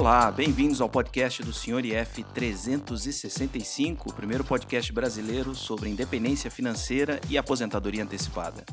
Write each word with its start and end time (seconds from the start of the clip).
Olá, 0.00 0.30
bem-vindos 0.30 0.80
ao 0.80 0.88
podcast 0.88 1.42
do 1.42 1.52
Sr. 1.52 1.84
IF 1.84 2.24
365, 2.32 4.08
o 4.08 4.14
primeiro 4.14 4.42
podcast 4.42 4.90
brasileiro 4.94 5.54
sobre 5.54 5.90
independência 5.90 6.50
financeira 6.50 7.20
e 7.28 7.36
aposentadoria 7.36 8.02
antecipada. 8.02 8.64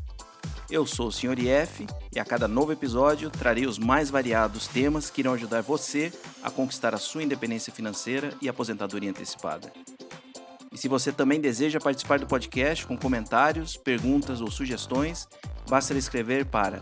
Eu 0.71 0.85
sou 0.85 1.09
o 1.09 1.11
Sr. 1.11 1.37
IF 1.37 1.85
e 2.15 2.19
a 2.21 2.23
cada 2.23 2.47
novo 2.47 2.71
episódio 2.71 3.29
trarei 3.29 3.65
os 3.65 3.77
mais 3.77 4.09
variados 4.09 4.67
temas 4.67 5.09
que 5.09 5.19
irão 5.19 5.33
ajudar 5.33 5.61
você 5.61 6.13
a 6.41 6.49
conquistar 6.49 6.95
a 6.95 6.97
sua 6.97 7.23
independência 7.23 7.73
financeira 7.73 8.33
e 8.41 8.47
aposentadoria 8.47 9.09
antecipada. 9.09 9.69
E 10.71 10.77
se 10.77 10.87
você 10.87 11.11
também 11.11 11.41
deseja 11.41 11.77
participar 11.77 12.19
do 12.19 12.25
podcast 12.25 12.87
com 12.87 12.97
comentários, 12.97 13.75
perguntas 13.75 14.39
ou 14.39 14.49
sugestões, 14.49 15.27
basta 15.67 15.93
escrever 15.93 16.45
para 16.45 16.81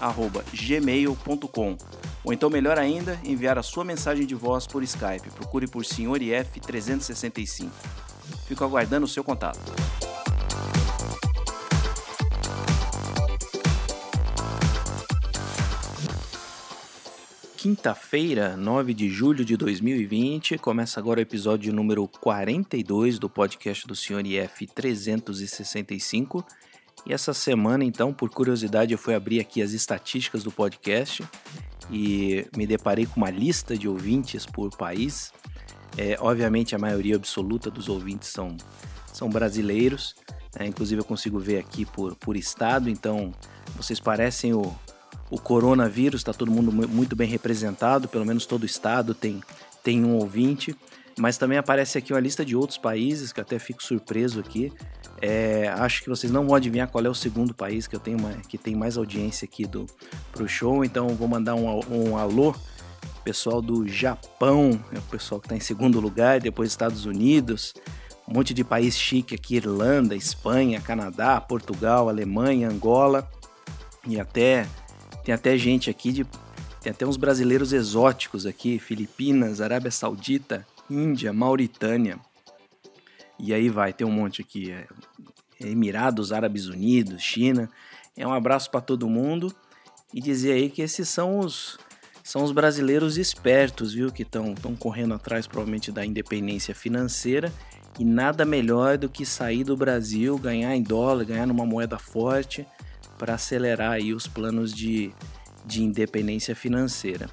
senhorif365@gmail.com 0.00 1.76
ou 2.24 2.32
então 2.32 2.50
melhor 2.50 2.78
ainda, 2.78 3.18
enviar 3.24 3.58
a 3.58 3.62
sua 3.62 3.84
mensagem 3.84 4.26
de 4.26 4.34
voz 4.34 4.66
por 4.66 4.82
Skype. 4.82 5.30
Procure 5.30 5.66
por 5.66 5.84
senhorif365. 5.84 7.70
Fico 8.46 8.64
aguardando 8.64 9.06
o 9.06 9.08
seu 9.08 9.24
contato. 9.24 9.60
Quinta-feira, 17.56 18.56
9 18.56 18.94
de 18.94 19.08
julho 19.08 19.44
de 19.44 19.56
2020, 19.56 20.58
começa 20.58 21.00
agora 21.00 21.18
o 21.18 21.22
episódio 21.22 21.72
número 21.72 22.06
42 22.06 23.18
do 23.18 23.28
podcast 23.28 23.86
do 23.86 23.96
Sr. 23.96 24.24
IF 24.26 24.66
365. 24.68 26.44
E 27.08 27.12
essa 27.14 27.32
semana, 27.32 27.84
então, 27.84 28.12
por 28.12 28.28
curiosidade, 28.28 28.92
eu 28.92 28.98
fui 28.98 29.14
abrir 29.14 29.40
aqui 29.40 29.62
as 29.62 29.72
estatísticas 29.72 30.44
do 30.44 30.52
podcast 30.52 31.24
e 31.90 32.46
me 32.54 32.66
deparei 32.66 33.06
com 33.06 33.16
uma 33.16 33.30
lista 33.30 33.78
de 33.78 33.88
ouvintes 33.88 34.44
por 34.44 34.76
país. 34.76 35.32
É, 35.96 36.18
obviamente, 36.20 36.76
a 36.76 36.78
maioria 36.78 37.16
absoluta 37.16 37.70
dos 37.70 37.88
ouvintes 37.88 38.28
são, 38.28 38.54
são 39.10 39.30
brasileiros, 39.30 40.14
né? 40.54 40.66
inclusive 40.66 41.00
eu 41.00 41.04
consigo 41.04 41.38
ver 41.38 41.58
aqui 41.58 41.86
por, 41.86 42.14
por 42.14 42.36
estado, 42.36 42.90
então 42.90 43.32
vocês 43.74 43.98
parecem 43.98 44.52
o, 44.52 44.76
o 45.30 45.40
coronavírus, 45.40 46.20
está 46.20 46.34
todo 46.34 46.50
mundo 46.50 46.70
muito 46.70 47.16
bem 47.16 47.26
representado, 47.26 48.06
pelo 48.06 48.26
menos 48.26 48.44
todo 48.44 48.66
estado 48.66 49.14
tem, 49.14 49.42
tem 49.82 50.04
um 50.04 50.14
ouvinte. 50.16 50.76
Mas 51.18 51.36
também 51.36 51.58
aparece 51.58 51.98
aqui 51.98 52.12
uma 52.12 52.20
lista 52.20 52.44
de 52.44 52.54
outros 52.54 52.78
países, 52.78 53.32
que 53.32 53.40
até 53.40 53.58
fico 53.58 53.82
surpreso 53.82 54.38
aqui. 54.38 54.72
É, 55.20 55.68
acho 55.68 56.02
que 56.02 56.08
vocês 56.08 56.32
não 56.32 56.46
vão 56.46 56.54
adivinhar 56.54 56.88
qual 56.88 57.04
é 57.04 57.08
o 57.08 57.14
segundo 57.14 57.54
país 57.54 57.86
que 57.86 57.96
eu 57.96 58.00
tenho 58.00 58.18
uma, 58.18 58.32
que 58.48 58.56
tem 58.56 58.74
mais 58.74 58.96
audiência 58.96 59.44
aqui 59.44 59.66
do 59.66 59.86
pro 60.30 60.48
show, 60.48 60.84
então 60.84 61.08
vou 61.08 61.26
mandar 61.26 61.54
um, 61.54 61.80
um 61.90 62.16
alô 62.16 62.54
pessoal 63.24 63.60
do 63.60 63.86
Japão, 63.86 64.80
é 64.92 64.98
o 64.98 65.02
pessoal 65.02 65.40
que 65.40 65.46
está 65.46 65.56
em 65.56 65.60
segundo 65.60 66.00
lugar, 66.00 66.40
depois 66.40 66.70
Estados 66.70 67.04
Unidos, 67.04 67.74
um 68.28 68.34
monte 68.34 68.54
de 68.54 68.62
país 68.62 68.96
chique 68.96 69.34
aqui, 69.34 69.56
Irlanda, 69.56 70.14
Espanha, 70.14 70.80
Canadá, 70.80 71.40
Portugal, 71.40 72.08
Alemanha, 72.08 72.68
Angola 72.68 73.28
e 74.06 74.20
até 74.20 74.66
tem 75.28 75.34
até 75.34 75.58
gente 75.58 75.90
aqui 75.90 76.10
de. 76.10 76.26
Tem 76.80 76.90
até 76.90 77.06
uns 77.06 77.18
brasileiros 77.18 77.74
exóticos 77.74 78.46
aqui: 78.46 78.78
Filipinas, 78.78 79.60
Arábia 79.60 79.90
Saudita, 79.90 80.66
Índia, 80.88 81.34
Mauritânia. 81.34 82.18
E 83.38 83.52
aí 83.52 83.68
vai, 83.68 83.92
tem 83.92 84.06
um 84.06 84.10
monte 84.10 84.40
aqui: 84.40 84.70
é, 84.70 84.86
Emirados 85.60 86.32
Árabes 86.32 86.66
Unidos, 86.66 87.22
China. 87.22 87.68
É 88.16 88.26
um 88.26 88.32
abraço 88.32 88.70
para 88.70 88.80
todo 88.80 89.08
mundo 89.08 89.54
e 90.12 90.20
dizer 90.20 90.52
aí 90.52 90.70
que 90.70 90.82
esses 90.82 91.08
são 91.08 91.38
os 91.38 91.78
são 92.22 92.44
os 92.44 92.52
brasileiros 92.52 93.16
espertos, 93.16 93.94
viu, 93.94 94.12
que 94.12 94.22
estão 94.22 94.54
correndo 94.78 95.14
atrás 95.14 95.46
provavelmente 95.46 95.90
da 95.90 96.04
independência 96.04 96.74
financeira 96.74 97.50
e 97.98 98.04
nada 98.04 98.44
melhor 98.44 98.98
do 98.98 99.08
que 99.08 99.24
sair 99.24 99.64
do 99.64 99.74
Brasil, 99.74 100.36
ganhar 100.36 100.76
em 100.76 100.82
dólar, 100.82 101.24
ganhar 101.24 101.46
numa 101.46 101.64
moeda 101.64 101.98
forte 101.98 102.66
para 103.18 103.34
acelerar 103.34 103.92
aí 103.92 104.12
os 104.12 104.26
planos 104.26 104.74
de, 104.74 105.10
de 105.64 105.82
independência 105.82 106.54
financeira. 106.54 107.30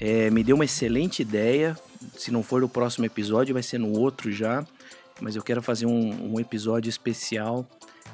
É, 0.00 0.30
me 0.30 0.42
deu 0.42 0.56
uma 0.56 0.64
excelente 0.64 1.20
ideia. 1.20 1.76
Se 2.16 2.30
não 2.30 2.42
for 2.42 2.64
o 2.64 2.68
próximo 2.68 3.04
episódio, 3.04 3.52
vai 3.52 3.62
ser 3.62 3.78
no 3.78 3.98
outro 3.98 4.32
já. 4.32 4.66
Mas 5.20 5.36
eu 5.36 5.42
quero 5.42 5.62
fazer 5.62 5.86
um, 5.86 6.34
um 6.34 6.40
episódio 6.40 6.88
especial 6.88 7.66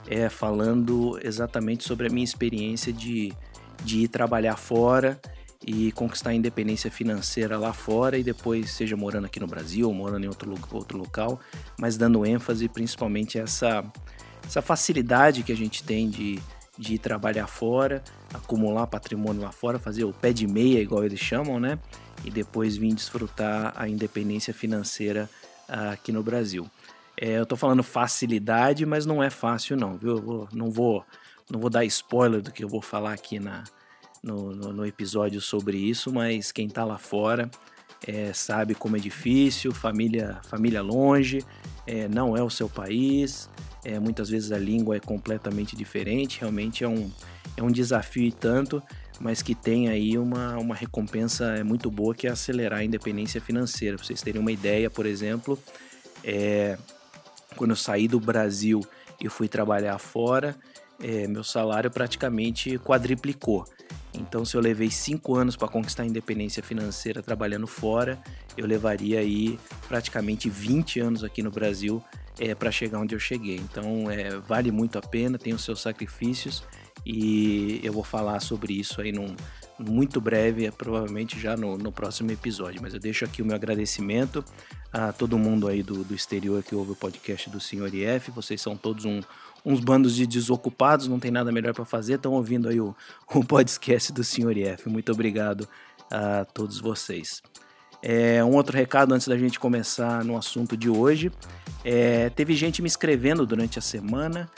é, 0.06 0.28
falando 0.28 1.18
exatamente 1.22 1.84
sobre 1.84 2.06
a 2.06 2.10
minha 2.10 2.24
experiência 2.24 2.92
de, 2.92 3.32
de 3.82 4.00
ir 4.00 4.08
trabalhar 4.08 4.56
fora 4.56 5.20
e 5.66 5.92
conquistar 5.92 6.30
a 6.30 6.34
independência 6.34 6.90
financeira 6.90 7.56
lá 7.58 7.72
fora 7.72 8.18
e 8.18 8.22
depois, 8.22 8.70
seja 8.70 8.96
morando 8.96 9.24
aqui 9.24 9.40
no 9.40 9.46
Brasil 9.46 9.88
ou 9.88 9.94
morando 9.94 10.24
em 10.24 10.28
outro, 10.28 10.54
outro 10.72 10.98
local, 10.98 11.40
mas 11.78 11.96
dando 11.96 12.24
ênfase 12.26 12.68
principalmente 12.68 13.38
a 13.38 13.42
essa, 13.42 13.84
essa 14.46 14.60
facilidade 14.60 15.42
que 15.42 15.52
a 15.52 15.56
gente 15.56 15.82
tem 15.82 16.10
de 16.10 16.40
de 16.76 16.94
ir 16.94 16.98
trabalhar 16.98 17.46
fora, 17.46 18.02
acumular 18.32 18.86
patrimônio 18.86 19.42
lá 19.42 19.52
fora, 19.52 19.78
fazer 19.78 20.04
o 20.04 20.12
pé 20.12 20.32
de 20.32 20.46
meia, 20.46 20.80
igual 20.80 21.04
eles 21.04 21.20
chamam, 21.20 21.60
né? 21.60 21.78
E 22.24 22.30
depois 22.30 22.76
vir 22.76 22.92
desfrutar 22.92 23.72
a 23.76 23.88
independência 23.88 24.52
financeira 24.52 25.30
uh, 25.68 25.92
aqui 25.92 26.10
no 26.10 26.22
Brasil. 26.22 26.68
É, 27.20 27.38
eu 27.38 27.46
tô 27.46 27.56
falando 27.56 27.82
facilidade, 27.82 28.84
mas 28.84 29.06
não 29.06 29.22
é 29.22 29.30
fácil 29.30 29.76
não, 29.76 29.96
viu? 29.96 30.20
Vou, 30.20 30.48
não 30.52 30.70
vou 30.70 31.04
não 31.50 31.60
vou 31.60 31.68
dar 31.68 31.84
spoiler 31.84 32.40
do 32.40 32.50
que 32.50 32.64
eu 32.64 32.68
vou 32.68 32.80
falar 32.80 33.12
aqui 33.12 33.38
na, 33.38 33.64
no, 34.22 34.54
no, 34.54 34.72
no 34.72 34.86
episódio 34.86 35.40
sobre 35.40 35.76
isso, 35.76 36.12
mas 36.12 36.50
quem 36.50 36.68
tá 36.68 36.84
lá 36.84 36.98
fora 36.98 37.50
é, 38.06 38.32
sabe 38.32 38.74
como 38.74 38.96
é 38.96 39.00
difícil, 39.00 39.72
família, 39.72 40.40
família 40.44 40.82
longe, 40.82 41.44
é, 41.86 42.08
não 42.08 42.36
é 42.36 42.42
o 42.42 42.50
seu 42.50 42.68
país, 42.68 43.48
é, 43.84 43.98
muitas 43.98 44.30
vezes 44.30 44.52
a 44.52 44.58
língua 44.58 44.96
é 44.96 45.00
completamente 45.00 45.76
diferente, 45.76 46.40
realmente 46.40 46.84
é 46.84 46.88
um, 46.88 47.10
é 47.56 47.62
um 47.62 47.70
desafio 47.70 48.24
e 48.24 48.32
tanto, 48.32 48.82
mas 49.20 49.42
que 49.42 49.54
tem 49.54 49.88
aí 49.88 50.18
uma, 50.18 50.56
uma 50.58 50.74
recompensa 50.74 51.56
é, 51.56 51.62
muito 51.62 51.90
boa 51.90 52.14
que 52.14 52.26
é 52.26 52.30
acelerar 52.30 52.80
a 52.80 52.84
independência 52.84 53.40
financeira. 53.40 53.96
Para 53.96 54.04
vocês 54.04 54.20
terem 54.20 54.40
uma 54.40 54.50
ideia, 54.50 54.90
por 54.90 55.06
exemplo, 55.06 55.58
é, 56.24 56.76
quando 57.54 57.70
eu 57.70 57.76
saí 57.76 58.06
do 58.08 58.20
Brasil 58.20 58.80
e 59.20 59.28
fui 59.28 59.48
trabalhar 59.48 59.98
fora, 59.98 60.56
é, 61.00 61.26
meu 61.26 61.44
salário 61.44 61.90
praticamente 61.90 62.78
quadriplicou. 62.78 63.64
Então, 64.12 64.44
se 64.44 64.56
eu 64.56 64.60
levei 64.60 64.90
cinco 64.90 65.34
anos 65.34 65.56
para 65.56 65.66
conquistar 65.66 66.04
a 66.04 66.06
independência 66.06 66.62
financeira 66.62 67.20
trabalhando 67.22 67.66
fora, 67.66 68.22
eu 68.56 68.66
levaria 68.66 69.18
aí 69.18 69.58
praticamente 69.88 70.48
20 70.48 71.00
anos 71.00 71.24
aqui 71.24 71.42
no 71.42 71.50
Brasil 71.50 72.02
é, 72.38 72.54
para 72.54 72.70
chegar 72.70 73.00
onde 73.00 73.14
eu 73.14 73.18
cheguei. 73.18 73.56
Então 73.56 74.10
é, 74.10 74.38
vale 74.38 74.70
muito 74.70 74.98
a 74.98 75.02
pena, 75.02 75.38
tem 75.38 75.52
os 75.52 75.64
seus 75.64 75.80
sacrifícios 75.80 76.62
e 77.04 77.80
eu 77.82 77.92
vou 77.92 78.04
falar 78.04 78.40
sobre 78.40 78.72
isso 78.72 79.00
aí 79.00 79.12
num, 79.12 79.34
muito 79.78 80.20
breve, 80.20 80.70
provavelmente 80.70 81.38
já 81.38 81.56
no, 81.56 81.76
no, 81.76 81.92
próximo 81.92 82.30
episódio. 82.30 82.80
Mas 82.80 82.94
eu 82.94 83.00
deixo 83.00 83.24
aqui 83.24 83.42
o 83.42 83.44
meu 83.44 83.54
agradecimento 83.54 84.44
a 84.94 85.12
todo 85.12 85.36
mundo 85.36 85.66
aí 85.66 85.82
do, 85.82 86.04
do 86.04 86.14
exterior 86.14 86.62
que 86.62 86.72
ouve 86.72 86.92
o 86.92 86.96
podcast 86.96 87.50
do 87.50 87.58
Senhor 87.58 87.92
IF. 87.92 88.30
Vocês 88.30 88.62
são 88.62 88.76
todos 88.76 89.04
um, 89.04 89.20
uns 89.64 89.80
bandos 89.80 90.14
de 90.14 90.24
desocupados, 90.24 91.08
não 91.08 91.18
tem 91.18 91.32
nada 91.32 91.50
melhor 91.50 91.74
para 91.74 91.84
fazer, 91.84 92.14
estão 92.14 92.32
ouvindo 92.32 92.68
aí 92.68 92.80
o, 92.80 92.94
o 93.34 93.44
podcast 93.44 94.12
do 94.12 94.22
Senhor 94.22 94.56
IF. 94.56 94.88
Muito 94.88 95.10
obrigado 95.10 95.68
a 96.08 96.44
todos 96.44 96.78
vocês. 96.78 97.42
É, 98.00 98.44
um 98.44 98.52
outro 98.52 98.76
recado 98.76 99.12
antes 99.12 99.26
da 99.26 99.36
gente 99.36 99.58
começar 99.58 100.24
no 100.24 100.36
assunto 100.36 100.76
de 100.76 100.88
hoje. 100.88 101.32
É, 101.84 102.30
teve 102.30 102.54
gente 102.54 102.80
me 102.80 102.86
escrevendo 102.86 103.44
durante 103.44 103.80
a 103.80 103.82
semana 103.82 104.48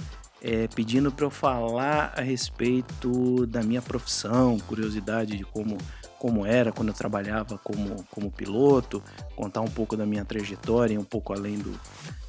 é, 0.43 0.69
pedindo 0.69 1.11
para 1.11 1.25
eu 1.25 1.31
falar 1.31 2.13
a 2.17 2.21
respeito 2.21 3.47
da 3.47 3.63
minha 3.63 3.83
profissão, 3.83 4.59
curiosidade 4.61 5.37
de 5.37 5.45
como, 5.45 5.79
como 6.19 6.45
era 6.47 6.73
quando 6.73 6.89
eu 6.89 6.95
trabalhava 6.95 7.59
como, 7.59 8.05
como 8.11 8.31
piloto, 8.31 9.03
contar 9.35 9.61
um 9.61 9.71
pouco 9.71 9.97
da 9.97 10.07
minha 10.07 10.25
trajetória, 10.25 10.99
um 10.99 11.05
pouco 11.05 11.33
além 11.33 11.59
do, 11.59 11.79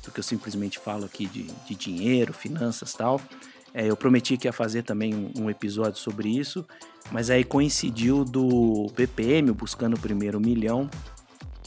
do 0.03 0.11
que 0.11 0.19
eu 0.19 0.23
simplesmente 0.23 0.79
falo 0.79 1.05
aqui 1.05 1.25
de, 1.25 1.43
de 1.43 1.75
dinheiro, 1.75 2.33
finanças 2.33 2.93
tal. 2.93 3.21
É, 3.73 3.85
eu 3.85 3.95
prometi 3.95 4.37
que 4.37 4.47
ia 4.47 4.53
fazer 4.53 4.83
também 4.83 5.13
um, 5.13 5.43
um, 5.43 5.49
episódio 5.49 5.99
sobre 5.99 6.29
isso, 6.29 6.65
mas 7.11 7.29
aí 7.29 7.43
coincidiu 7.43 8.23
do 8.23 8.91
BPM, 8.95 9.51
Buscando 9.51 9.95
o 9.95 9.99
Primeiro 9.99 10.39
Milhão, 10.39 10.89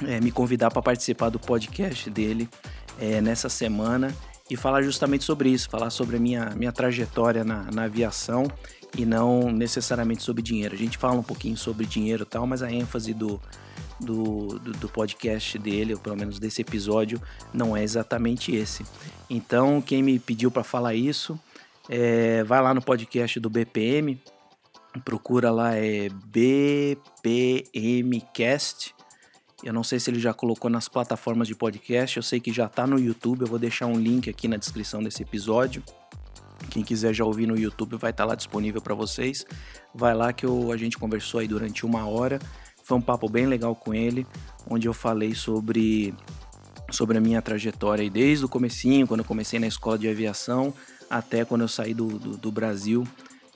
é, 0.06 0.20
me 0.20 0.32
convidar 0.32 0.70
para 0.70 0.82
participar 0.82 1.28
do 1.28 1.38
podcast 1.38 2.08
dele 2.10 2.48
é, 2.98 3.20
nessa 3.20 3.48
semana 3.48 4.14
e 4.50 4.56
falar 4.56 4.82
justamente 4.82 5.24
sobre 5.24 5.50
isso, 5.50 5.70
falar 5.70 5.90
sobre 5.90 6.16
a 6.16 6.20
minha, 6.20 6.46
minha 6.56 6.72
trajetória 6.72 7.44
na, 7.44 7.70
na 7.70 7.84
aviação 7.84 8.50
e 8.96 9.04
não 9.04 9.50
necessariamente 9.50 10.22
sobre 10.22 10.42
dinheiro. 10.42 10.74
A 10.74 10.78
gente 10.78 10.98
fala 10.98 11.20
um 11.20 11.22
pouquinho 11.22 11.56
sobre 11.56 11.86
dinheiro 11.86 12.22
e 12.22 12.26
tal, 12.26 12.46
mas 12.46 12.62
a 12.62 12.70
ênfase 12.70 13.14
do, 13.14 13.40
do, 13.98 14.58
do, 14.58 14.72
do, 14.72 14.88
podcast 14.88 15.58
dele, 15.58 15.94
ou 15.94 16.00
pelo 16.00 16.16
menos 16.16 16.38
desse 16.38 16.62
episódio, 16.62 17.20
não 17.52 17.76
é 17.76 17.82
exatamente 17.82 18.54
esse. 18.54 18.84
Então, 19.28 19.80
quem 19.80 20.02
me 20.02 20.18
pediu 20.18 20.50
para 20.50 20.64
falar 20.64 20.94
isso, 20.94 21.38
é, 21.88 22.42
vai 22.44 22.62
lá 22.62 22.74
no 22.74 22.82
podcast 22.82 23.38
do 23.38 23.48
BPM, 23.48 24.20
Procura 25.04 25.52
lá, 25.52 25.76
é 25.76 26.08
BPMcast. 27.28 27.72
Eu 29.62 29.72
não 29.72 29.84
sei 29.84 30.00
se 30.00 30.10
ele 30.10 30.18
já 30.18 30.34
colocou 30.34 30.68
nas 30.68 30.88
plataformas 30.88 31.46
de 31.46 31.54
podcast, 31.54 32.16
eu 32.16 32.22
sei 32.22 32.40
que 32.40 32.52
já 32.52 32.66
está 32.66 32.84
no 32.86 32.98
YouTube, 32.98 33.42
eu 33.42 33.46
vou 33.46 33.58
deixar 33.58 33.86
um 33.86 33.96
link 33.96 34.28
aqui 34.28 34.48
na 34.48 34.56
descrição 34.56 35.00
desse 35.02 35.22
episódio. 35.22 35.80
Quem 36.70 36.82
quiser 36.82 37.12
já 37.12 37.24
ouvir 37.24 37.46
no 37.46 37.58
YouTube 37.58 37.96
vai 37.96 38.10
estar 38.10 38.24
tá 38.24 38.28
lá 38.28 38.34
disponível 38.34 38.80
para 38.80 38.94
vocês. 38.94 39.44
Vai 39.94 40.14
lá 40.14 40.32
que 40.32 40.46
eu, 40.46 40.72
a 40.72 40.76
gente 40.76 40.96
conversou 40.96 41.40
aí 41.40 41.48
durante 41.48 41.84
uma 41.84 42.06
hora. 42.06 42.38
Foi 42.82 42.96
um 42.96 43.02
papo 43.02 43.28
bem 43.28 43.46
legal 43.46 43.74
com 43.76 43.92
ele, 43.92 44.26
onde 44.68 44.88
eu 44.88 44.94
falei 44.94 45.34
sobre 45.34 46.14
sobre 46.90 47.18
a 47.18 47.20
minha 47.20 47.40
trajetória 47.40 48.02
aí 48.02 48.10
desde 48.10 48.44
o 48.44 48.48
comecinho, 48.48 49.06
quando 49.06 49.20
eu 49.20 49.24
comecei 49.24 49.60
na 49.60 49.66
escola 49.66 49.96
de 49.96 50.08
aviação, 50.08 50.74
até 51.08 51.44
quando 51.44 51.60
eu 51.60 51.68
saí 51.68 51.94
do, 51.94 52.18
do, 52.18 52.36
do 52.36 52.50
Brasil 52.50 53.06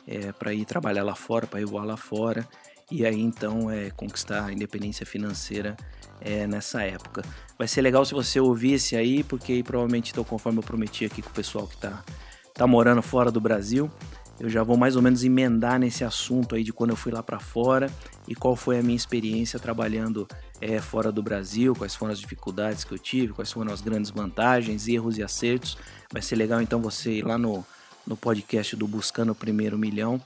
é, 0.06 0.32
para 0.32 0.54
ir 0.54 0.64
trabalhar 0.64 1.02
lá 1.02 1.14
fora, 1.14 1.46
para 1.46 1.60
ir 1.60 1.64
voar 1.64 1.84
lá 1.84 1.96
fora, 1.96 2.46
e 2.90 3.04
aí 3.04 3.20
então 3.20 3.70
é, 3.70 3.90
conquistar 3.90 4.44
a 4.44 4.52
independência 4.52 5.04
financeira 5.04 5.76
é, 6.20 6.46
nessa 6.46 6.82
época. 6.82 7.22
Vai 7.58 7.68
ser 7.68 7.82
legal 7.82 8.04
se 8.04 8.14
você 8.14 8.40
ouvisse 8.40 8.96
aí, 8.96 9.22
porque 9.22 9.62
provavelmente, 9.62 10.12
então, 10.12 10.24
conforme 10.24 10.58
eu 10.58 10.62
prometi 10.62 11.04
aqui 11.04 11.22
com 11.22 11.30
o 11.30 11.34
pessoal 11.34 11.66
que 11.66 11.74
está 11.74 12.04
tá 12.54 12.66
morando 12.66 13.02
fora 13.02 13.30
do 13.30 13.40
Brasil, 13.40 13.90
eu 14.38 14.48
já 14.48 14.62
vou 14.62 14.76
mais 14.76 14.96
ou 14.96 15.02
menos 15.02 15.22
emendar 15.22 15.78
nesse 15.78 16.02
assunto 16.02 16.54
aí 16.54 16.64
de 16.64 16.72
quando 16.72 16.90
eu 16.90 16.96
fui 16.96 17.12
lá 17.12 17.22
para 17.22 17.38
fora 17.38 17.90
e 18.26 18.34
qual 18.34 18.56
foi 18.56 18.78
a 18.78 18.82
minha 18.82 18.96
experiência 18.96 19.60
trabalhando 19.60 20.26
é, 20.60 20.80
fora 20.80 21.12
do 21.12 21.22
Brasil, 21.22 21.74
quais 21.74 21.94
foram 21.94 22.12
as 22.12 22.18
dificuldades 22.18 22.82
que 22.82 22.92
eu 22.92 22.98
tive, 22.98 23.32
quais 23.32 23.52
foram 23.52 23.72
as 23.72 23.80
grandes 23.80 24.10
vantagens, 24.10 24.88
erros 24.88 25.18
e 25.18 25.22
acertos. 25.22 25.78
Vai 26.12 26.22
ser 26.22 26.36
legal 26.36 26.60
então 26.60 26.80
você 26.80 27.12
ir 27.12 27.24
lá 27.24 27.38
no, 27.38 27.64
no 28.06 28.16
podcast 28.16 28.74
do 28.74 28.88
Buscando 28.88 29.32
o 29.32 29.34
Primeiro 29.36 29.78
Milhão, 29.78 30.16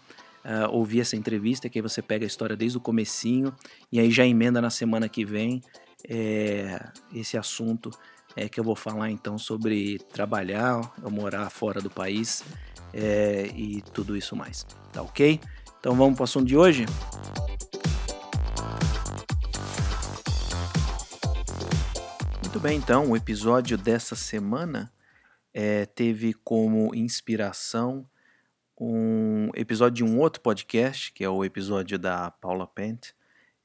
uh, 0.45 0.71
ouvir 0.71 1.01
essa 1.01 1.17
entrevista, 1.17 1.69
que 1.69 1.79
aí 1.79 1.83
você 1.83 2.01
pega 2.01 2.25
a 2.25 2.27
história 2.27 2.57
desde 2.57 2.79
o 2.79 2.81
comecinho 2.81 3.53
e 3.93 4.01
aí 4.01 4.11
já 4.11 4.25
emenda 4.25 4.61
na 4.61 4.71
semana 4.71 5.09
que 5.09 5.25
vem 5.25 5.63
é, 6.09 6.81
esse 7.13 7.37
assunto 7.37 7.91
é, 8.39 8.49
que 8.49 8.61
eu 8.61 8.65
vou 8.65 8.77
falar 8.77 9.11
então 9.11 9.37
sobre 9.37 9.99
trabalhar, 9.99 10.95
eu 11.03 11.11
morar 11.11 11.51
fora 11.51 11.81
do 11.81 11.91
país 11.91 12.45
é, 12.95 13.51
e 13.53 13.83
tudo 13.93 14.17
isso 14.17 14.37
mais. 14.37 14.63
Tá 14.93 15.03
ok? 15.03 15.41
Então 15.81 15.97
vamos 15.97 16.15
para 16.15 16.23
o 16.23 16.25
assunto 16.25 16.47
de 16.47 16.57
hoje? 16.57 16.87
Muito 22.43 22.61
bem, 22.61 22.79
então, 22.79 23.11
o 23.11 23.17
episódio 23.17 23.77
dessa 23.77 24.15
semana 24.15 24.93
é, 25.53 25.85
teve 25.85 26.33
como 26.33 26.95
inspiração 26.95 28.09
um 28.81 29.51
episódio 29.57 29.97
de 29.97 30.13
um 30.13 30.21
outro 30.21 30.41
podcast, 30.41 31.13
que 31.13 31.25
é 31.25 31.29
o 31.29 31.45
episódio 31.45 31.99
da 31.99 32.31
Paula 32.31 32.69
Pent. 32.69 33.09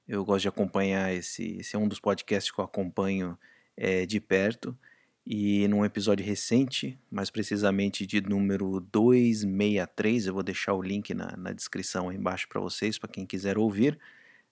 Eu 0.07 0.25
gosto 0.25 0.41
de 0.41 0.47
acompanhar 0.47 1.13
esse, 1.13 1.57
esse 1.59 1.75
é 1.75 1.79
um 1.79 1.87
dos 1.87 1.99
podcasts 1.99 2.51
que 2.51 2.59
eu 2.59 2.65
acompanho 2.65 3.37
é, 3.77 4.05
de 4.05 4.19
perto. 4.19 4.77
E 5.25 5.67
num 5.69 5.85
episódio 5.85 6.25
recente, 6.25 6.99
mais 7.09 7.29
precisamente 7.29 8.05
de 8.05 8.21
número 8.21 8.81
263, 8.91 10.27
eu 10.27 10.33
vou 10.33 10.43
deixar 10.43 10.73
o 10.73 10.81
link 10.81 11.13
na, 11.13 11.35
na 11.37 11.53
descrição 11.53 12.09
aí 12.09 12.17
embaixo 12.17 12.47
para 12.49 12.59
vocês, 12.59 12.99
para 12.99 13.09
quem 13.09 13.25
quiser 13.25 13.57
ouvir. 13.57 13.97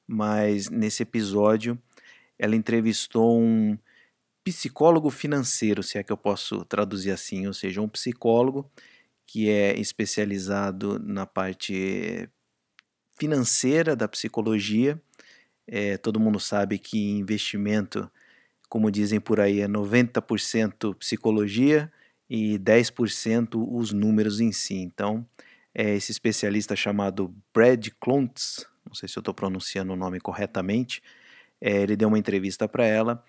Mas 0.07 0.69
nesse 0.69 1.03
episódio, 1.03 1.77
ela 2.39 2.55
entrevistou 2.55 3.39
um 3.39 3.77
psicólogo 4.43 5.09
financeiro, 5.09 5.83
se 5.83 5.97
é 5.97 6.03
que 6.03 6.11
eu 6.11 6.17
posso 6.17 6.65
traduzir 6.65 7.11
assim, 7.11 7.47
ou 7.47 7.53
seja, 7.53 7.81
um 7.81 7.89
psicólogo 7.89 8.69
que 9.25 9.49
é 9.49 9.79
especializado 9.79 10.99
na 10.99 11.25
parte 11.25 12.29
financeira 13.17 13.95
da 13.95 14.07
psicologia. 14.07 15.01
É, 15.67 15.97
todo 15.97 16.19
mundo 16.19 16.39
sabe 16.39 16.79
que 16.79 17.11
investimento 17.11 18.09
como 18.71 18.89
dizem 18.89 19.19
por 19.19 19.41
aí, 19.41 19.59
é 19.59 19.67
90% 19.67 20.95
psicologia 20.95 21.91
e 22.29 22.57
10% 22.57 23.67
os 23.69 23.91
números 23.91 24.39
em 24.39 24.53
si. 24.53 24.75
Então, 24.75 25.27
é 25.75 25.93
esse 25.93 26.13
especialista 26.13 26.73
chamado 26.73 27.35
Brad 27.53 27.89
Klontz, 27.99 28.65
não 28.87 28.93
sei 28.93 29.09
se 29.09 29.17
eu 29.17 29.19
estou 29.19 29.33
pronunciando 29.33 29.91
o 29.91 29.97
nome 29.97 30.21
corretamente, 30.21 31.03
é, 31.59 31.81
ele 31.81 31.97
deu 31.97 32.07
uma 32.07 32.17
entrevista 32.17 32.65
para 32.65 32.85
ela, 32.85 33.21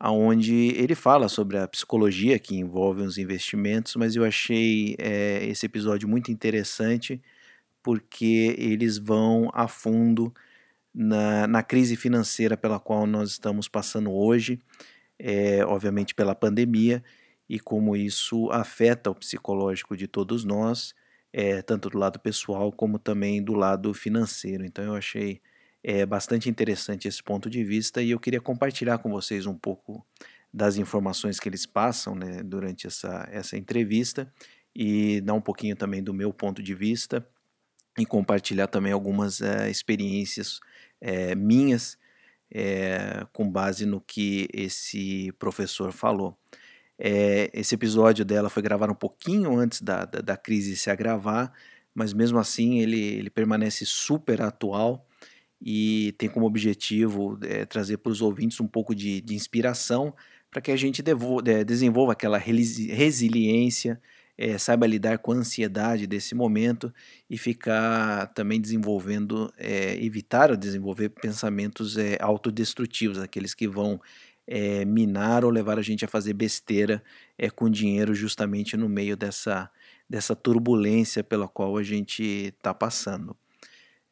onde 0.00 0.68
ele 0.76 0.94
fala 0.94 1.28
sobre 1.28 1.58
a 1.58 1.66
psicologia 1.66 2.38
que 2.38 2.54
envolve 2.54 3.02
os 3.02 3.18
investimentos, 3.18 3.96
mas 3.96 4.14
eu 4.14 4.24
achei 4.24 4.94
é, 5.00 5.44
esse 5.44 5.66
episódio 5.66 6.08
muito 6.08 6.30
interessante 6.30 7.20
porque 7.82 8.54
eles 8.56 8.96
vão 8.96 9.50
a 9.52 9.66
fundo 9.66 10.32
na, 10.94 11.46
na 11.46 11.62
crise 11.62 11.96
financeira 11.96 12.56
pela 12.56 12.78
qual 12.78 13.06
nós 13.06 13.30
estamos 13.30 13.68
passando 13.68 14.12
hoje, 14.12 14.60
é, 15.18 15.64
obviamente 15.64 16.14
pela 16.14 16.34
pandemia, 16.34 17.02
e 17.48 17.58
como 17.58 17.96
isso 17.96 18.50
afeta 18.50 19.10
o 19.10 19.14
psicológico 19.14 19.96
de 19.96 20.06
todos 20.06 20.44
nós, 20.44 20.94
é, 21.32 21.60
tanto 21.62 21.90
do 21.90 21.98
lado 21.98 22.18
pessoal 22.20 22.70
como 22.70 22.98
também 22.98 23.42
do 23.42 23.54
lado 23.54 23.92
financeiro. 23.92 24.64
Então 24.64 24.84
eu 24.84 24.94
achei 24.94 25.42
é, 25.82 26.06
bastante 26.06 26.48
interessante 26.48 27.08
esse 27.08 27.22
ponto 27.22 27.50
de 27.50 27.64
vista 27.64 28.00
e 28.00 28.12
eu 28.12 28.20
queria 28.20 28.40
compartilhar 28.40 28.98
com 28.98 29.10
vocês 29.10 29.44
um 29.44 29.54
pouco 29.54 30.06
das 30.52 30.76
informações 30.76 31.40
que 31.40 31.48
eles 31.48 31.66
passam 31.66 32.14
né, 32.14 32.42
durante 32.42 32.86
essa, 32.86 33.28
essa 33.30 33.58
entrevista 33.58 34.32
e 34.74 35.20
dar 35.20 35.34
um 35.34 35.40
pouquinho 35.40 35.74
também 35.74 36.02
do 36.02 36.14
meu 36.14 36.32
ponto 36.32 36.62
de 36.62 36.74
vista 36.74 37.26
e 37.98 38.06
compartilhar 38.06 38.68
também 38.68 38.92
algumas 38.92 39.40
é, 39.40 39.68
experiências 39.68 40.60
é, 41.04 41.34
minhas 41.34 41.98
é, 42.50 43.26
com 43.32 43.48
base 43.48 43.84
no 43.84 44.00
que 44.00 44.48
esse 44.52 45.30
professor 45.38 45.92
falou. 45.92 46.36
É, 46.98 47.50
esse 47.52 47.74
episódio 47.74 48.24
dela 48.24 48.48
foi 48.48 48.62
gravado 48.62 48.92
um 48.92 48.96
pouquinho 48.96 49.58
antes 49.58 49.82
da, 49.82 50.06
da, 50.06 50.20
da 50.20 50.36
crise 50.36 50.76
se 50.76 50.88
agravar, 50.90 51.52
mas 51.94 52.14
mesmo 52.14 52.38
assim 52.38 52.80
ele, 52.80 53.00
ele 53.00 53.30
permanece 53.30 53.84
super 53.84 54.40
atual 54.40 55.06
e 55.60 56.14
tem 56.16 56.28
como 56.28 56.46
objetivo 56.46 57.38
é, 57.42 57.66
trazer 57.66 57.98
para 57.98 58.12
os 58.12 58.22
ouvintes 58.22 58.58
um 58.60 58.66
pouco 58.66 58.94
de, 58.94 59.20
de 59.20 59.34
inspiração 59.34 60.14
para 60.50 60.62
que 60.62 60.70
a 60.70 60.76
gente 60.76 61.02
devo, 61.02 61.42
desenvolva 61.42 62.12
aquela 62.12 62.38
resiliência 62.38 64.00
é, 64.36 64.58
saiba 64.58 64.86
lidar 64.86 65.18
com 65.18 65.32
a 65.32 65.36
ansiedade 65.36 66.06
desse 66.06 66.34
momento 66.34 66.92
e 67.30 67.38
ficar 67.38 68.26
também 68.34 68.60
desenvolvendo, 68.60 69.52
é, 69.56 69.94
evitar 70.04 70.56
desenvolver 70.56 71.10
pensamentos 71.10 71.96
é, 71.96 72.16
autodestrutivos, 72.20 73.18
aqueles 73.18 73.54
que 73.54 73.68
vão 73.68 74.00
é, 74.46 74.84
minar 74.84 75.44
ou 75.44 75.50
levar 75.50 75.78
a 75.78 75.82
gente 75.82 76.04
a 76.04 76.08
fazer 76.08 76.34
besteira 76.34 77.02
é, 77.38 77.48
com 77.48 77.70
dinheiro 77.70 78.14
justamente 78.14 78.76
no 78.76 78.88
meio 78.88 79.16
dessa, 79.16 79.70
dessa 80.10 80.34
turbulência 80.34 81.22
pela 81.22 81.48
qual 81.48 81.76
a 81.76 81.82
gente 81.82 82.22
está 82.22 82.74
passando. 82.74 83.36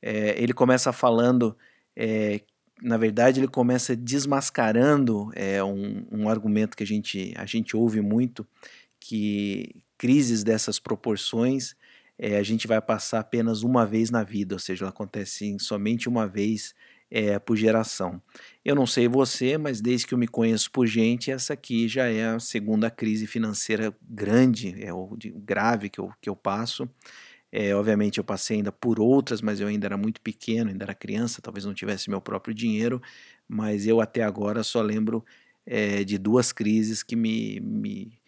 Ele 0.04 0.52
começa 0.52 0.92
falando 0.92 1.56
na 2.82 2.96
verdade, 2.96 3.38
ele 3.38 3.46
começa 3.46 3.94
desmascarando 3.94 5.30
um, 5.64 6.22
um, 6.22 6.28
argumento 6.28 6.76
que 6.76 6.82
a 6.82 6.86
gente, 6.86 7.32
a 7.36 7.46
gente 7.46 7.76
ouve 7.76 8.00
muito, 8.00 8.44
que, 8.98 9.76
crises 10.02 10.42
dessas 10.42 10.80
proporções 10.80 11.76
é, 12.18 12.36
a 12.36 12.42
gente 12.42 12.66
vai 12.66 12.80
passar 12.82 13.20
apenas 13.20 13.62
uma 13.62 13.86
vez 13.86 14.10
na 14.10 14.24
vida, 14.24 14.56
ou 14.56 14.58
seja, 14.58 14.82
ela 14.82 14.90
acontece 14.90 15.56
somente 15.60 16.08
uma 16.08 16.26
vez 16.26 16.74
é, 17.08 17.38
por 17.38 17.56
geração. 17.56 18.20
Eu 18.64 18.74
não 18.74 18.84
sei 18.84 19.06
você, 19.06 19.56
mas 19.56 19.80
desde 19.80 20.04
que 20.08 20.12
eu 20.12 20.18
me 20.18 20.26
conheço 20.26 20.72
por 20.72 20.88
gente, 20.88 21.30
essa 21.30 21.52
aqui 21.52 21.86
já 21.86 22.08
é 22.08 22.30
a 22.30 22.40
segunda 22.40 22.90
crise 22.90 23.28
financeira 23.28 23.96
grande, 24.02 24.74
é 24.82 24.92
o 24.92 25.16
grave 25.36 25.88
que 25.88 26.00
eu, 26.00 26.10
que 26.20 26.28
eu 26.28 26.34
passo. 26.34 26.90
É, 27.52 27.72
obviamente 27.72 28.18
eu 28.18 28.24
passei 28.24 28.56
ainda 28.56 28.72
por 28.72 28.98
outras, 28.98 29.40
mas 29.40 29.60
eu 29.60 29.68
ainda 29.68 29.86
era 29.86 29.96
muito 29.96 30.20
pequeno, 30.20 30.70
ainda 30.70 30.84
era 30.84 30.94
criança, 30.96 31.40
talvez 31.40 31.64
não 31.64 31.74
tivesse 31.74 32.10
meu 32.10 32.20
próprio 32.20 32.52
dinheiro, 32.52 33.00
mas 33.46 33.86
eu 33.86 34.00
até 34.00 34.24
agora 34.24 34.64
só 34.64 34.82
lembro 34.82 35.24
é, 35.64 36.02
de 36.02 36.18
duas 36.18 36.50
crises 36.50 37.04
que 37.04 37.14
me, 37.14 37.60
me 37.60 38.20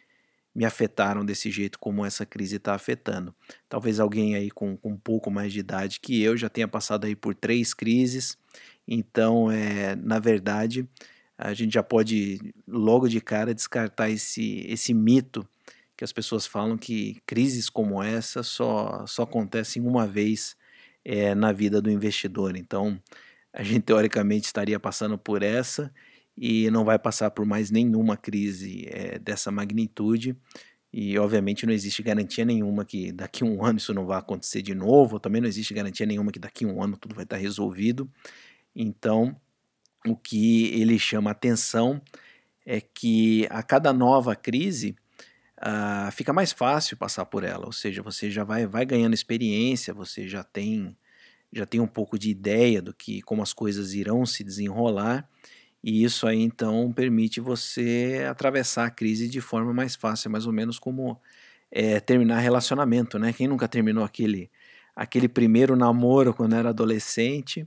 me 0.54 0.64
afetaram 0.64 1.24
desse 1.24 1.50
jeito 1.50 1.78
como 1.78 2.04
essa 2.04 2.24
crise 2.24 2.56
está 2.56 2.74
afetando. 2.74 3.34
Talvez 3.68 3.98
alguém 3.98 4.36
aí 4.36 4.50
com, 4.50 4.76
com, 4.76 4.90
um 4.90 4.96
pouco 4.96 5.30
mais 5.30 5.52
de 5.52 5.60
idade 5.60 6.00
que 6.00 6.22
eu 6.22 6.36
já 6.36 6.48
tenha 6.48 6.68
passado 6.68 7.06
aí 7.06 7.16
por 7.16 7.34
três 7.34 7.74
crises, 7.74 8.38
então, 8.86 9.50
é, 9.50 9.96
na 9.96 10.18
verdade, 10.18 10.88
a 11.36 11.54
gente 11.54 11.74
já 11.74 11.82
pode 11.82 12.38
logo 12.66 13.08
de 13.08 13.20
cara 13.20 13.54
descartar 13.54 14.10
esse, 14.10 14.64
esse 14.68 14.92
mito 14.94 15.46
que 15.96 16.04
as 16.04 16.12
pessoas 16.12 16.46
falam 16.46 16.76
que 16.76 17.20
crises 17.26 17.70
como 17.70 18.02
essa 18.02 18.42
só, 18.42 19.06
só 19.06 19.22
acontecem 19.22 19.82
uma 19.82 20.06
vez 20.06 20.56
é, 21.04 21.34
na 21.34 21.52
vida 21.52 21.80
do 21.80 21.90
investidor. 21.90 22.56
Então, 22.56 23.00
a 23.52 23.62
gente 23.62 23.82
teoricamente 23.86 24.46
estaria 24.46 24.78
passando 24.78 25.18
por 25.18 25.42
essa 25.42 25.92
e 26.36 26.70
não 26.70 26.84
vai 26.84 26.98
passar 26.98 27.30
por 27.30 27.46
mais 27.46 27.70
nenhuma 27.70 28.16
crise 28.16 28.86
é, 28.90 29.18
dessa 29.18 29.50
magnitude. 29.50 30.36
E 30.92 31.18
obviamente 31.18 31.66
não 31.66 31.72
existe 31.72 32.02
garantia 32.02 32.44
nenhuma 32.44 32.84
que 32.84 33.10
daqui 33.10 33.42
a 33.42 33.46
um 33.46 33.64
ano 33.64 33.78
isso 33.78 33.92
não 33.92 34.06
vai 34.06 34.18
acontecer 34.18 34.62
de 34.62 34.74
novo, 34.74 35.18
também 35.18 35.40
não 35.40 35.48
existe 35.48 35.74
garantia 35.74 36.06
nenhuma 36.06 36.30
que 36.30 36.38
daqui 36.38 36.64
a 36.64 36.68
um 36.68 36.82
ano 36.82 36.96
tudo 36.96 37.14
vai 37.14 37.24
estar 37.24 37.36
resolvido. 37.36 38.08
Então, 38.74 39.36
o 40.06 40.16
que 40.16 40.66
ele 40.80 40.98
chama 40.98 41.30
atenção 41.30 42.00
é 42.64 42.80
que 42.80 43.46
a 43.50 43.62
cada 43.62 43.92
nova 43.92 44.36
crise 44.36 44.94
uh, 45.58 46.12
fica 46.12 46.32
mais 46.32 46.52
fácil 46.52 46.96
passar 46.96 47.26
por 47.26 47.42
ela, 47.42 47.66
ou 47.66 47.72
seja, 47.72 48.02
você 48.02 48.30
já 48.30 48.44
vai, 48.44 48.66
vai 48.66 48.86
ganhando 48.86 49.14
experiência, 49.14 49.92
você 49.94 50.28
já 50.28 50.44
tem 50.44 50.96
já 51.52 51.64
tem 51.64 51.80
um 51.80 51.86
pouco 51.86 52.18
de 52.18 52.30
ideia 52.30 52.82
do 52.82 52.92
que 52.92 53.22
como 53.22 53.40
as 53.40 53.52
coisas 53.52 53.94
irão 53.94 54.26
se 54.26 54.42
desenrolar 54.42 55.28
e 55.84 56.02
isso 56.02 56.26
aí 56.26 56.40
então 56.40 56.90
permite 56.94 57.40
você 57.40 58.26
atravessar 58.30 58.86
a 58.86 58.90
crise 58.90 59.28
de 59.28 59.40
forma 59.42 59.74
mais 59.74 59.94
fácil, 59.94 60.30
mais 60.30 60.46
ou 60.46 60.52
menos 60.52 60.78
como 60.78 61.20
é, 61.70 62.00
terminar 62.00 62.38
relacionamento, 62.40 63.18
né? 63.18 63.34
Quem 63.34 63.46
nunca 63.48 63.68
terminou 63.68 64.02
aquele 64.04 64.50
aquele 64.96 65.28
primeiro 65.28 65.76
namoro 65.76 66.32
quando 66.34 66.54
era 66.54 66.70
adolescente 66.70 67.66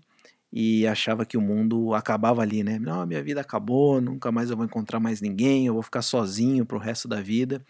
e 0.51 0.87
achava 0.87 1.25
que 1.25 1.37
o 1.37 1.41
mundo 1.41 1.93
acabava 1.93 2.41
ali, 2.41 2.63
né? 2.63 2.79
Não, 2.79 3.05
minha 3.05 3.21
vida 3.23 3.41
acabou, 3.41 4.01
nunca 4.01 4.31
mais 4.31 4.49
eu 4.49 4.57
vou 4.57 4.65
encontrar 4.65 4.99
mais 4.99 5.21
ninguém, 5.21 5.67
eu 5.67 5.73
vou 5.73 5.83
ficar 5.83 6.01
sozinho 6.01 6.65
pro 6.65 6.79
resto 6.79 7.07
da 7.07 7.21
vida. 7.21 7.61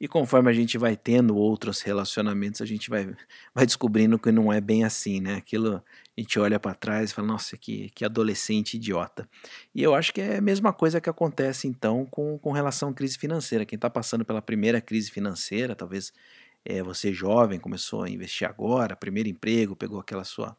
E 0.00 0.08
conforme 0.08 0.50
a 0.50 0.54
gente 0.54 0.76
vai 0.78 0.96
tendo 0.96 1.36
outros 1.36 1.80
relacionamentos, 1.82 2.60
a 2.60 2.66
gente 2.66 2.90
vai, 2.90 3.14
vai 3.54 3.64
descobrindo 3.66 4.18
que 4.18 4.32
não 4.32 4.52
é 4.52 4.60
bem 4.60 4.84
assim, 4.84 5.20
né? 5.20 5.36
Aquilo 5.36 5.82
a 6.16 6.20
gente 6.20 6.38
olha 6.38 6.60
para 6.60 6.74
trás 6.74 7.10
e 7.10 7.14
fala, 7.14 7.28
nossa, 7.28 7.56
que, 7.56 7.90
que 7.90 8.04
adolescente 8.04 8.74
idiota. 8.74 9.28
E 9.74 9.82
eu 9.82 9.94
acho 9.94 10.12
que 10.12 10.20
é 10.20 10.36
a 10.36 10.40
mesma 10.40 10.72
coisa 10.72 11.00
que 11.00 11.10
acontece 11.10 11.66
então 11.66 12.06
com, 12.06 12.38
com 12.38 12.52
relação 12.52 12.90
à 12.90 12.94
crise 12.94 13.18
financeira. 13.18 13.64
Quem 13.64 13.76
está 13.76 13.90
passando 13.90 14.24
pela 14.24 14.40
primeira 14.40 14.80
crise 14.80 15.10
financeira, 15.10 15.74
talvez 15.74 16.12
é, 16.64 16.82
você 16.82 17.12
jovem, 17.12 17.58
começou 17.58 18.04
a 18.04 18.10
investir 18.10 18.48
agora, 18.48 18.94
primeiro 18.94 19.28
emprego, 19.28 19.74
pegou 19.74 19.98
aquela 19.98 20.24
sua 20.24 20.56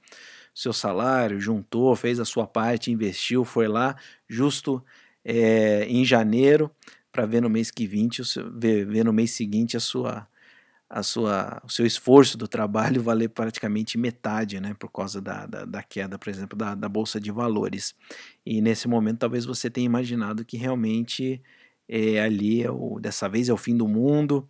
seu 0.54 0.72
salário, 0.72 1.40
juntou, 1.40 1.94
fez 1.98 2.18
a 2.18 2.24
sua 2.24 2.48
parte, 2.48 2.90
investiu, 2.90 3.44
foi 3.44 3.68
lá 3.68 3.98
justo 4.28 4.82
é, 5.24 5.86
em 5.86 6.06
janeiro 6.06 6.72
para 7.12 7.26
ver 7.26 7.42
no 7.42 7.50
mês 7.50 7.72
que 7.72 7.86
20, 7.86 8.22
ver, 8.54 8.86
ver 8.86 9.04
no 9.04 9.12
mês 9.12 9.32
seguinte 9.32 9.76
a 9.76 9.82
sua 9.82 10.26
a 10.96 11.04
sua, 11.04 11.62
o 11.66 11.70
seu 11.70 11.86
esforço 11.86 12.38
do 12.38 12.48
trabalho 12.48 13.04
valer 13.04 13.28
praticamente 13.28 13.98
metade, 13.98 14.62
né, 14.62 14.74
por 14.80 14.90
causa 14.90 15.20
da, 15.20 15.46
da, 15.46 15.66
da 15.66 15.84
queda, 15.84 16.18
por 16.18 16.30
exemplo, 16.30 16.58
da, 16.58 16.74
da, 16.74 16.88
Bolsa 16.88 17.20
de 17.20 17.32
Valores. 17.32 17.94
E 18.46 18.62
nesse 18.62 18.88
momento 18.88 19.20
talvez 19.20 19.44
você 19.44 19.70
tenha 19.70 19.86
imaginado 19.86 20.46
que 20.46 20.56
realmente 20.56 21.42
é, 21.90 22.22
ali, 22.22 22.64
é 22.64 22.72
o, 22.72 22.98
dessa 22.98 23.28
vez 23.28 23.50
é 23.50 23.54
o 23.54 23.58
fim 23.58 23.76
do 23.76 23.90
mundo, 23.90 24.48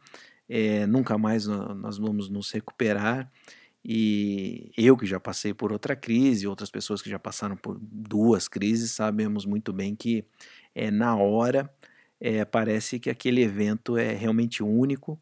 é, 0.48 0.86
nunca 0.86 1.18
mais 1.18 1.48
nós 1.48 1.98
vamos 1.98 2.30
nos 2.30 2.52
recuperar. 2.52 3.32
E 3.84 4.72
eu 4.78 4.96
que 4.96 5.06
já 5.08 5.20
passei 5.20 5.52
por 5.52 5.72
outra 5.72 5.96
crise, 5.96 6.48
outras 6.48 6.70
pessoas 6.70 7.02
que 7.02 7.10
já 7.10 7.18
passaram 7.18 7.58
por 7.58 7.80
duas 7.82 8.48
crises, 8.48 8.92
sabemos 8.92 9.46
muito 9.46 9.74
bem 9.74 9.96
que 9.96 10.26
é, 10.76 10.92
na 10.92 11.16
hora 11.16 11.72
é, 12.20 12.46
parece 12.46 13.00
que 13.00 13.10
aquele 13.10 13.42
evento 13.42 13.98
é 13.98 14.14
realmente 14.14 14.64
único, 14.64 15.20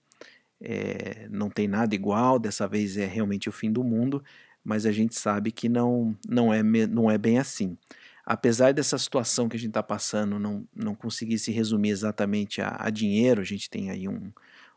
é, 0.63 1.27
não 1.29 1.50
tem 1.50 1.67
nada 1.67 1.93
igual, 1.93 2.39
dessa 2.39 2.65
vez 2.67 2.96
é 2.98 3.05
realmente 3.05 3.50
o 3.50 3.51
fim 3.51 3.70
do 3.70 3.84
mundo, 3.84 4.24
mas 4.63 4.86
a 4.86 4.91
gente 4.93 5.13
sabe 5.13 5.51
que 5.51 5.67
não, 5.67 6.17
não, 6.27 6.53
é, 6.53 6.63
não 6.63 7.12
é 7.12 7.17
bem 7.17 7.38
assim. 7.38 7.77
Apesar 8.25 8.74
dessa 8.74 8.98
situação 8.98 9.50
que 9.50 9.58
a 9.58 9.60
gente 9.60 9.72
está 9.72 9.84
passando 9.84 10.39
não, 10.39 10.65
não 10.74 10.96
conseguir 10.96 11.38
se 11.38 11.51
resumir 11.51 11.89
exatamente 11.89 12.62
a, 12.62 12.77
a 12.79 12.89
dinheiro, 12.89 13.41
a 13.41 13.43
gente 13.43 13.70
tem 13.70 13.89
aí 13.89 14.08
um, 14.08 14.32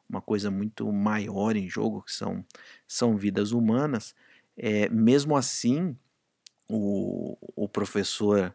uma 0.08 0.20
coisa 0.20 0.50
muito 0.50 0.92
maior 0.92 1.54
em 1.54 1.68
jogo, 1.68 2.02
que 2.02 2.12
são, 2.12 2.44
são 2.88 3.16
vidas 3.16 3.52
humanas. 3.52 4.12
É, 4.56 4.88
mesmo 4.88 5.36
assim, 5.36 5.96
o, 6.68 7.36
o 7.54 7.68
professor 7.68 8.52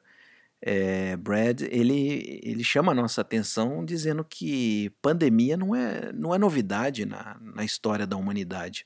é, 0.62 1.18
Brad, 1.18 1.62
ele, 1.62 2.40
ele 2.44 2.64
chama 2.64 2.92
a 2.92 2.96
nossa 2.96 3.22
atenção 3.22 3.84
dizendo 3.84 4.24
que 4.24 4.92
pandemia 5.02 5.58
não 5.58 5.76
é, 5.76 6.12
não 6.14 6.36
é 6.36 6.38
novidade 6.38 7.06
na, 7.06 7.38
na 7.42 7.64
história 7.66 8.06
da 8.06 8.16
humanidade. 8.16 8.86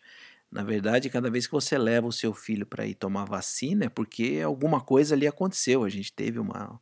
Na 0.51 0.63
verdade, 0.63 1.09
cada 1.09 1.29
vez 1.29 1.45
que 1.47 1.51
você 1.51 1.77
leva 1.77 2.07
o 2.07 2.13
seu 2.13 2.33
filho 2.33 2.65
para 2.65 2.87
ir 2.87 2.95
tomar 2.95 3.25
vacina 3.25 3.85
é 3.85 3.89
porque 3.89 4.41
alguma 4.43 4.79
coisa 4.79 5.15
ali 5.15 5.27
aconteceu. 5.27 5.83
A 5.83 5.89
gente 5.89 6.13
teve 6.13 6.39
uma, 6.39 6.79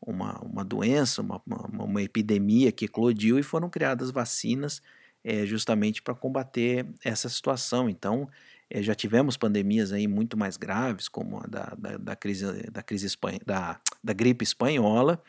uma, 0.00 0.40
uma 0.40 0.64
doença, 0.64 1.20
uma, 1.20 1.40
uma, 1.46 1.84
uma 1.84 2.02
epidemia 2.02 2.72
que 2.72 2.86
eclodiu 2.86 3.38
e 3.38 3.42
foram 3.42 3.68
criadas 3.68 4.10
vacinas 4.10 4.80
é, 5.24 5.46
justamente 5.46 6.02
para 6.02 6.14
combater 6.14 6.86
essa 7.04 7.28
situação. 7.28 7.88
Então, 7.88 8.28
é, 8.74 8.82
já 8.82 8.94
tivemos 8.94 9.36
pandemias 9.36 9.92
aí 9.92 10.08
muito 10.08 10.34
mais 10.34 10.56
graves, 10.56 11.06
como 11.06 11.36
a 11.36 11.46
da, 11.46 11.74
da, 11.78 11.96
da 11.98 12.16
crise, 12.16 12.46
da, 12.70 12.82
crise 12.82 13.06
espanha, 13.06 13.38
da, 13.44 13.78
da 14.02 14.14
gripe 14.14 14.42
espanhola, 14.42 15.22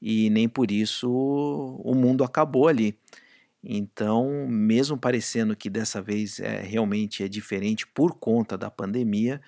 e 0.00 0.30
nem 0.30 0.48
por 0.48 0.70
isso 0.70 1.10
o 1.10 1.94
mundo 1.96 2.22
acabou 2.22 2.68
ali. 2.68 2.96
Então, 3.60 4.46
mesmo 4.48 4.96
parecendo 4.96 5.56
que 5.56 5.68
dessa 5.68 6.00
vez 6.00 6.38
é, 6.38 6.60
realmente 6.60 7.24
é 7.24 7.28
diferente 7.28 7.84
por 7.88 8.14
conta 8.14 8.56
da 8.56 8.70
pandemia, 8.70 9.40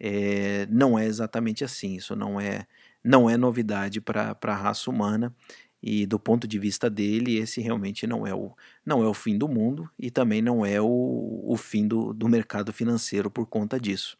é, 0.00 0.66
não 0.70 0.98
é 0.98 1.04
exatamente 1.04 1.64
assim. 1.64 1.96
Isso 1.96 2.16
não 2.16 2.40
é, 2.40 2.66
não 3.04 3.28
é 3.28 3.36
novidade 3.36 4.00
para 4.00 4.34
a 4.40 4.54
raça 4.54 4.88
humana 4.88 5.34
e 5.82 6.06
do 6.06 6.18
ponto 6.18 6.46
de 6.48 6.58
vista 6.58 6.90
dele, 6.90 7.38
esse 7.38 7.60
realmente 7.60 8.06
não 8.06 8.26
é 8.26 8.34
o, 8.34 8.52
não 8.84 9.02
é 9.02 9.06
o 9.06 9.14
fim 9.14 9.38
do 9.38 9.48
mundo 9.48 9.88
e 9.98 10.10
também 10.10 10.42
não 10.42 10.66
é 10.66 10.80
o, 10.80 11.44
o 11.44 11.56
fim 11.56 11.86
do, 11.86 12.12
do 12.12 12.28
mercado 12.28 12.72
financeiro 12.72 13.30
por 13.30 13.46
conta 13.46 13.78
disso. 13.78 14.16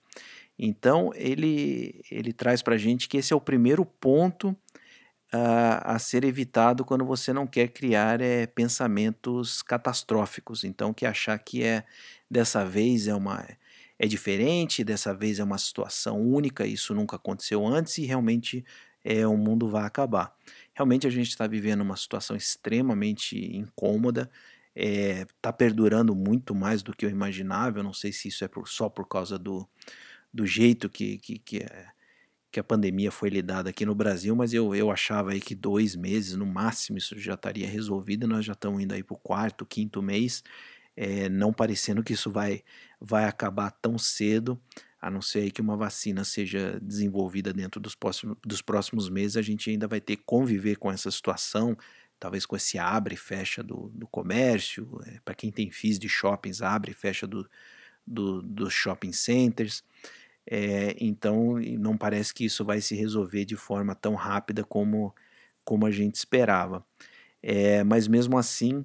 Então, 0.59 1.11
ele, 1.15 2.01
ele 2.11 2.33
traz 2.33 2.63
para 2.63 2.75
a 2.75 2.79
gente 2.79 3.09
que 3.09 3.17
esse 3.17 3.33
é 3.33 3.37
o 3.37 3.41
primeiro 3.41 3.85
ponto 3.85 4.57
uh, 5.33 5.83
a 5.83 5.99
ser 5.99 6.25
evitado 6.25 6.85
quando 6.85 7.05
você 7.05 7.33
não 7.33 7.47
quer 7.47 7.69
criar 7.69 8.21
é, 8.21 8.47
pensamentos 8.47 9.63
catastróficos. 9.63 10.65
Então, 10.65 10.93
que 10.93 11.07
achar 11.07 11.39
que 11.39 11.63
é 11.63 11.85
dessa 12.31 12.65
vez 12.65 13.07
é 13.09 13.15
uma 13.15 13.47
é 14.01 14.07
diferente, 14.07 14.85
dessa 14.85 15.13
vez 15.13 15.41
é 15.41 15.45
uma 15.45 15.59
situação 15.59 16.21
única, 16.21 16.65
isso 16.65 16.95
nunca 16.95 17.17
aconteceu 17.17 17.67
antes 17.67 17.99
e 17.99 18.05
realmente 18.05 18.65
é, 19.05 19.27
o 19.27 19.37
mundo 19.37 19.69
vai 19.69 19.85
acabar. 19.85 20.33
Realmente 20.79 21.09
a 21.09 21.11
gente 21.11 21.31
está 21.31 21.45
vivendo 21.45 21.81
uma 21.81 21.97
situação 21.97 22.37
extremamente 22.37 23.37
incômoda, 23.37 24.31
está 24.73 25.49
eh, 25.49 25.53
é, 25.53 25.53
perdurando 25.53 26.15
muito 26.15 26.55
mais 26.55 26.85
do 26.85 26.95
que 26.95 27.05
eu 27.05 27.11
imaginava. 27.11 27.81
Eu 27.81 27.83
não 27.83 27.93
sei 27.93 28.13
se 28.13 28.29
isso 28.29 28.45
é 28.45 28.49
por, 28.49 28.69
só 28.69 28.89
por 28.89 29.09
causa 29.09 29.37
do, 29.37 29.69
do 30.33 30.47
jeito 30.47 30.89
que, 30.89 31.19
que, 31.19 31.41
que, 31.41 31.59
é, 31.59 31.87
que, 32.53 32.61
a 32.61 32.63
pandemia 32.63 33.11
foi 33.11 33.29
lidada 33.29 33.71
aqui 33.71 33.85
no 33.85 33.93
Brasil, 33.93 34.37
mas 34.37 34.55
eu, 34.55 34.73
eu 34.73 34.89
achava 34.89 35.33
aí 35.33 35.41
que 35.41 35.53
dois 35.53 35.97
meses, 35.97 36.37
no 36.37 36.47
máximo, 36.47 36.97
isso 36.97 37.19
já 37.19 37.35
estaria 37.35 37.67
resolvido. 37.67 38.29
Nós 38.29 38.45
já 38.45 38.53
estamos 38.53 38.81
indo 38.81 38.95
aí 38.95 39.03
para 39.03 39.17
o 39.17 39.19
quarto, 39.19 39.67
quinto 39.67 40.01
mês, 40.01 40.45
é, 40.95 41.29
não 41.29 41.53
parecendo 41.53 42.05
que 42.05 42.13
isso 42.13 42.31
vai, 42.31 42.63
vai 43.01 43.25
acabar 43.25 43.73
tão 43.73 43.99
cedo 43.99 44.57
a 45.01 45.11
não 45.11 45.23
ser 45.23 45.51
que 45.51 45.61
uma 45.61 45.77
vacina 45.77 46.25
seja 46.25 46.79
desenvolvida 46.83 47.53
dentro 47.53 47.81
dos 47.81 47.95
próximos, 47.95 48.37
dos 48.45 48.61
próximos 48.61 49.09
meses, 49.09 49.37
a 49.37 49.43
gente 49.43 49.71
ainda 49.71 49.87
vai 49.87 50.01
ter 50.01 50.17
que 50.17 50.25
conviver 50.25 50.77
com 50.77 50.91
essa 50.91 51.11
situação, 51.11 51.77
talvez 52.19 52.45
com 52.45 52.57
esse 52.57 52.79
abre 52.79 53.15
e 53.15 53.19
fecha 53.19 53.63
do, 53.63 53.91
do 53.95 54.07
comércio, 54.09 55.01
é, 55.07 55.21
para 55.25 55.35
quem 55.35 55.53
tem 55.53 55.71
FIIs 55.71 55.99
de 55.99 56.09
shoppings, 56.09 56.63
abre 56.63 56.91
e 56.91 56.95
fecha 56.95 57.27
do, 57.27 57.49
do, 58.07 58.43
dos 58.43 58.73
shopping 58.73 59.13
centers. 59.13 59.85
É, 60.51 60.97
então, 60.99 61.59
não 61.79 61.97
parece 61.97 62.35
que 62.35 62.45
isso 62.45 62.65
vai 62.65 62.81
se 62.81 62.95
resolver 62.97 63.45
de 63.45 63.57
forma 63.57 63.95
tão 63.95 64.15
rápida 64.15 64.65
como, 64.65 65.15
como 65.65 65.87
a 65.87 65.91
gente 65.91 66.17
esperava. 66.17 66.85
É, 67.43 67.85
mas 67.85 68.09
mesmo 68.09 68.37
assim, 68.37 68.85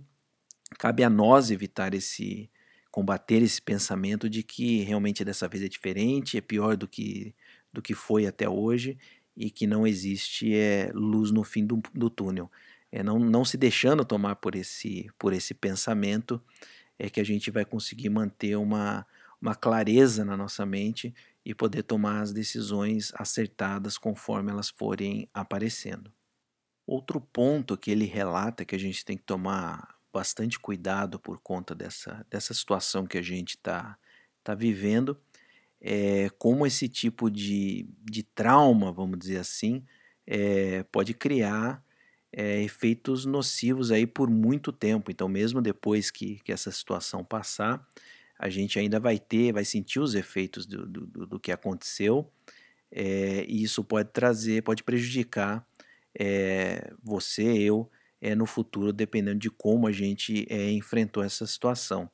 cabe 0.77 1.03
a 1.03 1.09
nós 1.09 1.49
evitar 1.51 1.93
esse, 1.93 2.49
combater 2.93 3.41
esse 3.41 3.59
pensamento 3.59 4.29
de 4.29 4.43
que 4.43 4.83
realmente 4.83 5.25
dessa 5.25 5.47
vez 5.47 5.63
é 5.63 5.67
diferente, 5.67 6.37
é 6.37 6.41
pior 6.41 6.77
do 6.77 6.87
que, 6.87 7.33
do 7.73 7.81
que 7.81 7.95
foi 7.95 8.27
até 8.27 8.47
hoje 8.47 8.99
e 9.35 9.49
que 9.49 9.65
não 9.65 9.87
existe 9.87 10.55
é, 10.55 10.91
luz 10.93 11.31
no 11.31 11.43
fim 11.43 11.65
do, 11.65 11.81
do 11.91 12.07
túnel. 12.07 12.51
É, 12.91 13.01
não, 13.01 13.17
não 13.17 13.43
se 13.43 13.57
deixando 13.57 14.05
tomar 14.05 14.35
por 14.35 14.53
esse, 14.53 15.09
por 15.17 15.33
esse 15.33 15.55
pensamento 15.55 16.39
é 16.99 17.09
que 17.09 17.19
a 17.19 17.23
gente 17.23 17.49
vai 17.49 17.65
conseguir 17.65 18.09
manter 18.09 18.55
uma, 18.57 19.07
uma 19.41 19.55
clareza 19.55 20.23
na 20.23 20.37
nossa 20.37 20.63
mente 20.63 21.15
e 21.43 21.55
poder 21.55 21.81
tomar 21.81 22.21
as 22.21 22.31
decisões 22.31 23.11
acertadas 23.15 23.97
conforme 23.97 24.51
elas 24.51 24.69
forem 24.69 25.27
aparecendo. 25.33 26.13
Outro 26.85 27.19
ponto 27.19 27.75
que 27.75 27.89
ele 27.89 28.05
relata 28.05 28.63
que 28.63 28.75
a 28.75 28.79
gente 28.79 29.03
tem 29.03 29.17
que 29.17 29.23
tomar 29.23 29.92
bastante 30.13 30.59
cuidado 30.59 31.19
por 31.19 31.39
conta 31.41 31.73
dessa, 31.73 32.25
dessa 32.29 32.53
situação 32.53 33.07
que 33.07 33.17
a 33.17 33.21
gente 33.21 33.51
está 33.51 33.97
tá 34.43 34.53
vivendo, 34.53 35.19
é, 35.81 36.29
como 36.37 36.67
esse 36.67 36.87
tipo 36.87 37.31
de, 37.31 37.87
de 37.99 38.21
trauma, 38.21 38.91
vamos 38.91 39.17
dizer 39.17 39.39
assim, 39.39 39.83
é, 40.27 40.83
pode 40.83 41.13
criar 41.13 41.83
é, 42.31 42.61
efeitos 42.61 43.25
nocivos 43.25 43.91
aí 43.91 44.05
por 44.05 44.29
muito 44.29 44.71
tempo. 44.71 45.11
Então, 45.11 45.27
mesmo 45.27 45.61
depois 45.61 46.11
que, 46.11 46.39
que 46.43 46.51
essa 46.51 46.71
situação 46.71 47.23
passar, 47.23 47.85
a 48.37 48.49
gente 48.49 48.77
ainda 48.77 48.99
vai 48.99 49.17
ter, 49.17 49.51
vai 49.51 49.65
sentir 49.65 49.99
os 49.99 50.13
efeitos 50.13 50.65
do, 50.65 50.85
do, 50.85 51.25
do 51.27 51.39
que 51.39 51.51
aconteceu, 51.51 52.31
e 52.95 53.63
isso 53.63 53.83
pode 53.83 54.11
trazer, 54.11 54.61
pode 54.61 54.83
prejudicar 54.83 55.65
você, 57.01 57.43
eu, 57.43 57.89
é, 58.23 58.33
no 58.33 58.45
futuro, 58.45 58.93
dependendo 58.93 59.37
de 59.37 59.49
como 59.49 59.85
a 59.85 59.91
gente 59.91 60.47
é, 60.49 60.71
enfrentou 60.71 61.21
essa 61.21 61.45
situação. 61.45 62.09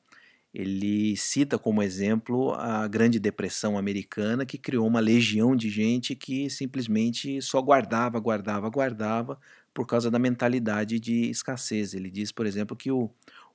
Ele 0.52 1.16
cita 1.16 1.56
como 1.56 1.80
exemplo 1.80 2.52
a 2.54 2.88
Grande 2.88 3.20
Depressão 3.20 3.78
Americana, 3.78 4.44
que 4.44 4.58
criou 4.58 4.84
uma 4.88 4.98
legião 4.98 5.54
de 5.54 5.70
gente 5.70 6.16
que 6.16 6.50
simplesmente 6.50 7.40
só 7.40 7.62
guardava, 7.62 8.18
guardava, 8.18 8.68
guardava 8.68 9.38
por 9.72 9.86
causa 9.86 10.10
da 10.10 10.18
mentalidade 10.18 10.98
de 10.98 11.30
escassez. 11.30 11.94
Ele 11.94 12.10
diz, 12.10 12.32
por 12.32 12.44
exemplo, 12.44 12.76
que 12.76 12.90
o, 12.90 13.08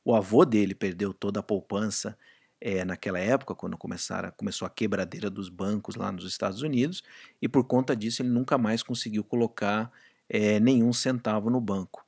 o 0.05 0.15
avô 0.15 0.45
dele 0.45 0.73
perdeu 0.73 1.13
toda 1.13 1.41
a 1.41 1.43
poupança 1.43 2.17
é, 2.61 2.85
naquela 2.85 3.19
época, 3.19 3.53
quando 3.53 3.77
começaram, 3.77 4.31
começou 4.31 4.65
a 4.65 4.69
quebradeira 4.69 5.29
dos 5.29 5.49
bancos 5.49 5.97
lá 5.97 6.09
nos 6.09 6.23
Estados 6.25 6.61
Unidos, 6.61 7.03
e 7.41 7.49
por 7.49 7.65
conta 7.65 7.93
disso 7.93 8.21
ele 8.21 8.29
nunca 8.29 8.57
mais 8.57 8.81
conseguiu 8.81 9.25
colocar 9.25 9.91
é, 10.29 10.57
nenhum 10.61 10.93
centavo 10.93 11.49
no 11.49 11.59
banco. 11.59 12.04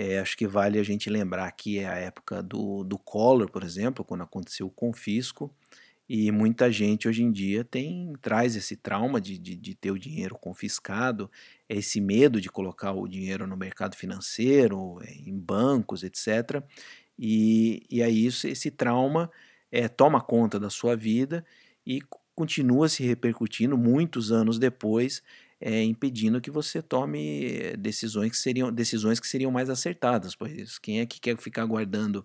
É, 0.00 0.20
acho 0.20 0.36
que 0.36 0.46
vale 0.46 0.78
a 0.78 0.82
gente 0.84 1.10
lembrar 1.10 1.50
que 1.50 1.80
é 1.80 1.88
a 1.88 1.96
época 1.96 2.40
do, 2.40 2.84
do 2.84 2.96
Collor, 2.96 3.50
por 3.50 3.64
exemplo, 3.64 4.04
quando 4.04 4.22
aconteceu 4.22 4.68
o 4.68 4.70
confisco, 4.70 5.52
e 6.08 6.30
muita 6.30 6.70
gente 6.70 7.08
hoje 7.08 7.24
em 7.24 7.32
dia 7.32 7.64
tem 7.64 8.12
traz 8.22 8.54
esse 8.54 8.76
trauma 8.76 9.20
de, 9.20 9.36
de, 9.36 9.56
de, 9.56 9.74
ter 9.74 9.90
o 9.90 9.98
dinheiro 9.98 10.36
confiscado, 10.38 11.28
esse 11.68 12.00
medo 12.00 12.40
de 12.40 12.48
colocar 12.48 12.92
o 12.92 13.08
dinheiro 13.08 13.44
no 13.44 13.56
mercado 13.56 13.96
financeiro, 13.96 15.00
é, 15.02 15.14
em 15.14 15.36
bancos, 15.36 16.04
etc. 16.04 16.62
E, 17.18 17.82
e 17.90 18.00
aí 18.00 18.24
isso, 18.24 18.46
esse 18.46 18.70
trauma 18.70 19.28
é, 19.68 19.88
toma 19.88 20.20
conta 20.20 20.60
da 20.60 20.70
sua 20.70 20.94
vida 20.94 21.44
e 21.84 22.00
continua 22.36 22.88
se 22.88 23.02
repercutindo 23.02 23.76
muitos 23.76 24.30
anos 24.30 24.60
depois 24.60 25.24
é, 25.60 25.82
impedindo 25.82 26.40
que 26.40 26.50
você 26.50 26.80
tome 26.80 27.76
decisões 27.78 28.30
que 28.30 28.36
seriam 28.36 28.72
decisões 28.72 29.18
que 29.20 29.26
seriam 29.26 29.50
mais 29.50 29.68
acertadas, 29.70 30.34
pois 30.36 30.78
quem 30.78 31.00
é 31.00 31.06
que 31.06 31.20
quer 31.20 31.36
ficar 31.36 31.64
guardando 31.66 32.24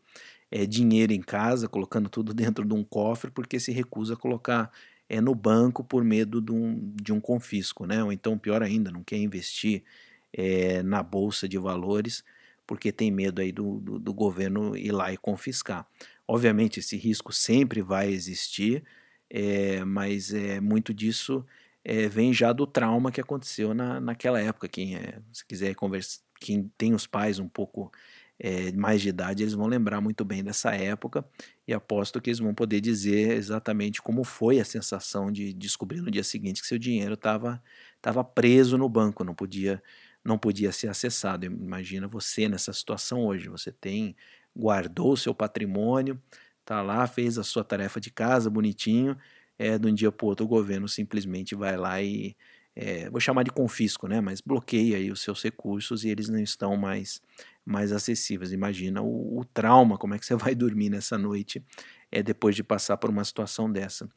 é, 0.51 0.65
dinheiro 0.65 1.13
em 1.13 1.21
casa, 1.21 1.67
colocando 1.67 2.09
tudo 2.09 2.33
dentro 2.35 2.65
de 2.65 2.73
um 2.73 2.83
cofre, 2.83 3.31
porque 3.31 3.59
se 3.59 3.71
recusa 3.71 4.13
a 4.13 4.17
colocar 4.17 4.71
é, 5.09 5.19
no 5.19 5.35
banco 5.35 5.83
por 5.83 6.03
medo 6.03 6.41
de 6.41 6.51
um, 6.51 6.93
de 6.95 7.11
um 7.11 7.19
confisco, 7.19 7.85
né? 7.85 8.03
Ou 8.03 8.11
então, 8.11 8.37
pior 8.37 8.61
ainda, 8.63 8.91
não 8.91 9.03
quer 9.03 9.17
investir 9.17 9.83
é, 10.31 10.83
na 10.83 11.03
bolsa 11.03 11.47
de 11.47 11.57
valores 11.57 12.23
porque 12.65 12.91
tem 12.91 13.11
medo 13.11 13.41
aí 13.41 13.51
do, 13.51 13.79
do, 13.79 13.99
do 13.99 14.13
governo 14.13 14.75
ir 14.75 14.91
lá 14.91 15.11
e 15.11 15.17
confiscar. 15.17 15.85
Obviamente, 16.27 16.79
esse 16.79 16.95
risco 16.97 17.33
sempre 17.33 17.81
vai 17.81 18.09
existir, 18.09 18.83
é, 19.29 19.83
mas 19.83 20.33
é, 20.33 20.61
muito 20.61 20.93
disso 20.93 21.45
é, 21.85 22.07
vem 22.07 22.33
já 22.33 22.53
do 22.53 22.65
trauma 22.67 23.11
que 23.11 23.21
aconteceu 23.21 23.73
na, 23.73 23.99
naquela 23.99 24.39
época. 24.41 24.67
Quem 24.67 24.95
é, 24.95 25.21
se 25.31 25.45
quiser 25.45 25.75
conversar, 25.75 26.21
quem 26.39 26.71
tem 26.77 26.93
os 26.93 27.07
pais 27.07 27.39
um 27.39 27.47
pouco 27.47 27.91
é, 28.39 28.71
mais 28.73 29.01
de 29.01 29.09
idade, 29.09 29.43
eles 29.43 29.53
vão 29.53 29.67
lembrar 29.67 30.01
muito 30.01 30.25
bem 30.25 30.43
dessa 30.43 30.73
época 30.75 31.25
e 31.67 31.73
aposto 31.73 32.19
que 32.21 32.29
eles 32.29 32.39
vão 32.39 32.53
poder 32.53 32.81
dizer 32.81 33.33
exatamente 33.33 34.01
como 34.01 34.23
foi 34.23 34.59
a 34.59 34.65
sensação 34.65 35.31
de 35.31 35.53
descobrir 35.53 36.01
no 36.01 36.11
dia 36.11 36.23
seguinte 36.23 36.61
que 36.61 36.67
seu 36.67 36.79
dinheiro 36.79 37.13
estava 37.13 37.61
tava 38.01 38.23
preso 38.23 38.77
no 38.77 38.89
banco, 38.89 39.23
não 39.23 39.35
podia 39.35 39.81
não 40.25 40.37
podia 40.37 40.71
ser 40.71 40.87
acessado. 40.87 41.45
Imagina 41.45 42.07
você 42.07 42.47
nessa 42.47 42.71
situação 42.73 43.25
hoje. 43.25 43.49
Você 43.49 43.71
tem 43.73 44.15
guardou 44.55 45.13
o 45.13 45.17
seu 45.17 45.33
patrimônio, 45.35 46.21
tá 46.65 46.81
lá, 46.81 47.05
fez 47.07 47.37
a 47.37 47.43
sua 47.43 47.63
tarefa 47.63 47.99
de 47.99 48.09
casa 48.11 48.49
bonitinho 48.49 49.17
é, 49.57 49.77
de 49.77 49.87
um 49.87 49.93
dia 49.93 50.11
para 50.11 50.25
o 50.25 50.29
outro 50.29 50.45
o 50.45 50.49
governo 50.49 50.87
simplesmente 50.87 51.55
vai 51.55 51.77
lá 51.77 52.01
e, 52.01 52.35
é, 52.75 53.09
vou 53.09 53.19
chamar 53.19 53.43
de 53.43 53.51
confisco, 53.51 54.07
né, 54.07 54.19
mas 54.19 54.41
bloqueia 54.41 54.97
aí 54.97 55.11
os 55.11 55.21
seus 55.21 55.43
recursos 55.43 56.03
e 56.03 56.09
eles 56.09 56.27
não 56.27 56.39
estão 56.39 56.75
mais, 56.75 57.21
mais 57.65 57.91
acessíveis. 57.91 58.51
Imagina 58.51 59.01
o, 59.01 59.39
o 59.39 59.45
trauma, 59.45 59.97
como 59.97 60.15
é 60.15 60.19
que 60.19 60.25
você 60.25 60.35
vai 60.35 60.55
dormir 60.55 60.89
nessa 60.89 61.17
noite 61.17 61.63
é, 62.11 62.23
depois 62.23 62.55
de 62.55 62.63
passar 62.63 62.97
por 62.97 63.09
uma 63.09 63.23
situação 63.23 63.71
dessa. 63.71 64.09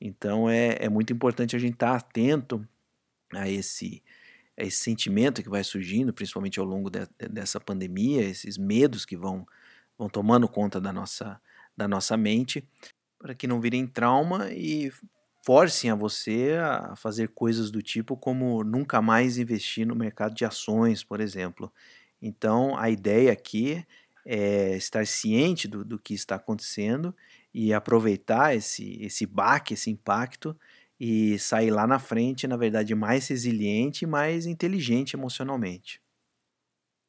Então 0.00 0.48
é, 0.50 0.76
é 0.80 0.88
muito 0.88 1.12
importante 1.12 1.56
a 1.56 1.58
gente 1.58 1.74
estar 1.74 1.90
tá 1.90 1.96
atento 1.96 2.66
a 3.34 3.48
esse, 3.48 4.02
a 4.58 4.62
esse 4.62 4.78
sentimento 4.78 5.42
que 5.42 5.48
vai 5.48 5.64
surgindo, 5.64 6.12
principalmente 6.12 6.60
ao 6.60 6.66
longo 6.66 6.90
de, 6.90 7.06
dessa 7.30 7.58
pandemia, 7.58 8.22
esses 8.22 8.58
medos 8.58 9.06
que 9.06 9.16
vão, 9.16 9.46
vão 9.96 10.08
tomando 10.08 10.48
conta 10.48 10.80
da 10.80 10.92
nossa, 10.92 11.40
da 11.74 11.88
nossa 11.88 12.16
mente, 12.16 12.66
para 13.22 13.36
que 13.36 13.46
não 13.46 13.60
virem 13.60 13.86
trauma 13.86 14.50
e 14.52 14.92
forcem 15.42 15.90
a 15.90 15.94
você 15.94 16.56
a 16.60 16.96
fazer 16.96 17.28
coisas 17.28 17.70
do 17.70 17.80
tipo 17.80 18.16
como 18.16 18.64
nunca 18.64 19.00
mais 19.00 19.38
investir 19.38 19.86
no 19.86 19.94
mercado 19.94 20.34
de 20.34 20.44
ações, 20.44 21.04
por 21.04 21.20
exemplo. 21.20 21.72
Então, 22.20 22.76
a 22.76 22.90
ideia 22.90 23.32
aqui 23.32 23.86
é 24.26 24.76
estar 24.76 25.06
ciente 25.06 25.68
do, 25.68 25.84
do 25.84 25.98
que 26.00 26.14
está 26.14 26.34
acontecendo 26.36 27.14
e 27.54 27.72
aproveitar 27.72 28.56
esse, 28.56 28.98
esse 29.00 29.24
baque, 29.24 29.74
esse 29.74 29.90
impacto 29.90 30.56
e 30.98 31.38
sair 31.38 31.70
lá 31.70 31.86
na 31.86 32.00
frente, 32.00 32.48
na 32.48 32.56
verdade, 32.56 32.94
mais 32.94 33.28
resiliente 33.28 34.04
e 34.04 34.08
mais 34.08 34.46
inteligente 34.46 35.14
emocionalmente. 35.14 36.01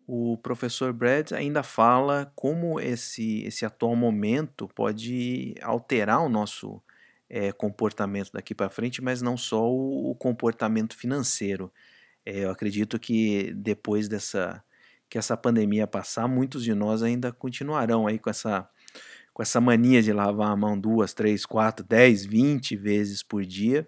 O 0.05 0.37
professor 0.37 0.91
Brad 0.91 1.31
ainda 1.31 1.63
fala 1.63 2.31
como 2.35 2.79
esse, 2.79 3.43
esse 3.43 3.65
atual 3.65 3.95
momento 3.95 4.67
pode 4.75 5.55
alterar 5.61 6.21
o 6.21 6.29
nosso 6.29 6.81
é, 7.29 7.51
comportamento 7.51 8.31
daqui 8.33 8.53
para 8.53 8.69
frente, 8.69 9.01
mas 9.01 9.21
não 9.21 9.37
só 9.37 9.63
o, 9.69 10.11
o 10.11 10.15
comportamento 10.15 10.95
financeiro. 10.95 11.71
É, 12.25 12.39
eu 12.45 12.51
acredito 12.51 12.99
que 12.99 13.53
depois 13.55 14.07
dessa 14.07 14.63
que 15.09 15.17
essa 15.17 15.37
pandemia 15.37 15.85
passar, 15.85 16.27
muitos 16.27 16.63
de 16.63 16.73
nós 16.73 17.03
ainda 17.03 17.31
continuarão 17.31 18.07
aí 18.07 18.17
com 18.17 18.29
essa 18.29 18.67
com 19.33 19.41
essa 19.41 19.59
mania 19.61 20.01
de 20.01 20.13
lavar 20.13 20.51
a 20.51 20.55
mão 20.55 20.79
duas, 20.79 21.13
três, 21.13 21.45
quatro, 21.45 21.85
dez, 21.85 22.25
vinte 22.25 22.75
vezes 22.75 23.23
por 23.23 23.43
dia 23.43 23.87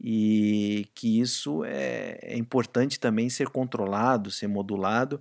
e 0.00 0.88
que 0.94 1.20
isso 1.20 1.64
é, 1.64 2.18
é 2.22 2.36
importante 2.36 2.98
também 2.98 3.28
ser 3.30 3.48
controlado, 3.48 4.30
ser 4.30 4.48
modulado 4.48 5.20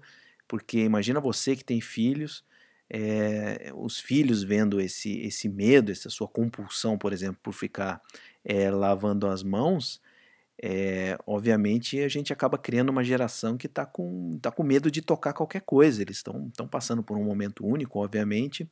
porque 0.50 0.80
imagina 0.80 1.22
você 1.22 1.56
que 1.56 1.64
tem 1.64 1.80
filhos, 1.80 2.44
é, 2.90 3.72
os 3.76 4.00
filhos 4.00 4.44
vendo 4.44 4.82
esse, 4.82 5.20
esse 5.22 5.48
medo, 5.48 5.92
essa 5.92 6.10
sua 6.10 6.28
compulsão, 6.28 6.98
por 6.98 7.14
exemplo, 7.14 7.40
por 7.44 7.54
ficar 7.54 8.02
é, 8.44 8.72
lavando 8.72 9.28
as 9.28 9.44
mãos, 9.44 10.02
é, 10.62 11.18
obviamente 11.26 12.00
a 12.02 12.08
gente 12.10 12.34
acaba 12.34 12.58
criando 12.58 12.90
uma 12.90 13.04
geração 13.04 13.58
que 13.58 13.68
está 13.68 13.86
com, 13.86 14.40
tá 14.42 14.52
com 14.52 14.64
medo 14.64 14.92
de 14.92 15.02
tocar 15.02 15.34
qualquer 15.34 15.62
coisa. 15.62 16.02
Eles 16.02 16.18
estão 16.18 16.52
passando 16.70 17.04
por 17.04 17.16
um 17.16 17.24
momento 17.24 17.66
único, 17.66 18.00
obviamente, 18.00 18.70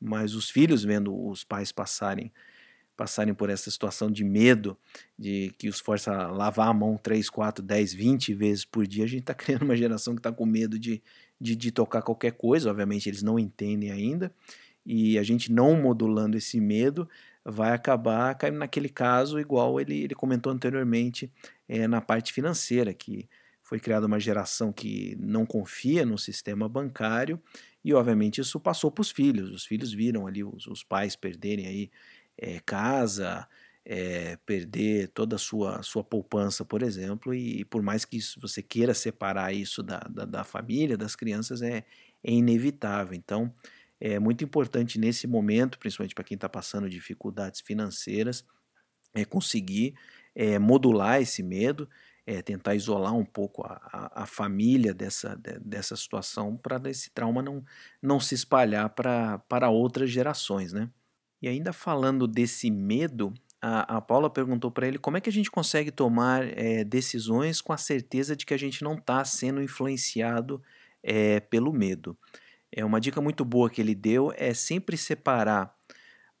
mas 0.00 0.34
os 0.34 0.50
filhos 0.50 0.82
vendo 0.82 1.14
os 1.28 1.44
pais 1.44 1.70
passarem 1.70 2.32
passarem 2.98 3.32
por 3.32 3.48
essa 3.48 3.70
situação 3.70 4.10
de 4.10 4.24
medo, 4.24 4.76
de 5.16 5.54
que 5.56 5.68
os 5.68 5.78
força 5.78 6.12
a 6.12 6.32
lavar 6.32 6.66
a 6.66 6.74
mão 6.74 6.96
3, 6.96 7.30
4, 7.30 7.64
10, 7.64 7.94
20 7.94 8.34
vezes 8.34 8.64
por 8.64 8.88
dia, 8.88 9.04
a 9.04 9.06
gente 9.06 9.20
está 9.20 9.32
criando 9.38 9.62
uma 9.62 9.76
geração 9.76 10.16
que 10.16 10.18
está 10.18 10.32
com 10.32 10.44
medo 10.44 10.76
de, 10.76 11.00
de, 11.40 11.54
de, 11.54 11.70
tocar 11.70 12.02
qualquer 12.02 12.32
coisa, 12.32 12.68
obviamente 12.68 13.08
eles 13.08 13.22
não 13.22 13.38
entendem 13.38 13.92
ainda, 13.92 14.34
e 14.84 15.16
a 15.16 15.22
gente 15.22 15.52
não 15.52 15.80
modulando 15.80 16.36
esse 16.36 16.60
medo 16.60 17.08
vai 17.44 17.72
acabar 17.72 18.34
caindo 18.34 18.58
naquele 18.58 18.88
caso, 18.88 19.38
igual 19.38 19.80
ele, 19.80 20.02
ele 20.02 20.14
comentou 20.14 20.52
anteriormente 20.52 21.32
é, 21.68 21.86
na 21.86 22.00
parte 22.00 22.32
financeira, 22.32 22.92
que 22.92 23.28
foi 23.62 23.78
criada 23.78 24.06
uma 24.06 24.18
geração 24.18 24.72
que 24.72 25.16
não 25.20 25.46
confia 25.46 26.04
no 26.04 26.18
sistema 26.18 26.68
bancário, 26.68 27.40
e 27.84 27.94
obviamente 27.94 28.40
isso 28.40 28.58
passou 28.58 28.90
para 28.90 29.02
os 29.02 29.10
filhos, 29.12 29.50
os 29.52 29.64
filhos 29.64 29.92
viram 29.92 30.26
ali 30.26 30.42
os, 30.42 30.66
os 30.66 30.82
pais 30.82 31.14
perderem 31.14 31.66
aí 31.66 31.90
é, 32.38 32.60
casa, 32.60 33.48
é, 33.84 34.36
perder 34.46 35.08
toda 35.08 35.36
a 35.36 35.38
sua, 35.38 35.82
sua 35.82 36.04
poupança, 36.04 36.64
por 36.64 36.82
exemplo, 36.82 37.34
e, 37.34 37.64
por 37.64 37.82
mais 37.82 38.04
que 38.04 38.18
isso, 38.18 38.40
você 38.40 38.62
queira 38.62 38.94
separar 38.94 39.52
isso 39.52 39.82
da, 39.82 40.00
da, 40.00 40.24
da 40.24 40.44
família, 40.44 40.96
das 40.96 41.16
crianças, 41.16 41.62
é, 41.62 41.84
é 42.22 42.32
inevitável. 42.32 43.14
Então, 43.14 43.52
é 44.00 44.18
muito 44.18 44.44
importante 44.44 44.98
nesse 44.98 45.26
momento, 45.26 45.78
principalmente 45.78 46.14
para 46.14 46.24
quem 46.24 46.34
está 46.36 46.48
passando 46.48 46.88
dificuldades 46.88 47.60
financeiras, 47.60 48.44
é 49.14 49.24
conseguir 49.24 49.94
é, 50.34 50.58
modular 50.58 51.20
esse 51.20 51.42
medo, 51.42 51.88
é, 52.26 52.42
tentar 52.42 52.74
isolar 52.74 53.14
um 53.14 53.24
pouco 53.24 53.62
a, 53.64 53.80
a, 53.90 54.22
a 54.24 54.26
família 54.26 54.92
dessa, 54.94 55.34
de, 55.36 55.58
dessa 55.60 55.96
situação 55.96 56.56
para 56.56 56.80
esse 56.90 57.10
trauma 57.10 57.42
não, 57.42 57.64
não 58.02 58.20
se 58.20 58.34
espalhar 58.34 58.90
para 58.90 59.70
outras 59.70 60.10
gerações, 60.10 60.72
né? 60.72 60.90
E 61.40 61.48
ainda 61.48 61.72
falando 61.72 62.26
desse 62.26 62.70
medo, 62.70 63.32
a, 63.60 63.96
a 63.96 64.00
Paula 64.00 64.30
perguntou 64.30 64.70
para 64.70 64.86
ele 64.86 64.98
como 64.98 65.16
é 65.16 65.20
que 65.20 65.28
a 65.28 65.32
gente 65.32 65.50
consegue 65.50 65.90
tomar 65.90 66.44
é, 66.58 66.84
decisões 66.84 67.60
com 67.60 67.72
a 67.72 67.76
certeza 67.76 68.36
de 68.36 68.46
que 68.46 68.54
a 68.54 68.58
gente 68.58 68.82
não 68.82 68.94
está 68.94 69.24
sendo 69.24 69.62
influenciado 69.62 70.62
é 71.02 71.40
pelo 71.40 71.72
medo. 71.72 72.16
É 72.70 72.84
uma 72.84 73.00
dica 73.00 73.20
muito 73.20 73.44
boa 73.44 73.70
que 73.70 73.80
ele 73.80 73.94
deu 73.94 74.32
é 74.36 74.52
sempre 74.52 74.96
separar 74.96 75.74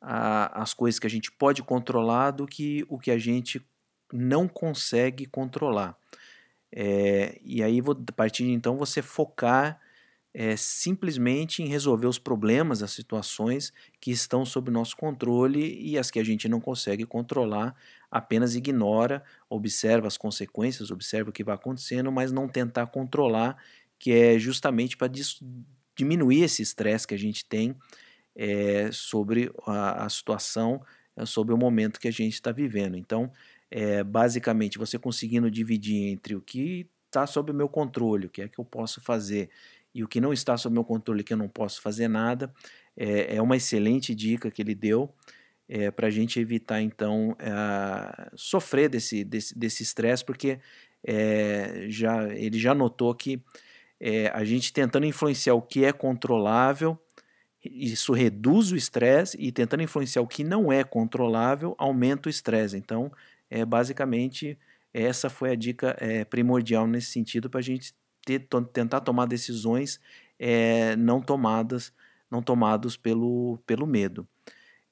a, 0.00 0.62
as 0.62 0.74
coisas 0.74 0.98
que 0.98 1.06
a 1.06 1.10
gente 1.10 1.30
pode 1.32 1.62
controlar 1.62 2.32
do 2.32 2.46
que 2.46 2.84
o 2.88 2.98
que 2.98 3.10
a 3.10 3.18
gente 3.18 3.64
não 4.12 4.48
consegue 4.48 5.26
controlar. 5.26 5.96
É, 6.70 7.38
e 7.42 7.62
aí, 7.62 7.80
a 7.80 8.12
partir 8.12 8.44
de 8.44 8.52
então, 8.52 8.76
você 8.76 9.00
focar 9.00 9.80
é, 10.40 10.56
simplesmente 10.56 11.64
em 11.64 11.66
resolver 11.66 12.06
os 12.06 12.16
problemas, 12.16 12.80
as 12.80 12.92
situações 12.92 13.72
que 14.00 14.12
estão 14.12 14.46
sob 14.46 14.70
nosso 14.70 14.96
controle 14.96 15.76
e 15.82 15.98
as 15.98 16.12
que 16.12 16.20
a 16.20 16.22
gente 16.22 16.48
não 16.48 16.60
consegue 16.60 17.04
controlar, 17.04 17.74
apenas 18.08 18.54
ignora, 18.54 19.24
observa 19.50 20.06
as 20.06 20.16
consequências, 20.16 20.92
observa 20.92 21.30
o 21.30 21.32
que 21.32 21.42
vai 21.42 21.56
acontecendo, 21.56 22.12
mas 22.12 22.30
não 22.30 22.46
tentar 22.46 22.86
controlar, 22.86 23.60
que 23.98 24.12
é 24.12 24.38
justamente 24.38 24.96
para 24.96 25.10
diminuir 25.96 26.44
esse 26.44 26.62
estresse 26.62 27.04
que 27.04 27.14
a 27.14 27.18
gente 27.18 27.44
tem 27.44 27.74
é, 28.36 28.92
sobre 28.92 29.50
a, 29.66 30.04
a 30.04 30.08
situação, 30.08 30.80
é, 31.16 31.26
sobre 31.26 31.52
o 31.52 31.58
momento 31.58 31.98
que 31.98 32.06
a 32.06 32.12
gente 32.12 32.34
está 32.34 32.52
vivendo. 32.52 32.96
Então, 32.96 33.32
é, 33.68 34.04
basicamente, 34.04 34.78
você 34.78 35.00
conseguindo 35.00 35.50
dividir 35.50 36.12
entre 36.12 36.36
o 36.36 36.40
que 36.40 36.88
está 37.06 37.26
sob 37.26 37.50
o 37.50 37.54
meu 37.54 37.68
controle, 37.68 38.26
o 38.26 38.30
que 38.30 38.42
é 38.42 38.48
que 38.48 38.60
eu 38.60 38.64
posso 38.64 39.00
fazer, 39.00 39.50
e 39.98 40.04
o 40.04 40.06
que 40.06 40.20
não 40.20 40.32
está 40.32 40.56
sob 40.56 40.74
meu 40.74 40.84
controle, 40.84 41.24
que 41.24 41.32
eu 41.32 41.36
não 41.36 41.48
posso 41.48 41.82
fazer 41.82 42.06
nada, 42.06 42.54
é, 42.96 43.34
é 43.34 43.42
uma 43.42 43.56
excelente 43.56 44.14
dica 44.14 44.48
que 44.48 44.62
ele 44.62 44.72
deu 44.72 45.12
é, 45.68 45.90
para 45.90 46.06
a 46.06 46.10
gente 46.10 46.38
evitar, 46.38 46.80
então, 46.80 47.36
é, 47.40 48.30
sofrer 48.36 48.88
desse 48.88 49.22
estresse, 49.22 49.58
desse 49.58 50.24
porque 50.24 50.60
é, 51.04 51.86
já, 51.88 52.32
ele 52.32 52.56
já 52.60 52.76
notou 52.76 53.12
que 53.12 53.42
é, 53.98 54.28
a 54.28 54.44
gente 54.44 54.72
tentando 54.72 55.04
influenciar 55.04 55.54
o 55.54 55.62
que 55.62 55.84
é 55.84 55.92
controlável, 55.92 56.96
isso 57.64 58.12
reduz 58.12 58.70
o 58.70 58.76
estresse 58.76 59.36
e 59.40 59.50
tentando 59.50 59.82
influenciar 59.82 60.22
o 60.22 60.28
que 60.28 60.44
não 60.44 60.72
é 60.72 60.84
controlável, 60.84 61.74
aumenta 61.76 62.28
o 62.28 62.30
estresse. 62.30 62.76
Então, 62.76 63.10
é, 63.50 63.64
basicamente, 63.64 64.56
essa 64.94 65.28
foi 65.28 65.50
a 65.50 65.56
dica 65.56 65.96
é, 65.98 66.24
primordial 66.24 66.86
nesse 66.86 67.10
sentido 67.10 67.50
para 67.50 67.58
a 67.58 67.62
gente 67.64 67.92
ter, 68.28 68.46
tentar 68.72 69.00
tomar 69.00 69.26
decisões 69.26 69.98
é, 70.38 70.94
não 70.96 71.20
tomadas, 71.20 71.92
não 72.30 72.42
tomados 72.42 72.96
pelo, 72.96 73.58
pelo 73.66 73.86
medo. 73.86 74.28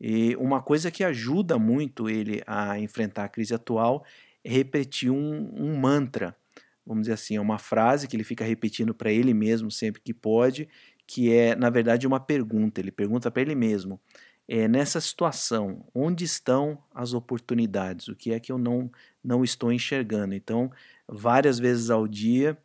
E 0.00 0.34
uma 0.36 0.62
coisa 0.62 0.90
que 0.90 1.04
ajuda 1.04 1.58
muito 1.58 2.08
ele 2.08 2.42
a 2.46 2.78
enfrentar 2.78 3.24
a 3.24 3.28
crise 3.28 3.54
atual 3.54 4.04
é 4.42 4.50
repetir 4.50 5.10
um, 5.10 5.52
um 5.54 5.76
mantra, 5.76 6.36
vamos 6.86 7.02
dizer 7.02 7.14
assim, 7.14 7.36
é 7.36 7.40
uma 7.40 7.58
frase 7.58 8.06
que 8.06 8.16
ele 8.16 8.24
fica 8.24 8.44
repetindo 8.44 8.94
para 8.94 9.10
ele 9.10 9.34
mesmo 9.34 9.70
sempre 9.70 10.00
que 10.00 10.14
pode, 10.14 10.68
que 11.06 11.32
é 11.32 11.54
na 11.54 11.70
verdade 11.70 12.06
uma 12.06 12.20
pergunta. 12.20 12.80
Ele 12.80 12.90
pergunta 12.90 13.30
para 13.30 13.42
ele 13.42 13.54
mesmo: 13.54 14.00
é, 14.48 14.68
nessa 14.68 15.00
situação, 15.00 15.84
onde 15.94 16.24
estão 16.24 16.78
as 16.94 17.14
oportunidades? 17.14 18.08
O 18.08 18.14
que 18.14 18.32
é 18.32 18.40
que 18.40 18.52
eu 18.52 18.58
não 18.58 18.90
não 19.24 19.42
estou 19.42 19.72
enxergando? 19.72 20.34
Então, 20.34 20.70
várias 21.08 21.58
vezes 21.58 21.90
ao 21.90 22.06
dia 22.06 22.56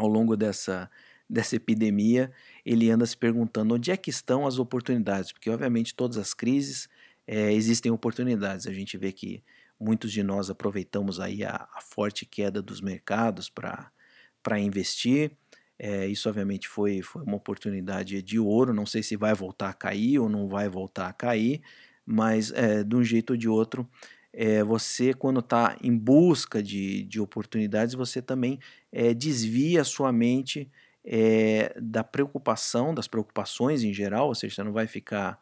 ao 0.00 0.08
longo 0.08 0.36
dessa, 0.36 0.90
dessa 1.28 1.56
epidemia, 1.56 2.32
ele 2.64 2.90
anda 2.90 3.06
se 3.06 3.16
perguntando 3.16 3.74
onde 3.74 3.90
é 3.90 3.96
que 3.96 4.10
estão 4.10 4.46
as 4.46 4.58
oportunidades, 4.58 5.32
porque 5.32 5.50
obviamente 5.50 5.94
todas 5.94 6.16
as 6.16 6.34
crises 6.34 6.88
é, 7.26 7.52
existem 7.52 7.92
oportunidades. 7.92 8.66
A 8.66 8.72
gente 8.72 8.96
vê 8.96 9.12
que 9.12 9.42
muitos 9.78 10.10
de 10.10 10.22
nós 10.22 10.50
aproveitamos 10.50 11.20
aí 11.20 11.44
a, 11.44 11.68
a 11.74 11.80
forte 11.80 12.26
queda 12.26 12.60
dos 12.60 12.80
mercados 12.80 13.48
para 13.48 14.58
investir. 14.58 15.32
É, 15.78 16.06
isso 16.06 16.28
obviamente 16.28 16.68
foi, 16.68 17.00
foi 17.02 17.22
uma 17.22 17.36
oportunidade 17.36 18.20
de 18.22 18.38
ouro. 18.38 18.74
Não 18.74 18.86
sei 18.86 19.02
se 19.02 19.16
vai 19.16 19.34
voltar 19.34 19.70
a 19.70 19.74
cair 19.74 20.18
ou 20.18 20.28
não 20.28 20.48
vai 20.48 20.68
voltar 20.68 21.08
a 21.08 21.12
cair, 21.12 21.62
mas 22.04 22.50
é, 22.52 22.82
de 22.82 22.96
um 22.96 23.04
jeito 23.04 23.30
ou 23.30 23.36
de 23.36 23.48
outro 23.48 23.88
é, 24.32 24.62
você, 24.62 25.12
quando 25.14 25.40
está 25.40 25.76
em 25.82 25.96
busca 25.96 26.62
de, 26.62 27.02
de 27.04 27.20
oportunidades, 27.20 27.94
você 27.94 28.22
também 28.22 28.58
é, 28.92 29.12
desvia 29.14 29.82
a 29.82 29.84
sua 29.84 30.12
mente 30.12 30.70
é, 31.04 31.74
da 31.80 32.04
preocupação, 32.04 32.94
das 32.94 33.08
preocupações 33.08 33.82
em 33.82 33.92
geral, 33.92 34.28
ou 34.28 34.34
seja, 34.34 34.54
você 34.56 34.62
não 34.62 34.72
vai 34.72 34.86
ficar 34.86 35.38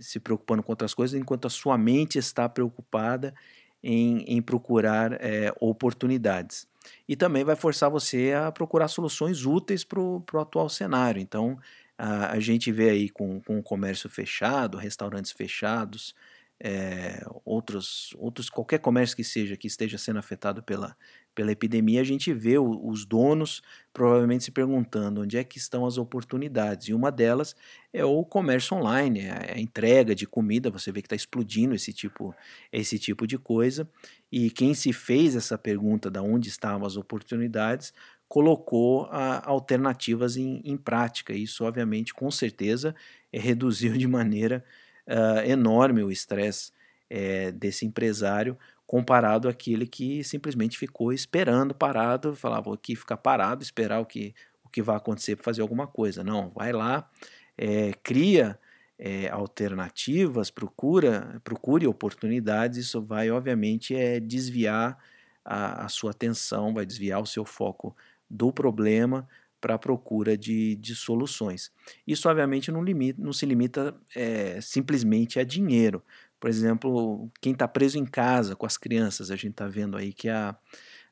se 0.00 0.20
preocupando 0.20 0.62
com 0.62 0.70
outras 0.70 0.94
coisas 0.94 1.20
enquanto 1.20 1.48
a 1.48 1.50
sua 1.50 1.76
mente 1.76 2.16
está 2.16 2.48
preocupada 2.48 3.34
em, 3.82 4.18
em 4.20 4.40
procurar 4.40 5.18
oportunidades. 5.60 6.68
E 7.08 7.16
também 7.16 7.42
vai 7.42 7.56
forçar 7.56 7.90
você 7.90 8.32
a 8.32 8.52
procurar 8.52 8.86
soluções 8.86 9.44
úteis 9.44 9.82
para 9.82 10.00
o 10.00 10.22
atual 10.38 10.68
cenário. 10.68 11.20
Então, 11.20 11.58
a, 11.98 12.32
a 12.32 12.40
gente 12.40 12.70
vê 12.70 12.90
aí 12.90 13.08
com, 13.08 13.40
com 13.40 13.58
o 13.58 13.62
comércio 13.62 14.08
fechado, 14.08 14.76
restaurantes 14.76 15.32
fechados, 15.32 16.14
é, 16.58 17.22
outros, 17.44 18.14
outros, 18.16 18.48
qualquer 18.48 18.78
comércio 18.78 19.14
que 19.16 19.24
seja 19.24 19.56
que 19.56 19.66
esteja 19.66 19.98
sendo 19.98 20.18
afetado 20.18 20.62
pela, 20.62 20.96
pela 21.34 21.52
epidemia, 21.52 22.00
a 22.00 22.04
gente 22.04 22.32
vê 22.32 22.56
o, 22.56 22.88
os 22.88 23.04
donos 23.04 23.62
provavelmente 23.92 24.44
se 24.44 24.50
perguntando 24.50 25.20
onde 25.20 25.36
é 25.36 25.44
que 25.44 25.58
estão 25.58 25.84
as 25.84 25.98
oportunidades. 25.98 26.88
E 26.88 26.94
uma 26.94 27.12
delas 27.12 27.54
é 27.92 28.04
o 28.04 28.24
comércio 28.24 28.76
online, 28.76 29.20
é 29.20 29.54
a 29.54 29.60
entrega 29.60 30.14
de 30.14 30.26
comida. 30.26 30.70
Você 30.70 30.90
vê 30.90 31.02
que 31.02 31.06
está 31.06 31.16
explodindo 31.16 31.74
esse 31.74 31.92
tipo, 31.92 32.34
esse 32.72 32.98
tipo 32.98 33.26
de 33.26 33.36
coisa. 33.36 33.88
E 34.32 34.50
quem 34.50 34.72
se 34.72 34.92
fez 34.92 35.36
essa 35.36 35.58
pergunta 35.58 36.10
de 36.10 36.20
onde 36.20 36.48
estavam 36.48 36.86
as 36.86 36.96
oportunidades 36.96 37.92
colocou 38.28 39.06
a, 39.10 39.48
alternativas 39.48 40.36
em, 40.36 40.60
em 40.64 40.76
prática. 40.76 41.32
Isso, 41.32 41.64
obviamente, 41.64 42.14
com 42.14 42.30
certeza, 42.30 42.94
reduziu 43.32 43.92
de 43.96 44.08
maneira 44.08 44.64
uh, 45.08 45.40
enorme 45.44 46.02
o 46.02 46.10
estresse 46.10 46.72
é, 47.08 47.52
desse 47.52 47.86
empresário 47.86 48.58
comparado 48.86 49.48
àquele 49.48 49.86
que 49.86 50.22
simplesmente 50.22 50.78
ficou 50.78 51.12
esperando, 51.12 51.74
parado, 51.74 52.36
falava 52.36 52.72
aqui 52.72 52.94
ficar 52.94 53.16
parado, 53.16 53.62
esperar 53.62 54.00
o 54.00 54.06
que, 54.06 54.34
o 54.64 54.68
que 54.68 54.80
vai 54.80 54.96
acontecer 54.96 55.34
para 55.34 55.44
fazer 55.44 55.62
alguma 55.62 55.86
coisa. 55.86 56.22
Não, 56.22 56.50
vai 56.50 56.72
lá, 56.72 57.10
é, 57.58 57.92
cria 58.02 58.58
é, 58.98 59.28
alternativas, 59.28 60.50
procura, 60.50 61.40
procure 61.42 61.86
oportunidades, 61.86 62.78
isso 62.78 63.02
vai 63.02 63.30
obviamente 63.30 63.94
é, 63.94 64.20
desviar 64.20 64.96
a, 65.44 65.84
a 65.84 65.88
sua 65.88 66.12
atenção, 66.12 66.72
vai 66.72 66.86
desviar 66.86 67.20
o 67.20 67.26
seu 67.26 67.44
foco 67.44 67.96
do 68.30 68.52
problema 68.52 69.28
para 69.66 69.74
a 69.74 69.78
procura 69.78 70.38
de, 70.38 70.76
de 70.76 70.94
soluções. 70.94 71.72
Isso, 72.06 72.28
obviamente, 72.28 72.70
não, 72.70 72.84
limita, 72.84 73.20
não 73.20 73.32
se 73.32 73.44
limita 73.44 73.92
é, 74.14 74.60
simplesmente 74.60 75.40
a 75.40 75.44
dinheiro. 75.44 76.04
Por 76.38 76.48
exemplo, 76.48 77.28
quem 77.40 77.52
está 77.52 77.66
preso 77.66 77.98
em 77.98 78.04
casa 78.04 78.54
com 78.54 78.64
as 78.64 78.76
crianças, 78.78 79.28
a 79.28 79.34
gente 79.34 79.50
está 79.50 79.66
vendo 79.66 79.96
aí 79.96 80.12
que 80.12 80.28
a, 80.28 80.56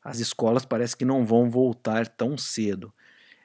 as 0.04 0.20
escolas 0.20 0.64
parece 0.64 0.96
que 0.96 1.04
não 1.04 1.26
vão 1.26 1.50
voltar 1.50 2.06
tão 2.06 2.38
cedo. 2.38 2.94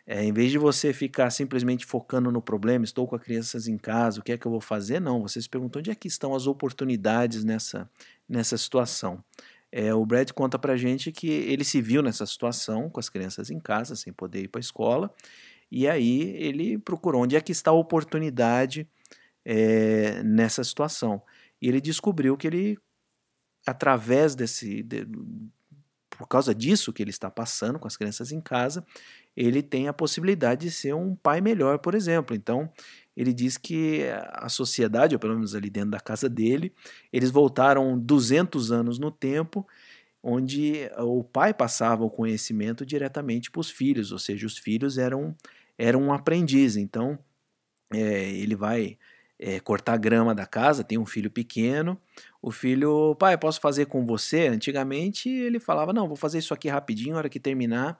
É, 0.05 0.23
em 0.23 0.31
vez 0.31 0.51
de 0.51 0.59
você 0.59 0.93
ficar 0.93 1.31
simplesmente 1.31 1.87
focando 1.87 2.31
no 2.31 2.41
problema, 2.41 2.85
estou 2.85 3.07
com 3.07 3.15
as 3.15 3.23
crianças 3.23 3.67
em 3.67 3.79
casa, 3.79 4.19
o 4.19 4.23
que 4.23 4.33
é 4.33 4.37
que 4.37 4.45
eu 4.45 4.51
vou 4.51 4.61
fazer? 4.61 4.99
Não, 4.99 5.23
você 5.23 5.41
se 5.41 5.49
perguntou 5.49 5.79
onde 5.79 5.89
é 5.89 5.95
que 5.95 6.07
estão 6.07 6.35
as 6.35 6.45
oportunidades 6.45 7.43
nessa, 7.43 7.89
nessa 8.27 8.55
situação. 8.59 9.23
É, 9.71 9.93
o 9.93 10.05
Brad 10.05 10.31
conta 10.31 10.57
pra 10.57 10.77
gente 10.77 11.11
que 11.11 11.27
ele 11.27 11.63
se 11.63 11.81
viu 11.81 12.01
nessa 12.01 12.25
situação, 12.25 12.89
com 12.89 12.99
as 12.99 13.09
crianças 13.09 13.51
em 13.51 13.59
casa, 13.59 13.95
sem 13.95 14.11
poder 14.11 14.43
ir 14.43 14.47
para 14.47 14.59
a 14.59 14.61
escola, 14.61 15.13
e 15.71 15.87
aí 15.87 16.21
ele 16.37 16.77
procurou 16.79 17.23
onde 17.23 17.35
é 17.35 17.41
que 17.41 17.51
está 17.51 17.71
a 17.71 17.75
oportunidade 17.75 18.87
é, 19.45 20.23
nessa 20.23 20.63
situação. 20.63 21.21
E 21.61 21.67
ele 21.67 21.79
descobriu 21.79 22.35
que 22.37 22.47
ele, 22.47 22.77
através 23.65 24.35
desse. 24.35 24.83
De, 24.83 25.07
por 26.09 26.27
causa 26.27 26.53
disso 26.53 26.91
que 26.91 27.01
ele 27.01 27.11
está 27.11 27.31
passando 27.31 27.79
com 27.79 27.87
as 27.87 27.95
crianças 27.95 28.31
em 28.33 28.41
casa, 28.41 28.85
ele 29.37 29.63
tem 29.63 29.87
a 29.87 29.93
possibilidade 29.93 30.65
de 30.65 30.71
ser 30.71 30.93
um 30.93 31.15
pai 31.15 31.39
melhor, 31.39 31.79
por 31.79 31.95
exemplo. 31.95 32.35
Então, 32.35 32.69
ele 33.19 33.33
diz 33.33 33.57
que 33.57 34.05
a 34.31 34.47
sociedade, 34.47 35.13
ou 35.13 35.19
pelo 35.19 35.33
menos 35.33 35.53
ali 35.53 35.69
dentro 35.69 35.91
da 35.91 35.99
casa 35.99 36.29
dele, 36.29 36.71
eles 37.11 37.29
voltaram 37.29 37.99
200 37.99 38.71
anos 38.71 38.97
no 38.97 39.11
tempo, 39.11 39.67
onde 40.23 40.89
o 40.97 41.21
pai 41.21 41.53
passava 41.53 42.05
o 42.05 42.09
conhecimento 42.09 42.85
diretamente 42.85 43.51
para 43.51 43.59
os 43.59 43.69
filhos, 43.69 44.13
ou 44.13 44.19
seja, 44.19 44.47
os 44.47 44.57
filhos 44.57 44.97
eram, 44.97 45.35
eram 45.77 46.01
um 46.03 46.13
aprendiz. 46.13 46.77
Então, 46.77 47.19
é, 47.93 48.29
ele 48.29 48.55
vai 48.55 48.97
é, 49.37 49.59
cortar 49.59 49.97
grama 49.97 50.33
da 50.33 50.45
casa, 50.45 50.81
tem 50.81 50.97
um 50.97 51.05
filho 51.05 51.29
pequeno, 51.29 51.99
o 52.41 52.51
filho, 52.51 53.15
pai, 53.15 53.37
posso 53.37 53.59
fazer 53.59 53.87
com 53.87 54.05
você? 54.05 54.47
Antigamente 54.47 55.27
ele 55.27 55.59
falava, 55.59 55.91
não, 55.91 56.07
vou 56.07 56.15
fazer 56.15 56.37
isso 56.37 56.53
aqui 56.53 56.69
rapidinho, 56.69 57.11
na 57.11 57.17
hora 57.17 57.29
que 57.29 57.39
terminar 57.39 57.99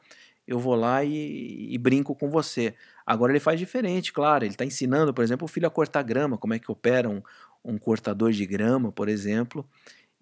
eu 0.50 0.58
vou 0.58 0.74
lá 0.74 1.04
e, 1.04 1.68
e, 1.72 1.78
brinco 1.78 2.16
com 2.16 2.28
você. 2.28 2.74
Agora 3.10 3.32
ele 3.32 3.40
faz 3.40 3.60
diferente, 3.60 4.14
claro. 4.14 4.46
Ele 4.46 4.54
está 4.54 4.64
ensinando, 4.64 5.12
por 5.12 5.24
exemplo, 5.24 5.46
o 5.46 5.48
filho 5.48 5.66
a 5.66 5.72
cortar 5.72 6.04
grama, 6.04 6.38
como 6.38 6.54
é 6.54 6.60
que 6.60 6.72
opera 6.72 7.10
um, 7.10 7.24
um 7.66 7.76
cortador 7.76 8.32
de 8.32 8.46
grama, 8.46 8.92
por 8.92 9.10
exemplo. 9.10 9.68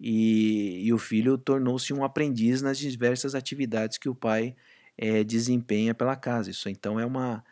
E, 0.00 0.86
e 0.86 0.90
o 0.90 0.96
filho 0.96 1.36
tornou-se 1.36 1.92
um 1.92 2.02
aprendiz 2.02 2.62
nas 2.62 2.78
diversas 2.78 3.34
atividades 3.34 3.98
que 3.98 4.08
o 4.08 4.14
pai 4.14 4.56
é, 4.96 5.22
desempenha 5.22 5.94
pela 5.94 6.16
casa. 6.16 6.50
Isso 6.50 6.66
então 6.70 6.98
é 6.98 7.04
uma 7.04 7.44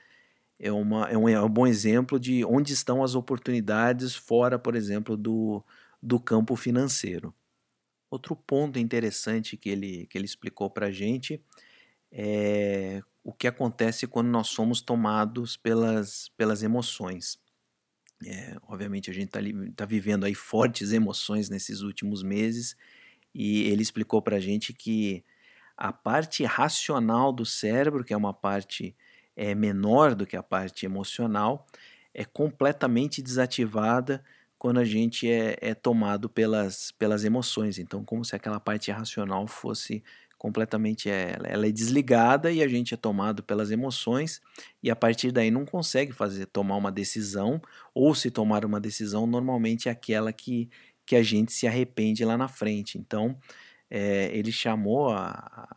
é, 0.58 0.72
uma, 0.72 1.06
é, 1.10 1.18
um, 1.18 1.28
é 1.28 1.42
um 1.42 1.50
bom 1.50 1.66
exemplo 1.66 2.18
de 2.18 2.42
onde 2.42 2.72
estão 2.72 3.04
as 3.04 3.14
oportunidades 3.14 4.16
fora, 4.16 4.58
por 4.58 4.74
exemplo, 4.74 5.18
do, 5.18 5.62
do 6.02 6.18
campo 6.18 6.56
financeiro. 6.56 7.34
Outro 8.10 8.34
ponto 8.34 8.78
interessante 8.78 9.54
que 9.54 9.68
ele, 9.68 10.06
que 10.06 10.16
ele 10.16 10.24
explicou 10.24 10.70
para 10.70 10.86
a 10.86 10.90
gente 10.90 11.42
é 12.10 13.02
o 13.26 13.32
que 13.32 13.48
acontece 13.48 14.06
quando 14.06 14.28
nós 14.28 14.46
somos 14.46 14.80
tomados 14.80 15.56
pelas, 15.56 16.28
pelas 16.36 16.62
emoções. 16.62 17.36
É, 18.24 18.56
obviamente 18.62 19.10
a 19.10 19.12
gente 19.12 19.26
está 19.26 19.40
tá 19.74 19.84
vivendo 19.84 20.22
aí 20.22 20.32
fortes 20.32 20.92
emoções 20.92 21.50
nesses 21.50 21.80
últimos 21.80 22.22
meses 22.22 22.76
e 23.34 23.64
ele 23.64 23.82
explicou 23.82 24.22
para 24.22 24.36
a 24.36 24.40
gente 24.40 24.72
que 24.72 25.24
a 25.76 25.92
parte 25.92 26.44
racional 26.44 27.32
do 27.32 27.44
cérebro, 27.44 28.04
que 28.04 28.14
é 28.14 28.16
uma 28.16 28.32
parte 28.32 28.96
é, 29.34 29.56
menor 29.56 30.14
do 30.14 30.24
que 30.24 30.36
a 30.36 30.42
parte 30.42 30.86
emocional, 30.86 31.66
é 32.14 32.24
completamente 32.24 33.20
desativada 33.20 34.24
quando 34.56 34.78
a 34.78 34.84
gente 34.84 35.28
é, 35.28 35.58
é 35.60 35.74
tomado 35.74 36.30
pelas, 36.30 36.92
pelas 36.92 37.24
emoções. 37.24 37.76
Então, 37.76 38.04
como 38.04 38.24
se 38.24 38.36
aquela 38.36 38.60
parte 38.60 38.92
racional 38.92 39.48
fosse 39.48 40.04
completamente 40.38 41.10
é, 41.10 41.36
ela 41.44 41.66
é 41.66 41.72
desligada 41.72 42.52
e 42.52 42.62
a 42.62 42.68
gente 42.68 42.94
é 42.94 42.96
tomado 42.96 43.42
pelas 43.42 43.70
emoções 43.70 44.40
e 44.82 44.90
a 44.90 44.96
partir 44.96 45.32
daí 45.32 45.50
não 45.50 45.64
consegue 45.64 46.12
fazer 46.12 46.46
tomar 46.46 46.76
uma 46.76 46.92
decisão 46.92 47.60
ou 47.94 48.14
se 48.14 48.30
tomar 48.30 48.64
uma 48.64 48.80
decisão 48.80 49.26
normalmente 49.26 49.88
é 49.88 49.92
aquela 49.92 50.32
que, 50.32 50.68
que 51.06 51.16
a 51.16 51.22
gente 51.22 51.52
se 51.52 51.66
arrepende 51.66 52.24
lá 52.24 52.36
na 52.36 52.48
frente 52.48 52.98
então 52.98 53.38
é, 53.90 54.30
ele 54.36 54.52
chamou 54.52 55.10
a, 55.10 55.68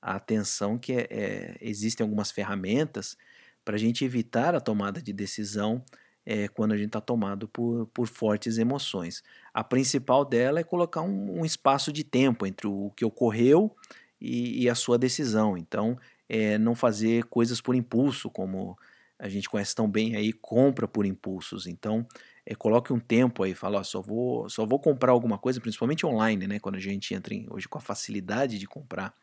a 0.00 0.16
atenção 0.16 0.78
que 0.78 0.92
é, 0.92 1.06
é, 1.10 1.56
existem 1.60 2.04
algumas 2.04 2.30
ferramentas 2.30 3.16
para 3.64 3.76
a 3.76 3.78
gente 3.78 4.04
evitar 4.04 4.54
a 4.54 4.60
tomada 4.60 5.00
de 5.00 5.12
decisão 5.12 5.84
é, 6.24 6.48
quando 6.48 6.72
a 6.72 6.76
gente 6.76 6.88
está 6.88 7.00
tomado 7.00 7.48
por, 7.48 7.86
por 7.88 8.06
fortes 8.06 8.58
emoções. 8.58 9.22
A 9.52 9.62
principal 9.62 10.24
dela 10.24 10.60
é 10.60 10.64
colocar 10.64 11.02
um, 11.02 11.40
um 11.40 11.44
espaço 11.44 11.92
de 11.92 12.04
tempo 12.04 12.46
entre 12.46 12.66
o 12.66 12.90
que 12.96 13.04
ocorreu 13.04 13.74
e, 14.22 14.62
e 14.62 14.70
a 14.70 14.74
sua 14.74 14.96
decisão. 14.96 15.56
Então, 15.58 15.98
é, 16.28 16.56
não 16.56 16.74
fazer 16.74 17.24
coisas 17.24 17.60
por 17.60 17.74
impulso, 17.74 18.30
como 18.30 18.78
a 19.18 19.28
gente 19.28 19.48
conhece 19.50 19.74
tão 19.74 19.88
bem 19.90 20.16
aí, 20.16 20.32
compra 20.32 20.86
por 20.88 21.04
impulsos. 21.04 21.66
Então, 21.66 22.06
é, 22.46 22.54
coloque 22.54 22.92
um 22.92 23.00
tempo 23.00 23.42
aí, 23.42 23.54
fala, 23.54 23.80
ó, 23.80 23.82
só 23.82 24.00
vou, 24.00 24.48
só 24.48 24.64
vou 24.64 24.78
comprar 24.78 25.12
alguma 25.12 25.38
coisa, 25.38 25.60
principalmente 25.60 26.06
online, 26.06 26.46
né? 26.46 26.58
Quando 26.58 26.76
a 26.76 26.80
gente 26.80 27.14
entra 27.14 27.34
em, 27.34 27.46
hoje 27.50 27.68
com 27.68 27.78
a 27.78 27.80
facilidade 27.80 28.58
de 28.58 28.66
comprar 28.66 29.14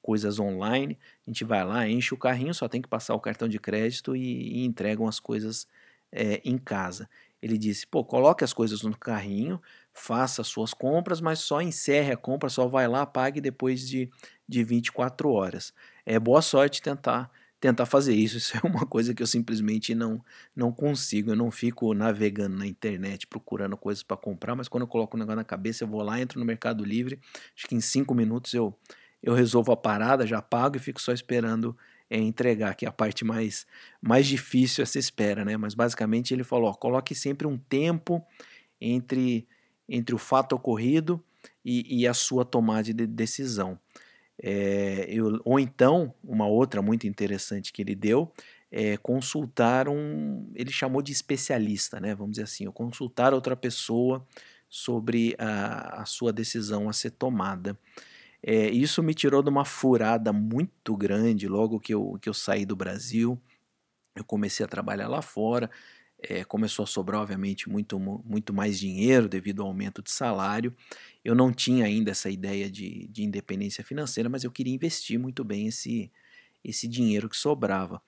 coisas 0.00 0.38
online, 0.38 0.98
a 1.26 1.30
gente 1.30 1.44
vai 1.44 1.64
lá, 1.64 1.88
enche 1.88 2.14
o 2.14 2.18
carrinho, 2.18 2.54
só 2.54 2.68
tem 2.68 2.80
que 2.80 2.88
passar 2.88 3.14
o 3.14 3.20
cartão 3.20 3.48
de 3.48 3.58
crédito 3.58 4.16
e, 4.16 4.60
e 4.60 4.64
entregam 4.64 5.06
as 5.06 5.20
coisas 5.20 5.66
é, 6.12 6.40
em 6.44 6.58
casa. 6.58 7.08
Ele 7.40 7.56
disse: 7.56 7.86
pô, 7.86 8.04
coloque 8.04 8.44
as 8.44 8.52
coisas 8.52 8.82
no 8.82 8.96
carrinho, 8.96 9.60
faça 9.92 10.42
as 10.42 10.48
suas 10.48 10.74
compras, 10.74 11.20
mas 11.20 11.40
só 11.40 11.60
encerre 11.62 12.12
a 12.12 12.16
compra, 12.16 12.48
só 12.48 12.66
vai 12.66 12.88
lá, 12.88 13.06
pague 13.06 13.40
depois 13.40 13.88
de, 13.88 14.10
de 14.48 14.64
24 14.64 15.30
horas. 15.30 15.72
É 16.06 16.18
boa 16.18 16.42
sorte 16.42 16.82
tentar 16.82 17.30
tentar 17.60 17.86
fazer 17.86 18.14
isso. 18.14 18.38
Isso 18.38 18.56
é 18.56 18.60
uma 18.66 18.86
coisa 18.86 19.12
que 19.14 19.22
eu 19.22 19.26
simplesmente 19.26 19.94
não 19.94 20.24
não 20.54 20.72
consigo. 20.72 21.30
Eu 21.32 21.36
não 21.36 21.50
fico 21.50 21.92
navegando 21.94 22.56
na 22.56 22.66
internet 22.66 23.26
procurando 23.26 23.76
coisas 23.76 24.02
para 24.02 24.16
comprar, 24.16 24.54
mas 24.54 24.68
quando 24.68 24.82
eu 24.82 24.88
coloco 24.88 25.16
o 25.16 25.20
negócio 25.20 25.36
na 25.36 25.44
cabeça, 25.44 25.84
eu 25.84 25.88
vou 25.88 26.02
lá, 26.02 26.20
entro 26.20 26.38
no 26.38 26.46
Mercado 26.46 26.84
Livre, 26.84 27.18
acho 27.56 27.66
que 27.66 27.74
em 27.74 27.80
cinco 27.80 28.14
minutos 28.14 28.54
eu 28.54 28.74
eu 29.22 29.34
resolvo 29.34 29.72
a 29.72 29.76
parada, 29.76 30.26
já 30.26 30.40
pago 30.40 30.76
e 30.76 30.80
fico 30.80 31.00
só 31.00 31.12
esperando 31.12 31.76
é, 32.10 32.18
entregar, 32.18 32.74
que 32.74 32.86
é 32.86 32.88
a 32.88 32.92
parte 32.92 33.24
mais, 33.24 33.66
mais 34.00 34.26
difícil 34.26 34.82
essa 34.82 34.98
espera, 34.98 35.44
né? 35.44 35.56
Mas 35.56 35.74
basicamente 35.74 36.32
ele 36.32 36.44
falou: 36.44 36.70
ó, 36.70 36.74
coloque 36.74 37.14
sempre 37.14 37.46
um 37.46 37.58
tempo 37.58 38.24
entre, 38.80 39.46
entre 39.88 40.14
o 40.14 40.18
fato 40.18 40.54
ocorrido 40.54 41.22
e, 41.64 42.00
e 42.00 42.06
a 42.06 42.14
sua 42.14 42.44
tomada 42.44 42.82
de 42.84 43.06
decisão. 43.06 43.78
É, 44.42 45.06
eu, 45.08 45.40
ou 45.44 45.58
então, 45.58 46.14
uma 46.22 46.46
outra 46.46 46.80
muito 46.80 47.06
interessante 47.06 47.72
que 47.72 47.82
ele 47.82 47.94
deu 47.94 48.32
é 48.70 48.96
consultar 48.98 49.88
um. 49.88 50.50
Ele 50.54 50.70
chamou 50.70 51.02
de 51.02 51.12
especialista, 51.12 52.00
né? 52.00 52.14
Vamos 52.14 52.32
dizer 52.32 52.44
assim, 52.44 52.66
ou 52.66 52.72
consultar 52.72 53.34
outra 53.34 53.56
pessoa 53.56 54.26
sobre 54.68 55.34
a, 55.38 56.02
a 56.02 56.04
sua 56.04 56.32
decisão 56.32 56.88
a 56.88 56.92
ser 56.92 57.10
tomada. 57.12 57.78
É, 58.42 58.70
isso 58.70 59.02
me 59.02 59.14
tirou 59.14 59.42
de 59.42 59.50
uma 59.50 59.64
furada 59.64 60.32
muito 60.32 60.96
grande 60.96 61.48
logo 61.48 61.80
que 61.80 61.94
eu, 61.94 62.18
que 62.20 62.28
eu 62.28 62.34
saí 62.34 62.64
do 62.66 62.76
Brasil. 62.76 63.40
Eu 64.16 64.24
comecei 64.24 64.64
a 64.64 64.68
trabalhar 64.68 65.08
lá 65.08 65.22
fora. 65.22 65.70
É, 66.20 66.42
começou 66.44 66.82
a 66.82 66.86
sobrar, 66.86 67.20
obviamente, 67.20 67.68
muito, 67.68 67.98
muito 67.98 68.52
mais 68.52 68.78
dinheiro 68.78 69.28
devido 69.28 69.62
ao 69.62 69.68
aumento 69.68 70.02
de 70.02 70.10
salário. 70.10 70.74
Eu 71.24 71.34
não 71.34 71.52
tinha 71.52 71.84
ainda 71.84 72.10
essa 72.10 72.28
ideia 72.28 72.68
de, 72.70 73.06
de 73.08 73.22
independência 73.22 73.84
financeira, 73.84 74.28
mas 74.28 74.42
eu 74.42 74.50
queria 74.50 74.74
investir 74.74 75.18
muito 75.18 75.44
bem 75.44 75.68
esse, 75.68 76.10
esse 76.64 76.88
dinheiro 76.88 77.28
que 77.28 77.36
sobrava. 77.36 78.02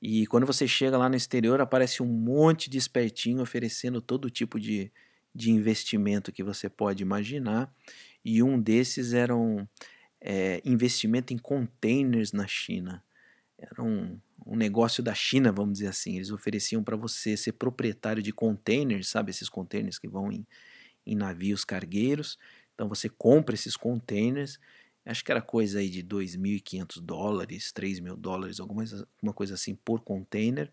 E 0.00 0.26
quando 0.26 0.46
você 0.46 0.66
chega 0.66 0.96
lá 0.96 1.08
no 1.08 1.16
exterior, 1.16 1.60
aparece 1.60 2.02
um 2.02 2.06
monte 2.06 2.70
de 2.70 2.78
espertinho 2.78 3.42
oferecendo 3.42 4.00
todo 4.00 4.30
tipo 4.30 4.58
de, 4.58 4.90
de 5.34 5.50
investimento 5.50 6.32
que 6.32 6.42
você 6.42 6.68
pode 6.68 7.02
imaginar 7.02 7.70
e 8.24 8.42
um 8.42 8.60
desses 8.60 9.12
era 9.12 9.34
um 9.36 9.66
é, 10.20 10.60
investimento 10.64 11.32
em 11.32 11.38
containers 11.38 12.32
na 12.32 12.46
China. 12.46 13.02
Era 13.58 13.82
um, 13.82 14.18
um 14.50 14.56
negócio 14.56 15.00
da 15.00 15.14
China, 15.14 15.52
vamos 15.52 15.74
dizer 15.74 15.86
assim. 15.86 16.16
Eles 16.16 16.32
ofereciam 16.32 16.82
para 16.82 16.96
você 16.96 17.36
ser 17.36 17.52
proprietário 17.52 18.20
de 18.20 18.32
containers, 18.32 19.06
sabe? 19.06 19.30
Esses 19.30 19.48
containers 19.48 19.96
que 19.96 20.08
vão 20.08 20.32
em, 20.32 20.44
em 21.06 21.14
navios 21.14 21.64
cargueiros. 21.64 22.36
Então 22.74 22.88
você 22.88 23.08
compra 23.08 23.54
esses 23.54 23.76
containers, 23.76 24.58
acho 25.06 25.24
que 25.24 25.30
era 25.30 25.40
coisa 25.40 25.78
aí 25.78 25.88
de 25.88 26.02
2.500 26.02 27.00
dólares, 27.00 27.70
3 27.70 28.00
mil 28.00 28.16
dólares, 28.16 28.58
alguma, 28.58 28.82
alguma 28.82 29.32
coisa 29.32 29.54
assim 29.54 29.76
por 29.76 30.02
container. 30.02 30.72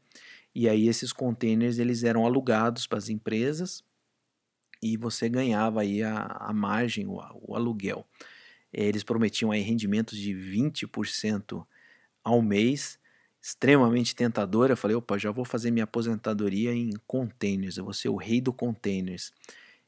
E 0.55 0.67
aí 0.67 0.87
esses 0.87 1.13
containers 1.13 1.77
eles 1.77 2.03
eram 2.03 2.25
alugados 2.25 2.87
para 2.87 2.97
as 2.97 3.09
empresas 3.09 3.83
e 4.81 4.97
você 4.97 5.29
ganhava 5.29 5.81
aí 5.81 6.01
a, 6.01 6.17
a 6.17 6.51
margem, 6.51 7.05
o, 7.05 7.21
o 7.43 7.55
aluguel. 7.55 8.07
Eles 8.73 9.03
prometiam 9.03 9.51
aí 9.51 9.61
rendimentos 9.61 10.17
de 10.17 10.33
20% 10.33 11.63
ao 12.23 12.41
mês, 12.41 12.99
extremamente 13.47 14.13
tentador. 14.13 14.69
Eu 14.69 14.75
falei, 14.75 14.97
opa, 14.97 15.17
já 15.17 15.31
vou 15.31 15.45
fazer 15.45 15.71
minha 15.71 15.85
aposentadoria 15.85 16.73
em 16.73 16.91
containers, 17.07 17.77
eu 17.77 17.85
vou 17.85 17.93
ser 17.93 18.09
o 18.09 18.17
rei 18.17 18.41
do 18.41 18.51
containers. 18.51 19.31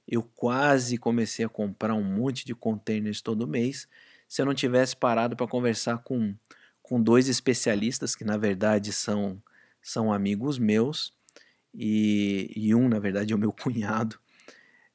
Eu 0.08 0.24
quase 0.24 0.98
comecei 0.98 1.43
a 1.43 1.50
comprar 1.50 1.93
um 1.93 2.04
monte 2.04 2.45
de 2.45 2.56
containers 2.56 3.22
todo 3.22 3.45
mês, 3.45 3.86
se 4.30 4.41
eu 4.41 4.45
não 4.45 4.54
tivesse 4.54 4.95
parado 4.95 5.36
para 5.36 5.45
conversar 5.45 5.98
com, 5.98 6.34
com 6.82 7.02
dois 7.02 7.28
especialistas, 7.28 8.15
que 8.15 8.24
na 8.24 8.38
verdade 8.38 8.93
são, 8.93 9.41
são 9.82 10.13
amigos 10.13 10.58
meus, 10.58 11.12
e, 11.74 12.52
e 12.56 12.74
um, 12.74 12.88
na 12.88 12.98
verdade, 13.00 13.34
é 13.34 13.36
o 13.36 13.39
meu 13.39 13.52
cunhado, 13.52 14.17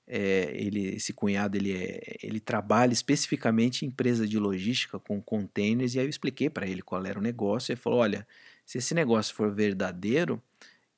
é, 0.07 0.51
ele, 0.55 0.97
esse 0.97 1.13
cunhado 1.13 1.57
ele, 1.57 1.73
é, 1.77 2.17
ele 2.23 2.41
trabalha 2.41 2.93
especificamente 2.93 3.85
em 3.85 3.89
empresa 3.89 4.27
de 4.27 4.39
logística 4.39 4.99
com 4.99 5.21
containers 5.21 5.95
e 5.95 5.99
aí 5.99 6.05
eu 6.05 6.11
expliquei 6.11 6.51
para 6.51 6.67
ele 6.67 6.83
qual 6.83 7.05
era 7.07 7.19
o 7.19 7.23
negócio 7.23 7.71
e 7.71 7.73
ele 7.73 7.81
falou 7.81 8.01
olha 8.01 8.27
se 8.65 8.79
esse 8.79 8.95
negócio 8.95 9.35
for 9.35 9.53
verdadeiro 9.53 10.43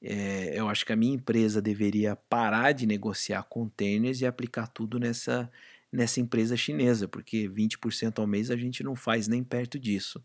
é, 0.03 0.59
eu 0.59 0.69
acho 0.69 0.85
que 0.85 0.93
a 0.93 0.97
minha 0.97 1.15
empresa 1.15 1.61
deveria 1.61 2.15
parar 2.15 2.73
de 2.73 2.87
negociar 2.87 3.43
containers 3.45 4.21
e 4.21 4.27
aplicar 4.27 4.67
tudo 4.69 4.99
nessa 4.99 5.51
nessa 5.91 6.21
empresa 6.21 6.57
chinesa 6.57 7.09
porque 7.09 7.49
20% 7.49 8.19
ao 8.19 8.27
mês 8.27 8.51
a 8.51 8.57
gente 8.57 8.83
não 8.83 8.95
faz 8.95 9.29
nem 9.29 9.43
perto 9.43 9.79
disso 9.79 10.23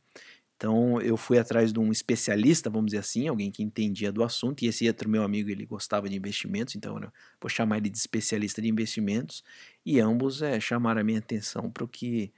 então 0.62 1.01
eu 1.01 1.17
fui 1.17 1.39
atrás 1.39 1.73
de 1.73 1.80
um 1.80 1.91
especialista, 1.91 2.69
vamos 2.69 2.91
dizer 2.91 2.99
assim, 2.99 3.27
alguém 3.27 3.49
que 3.49 3.63
entendia 3.63 4.12
do 4.12 4.23
assunto, 4.23 4.62
e 4.62 4.67
esse 4.67 4.88
outro 4.88 5.10
meu 5.10 5.23
amigo 5.23 5.49
ele 5.49 5.65
gostava 5.65 6.08
de 6.08 6.15
investimentos, 6.15 6.75
então 6.75 7.01
eu 7.01 7.12
vou 7.41 7.49
chamar 7.49 7.77
ele 7.77 7.89
de 7.89 7.97
especialista 7.97 8.62
de 8.62 8.69
investimentos, 8.69 9.43
e 9.84 9.99
ambos 9.99 10.43
é, 10.43 10.60
chamaram 10.60 11.01
a 11.01 11.04
minha 11.04 11.17
atenção 11.17 11.71
para 11.71 11.84
o 11.84 11.88
que 11.88 12.32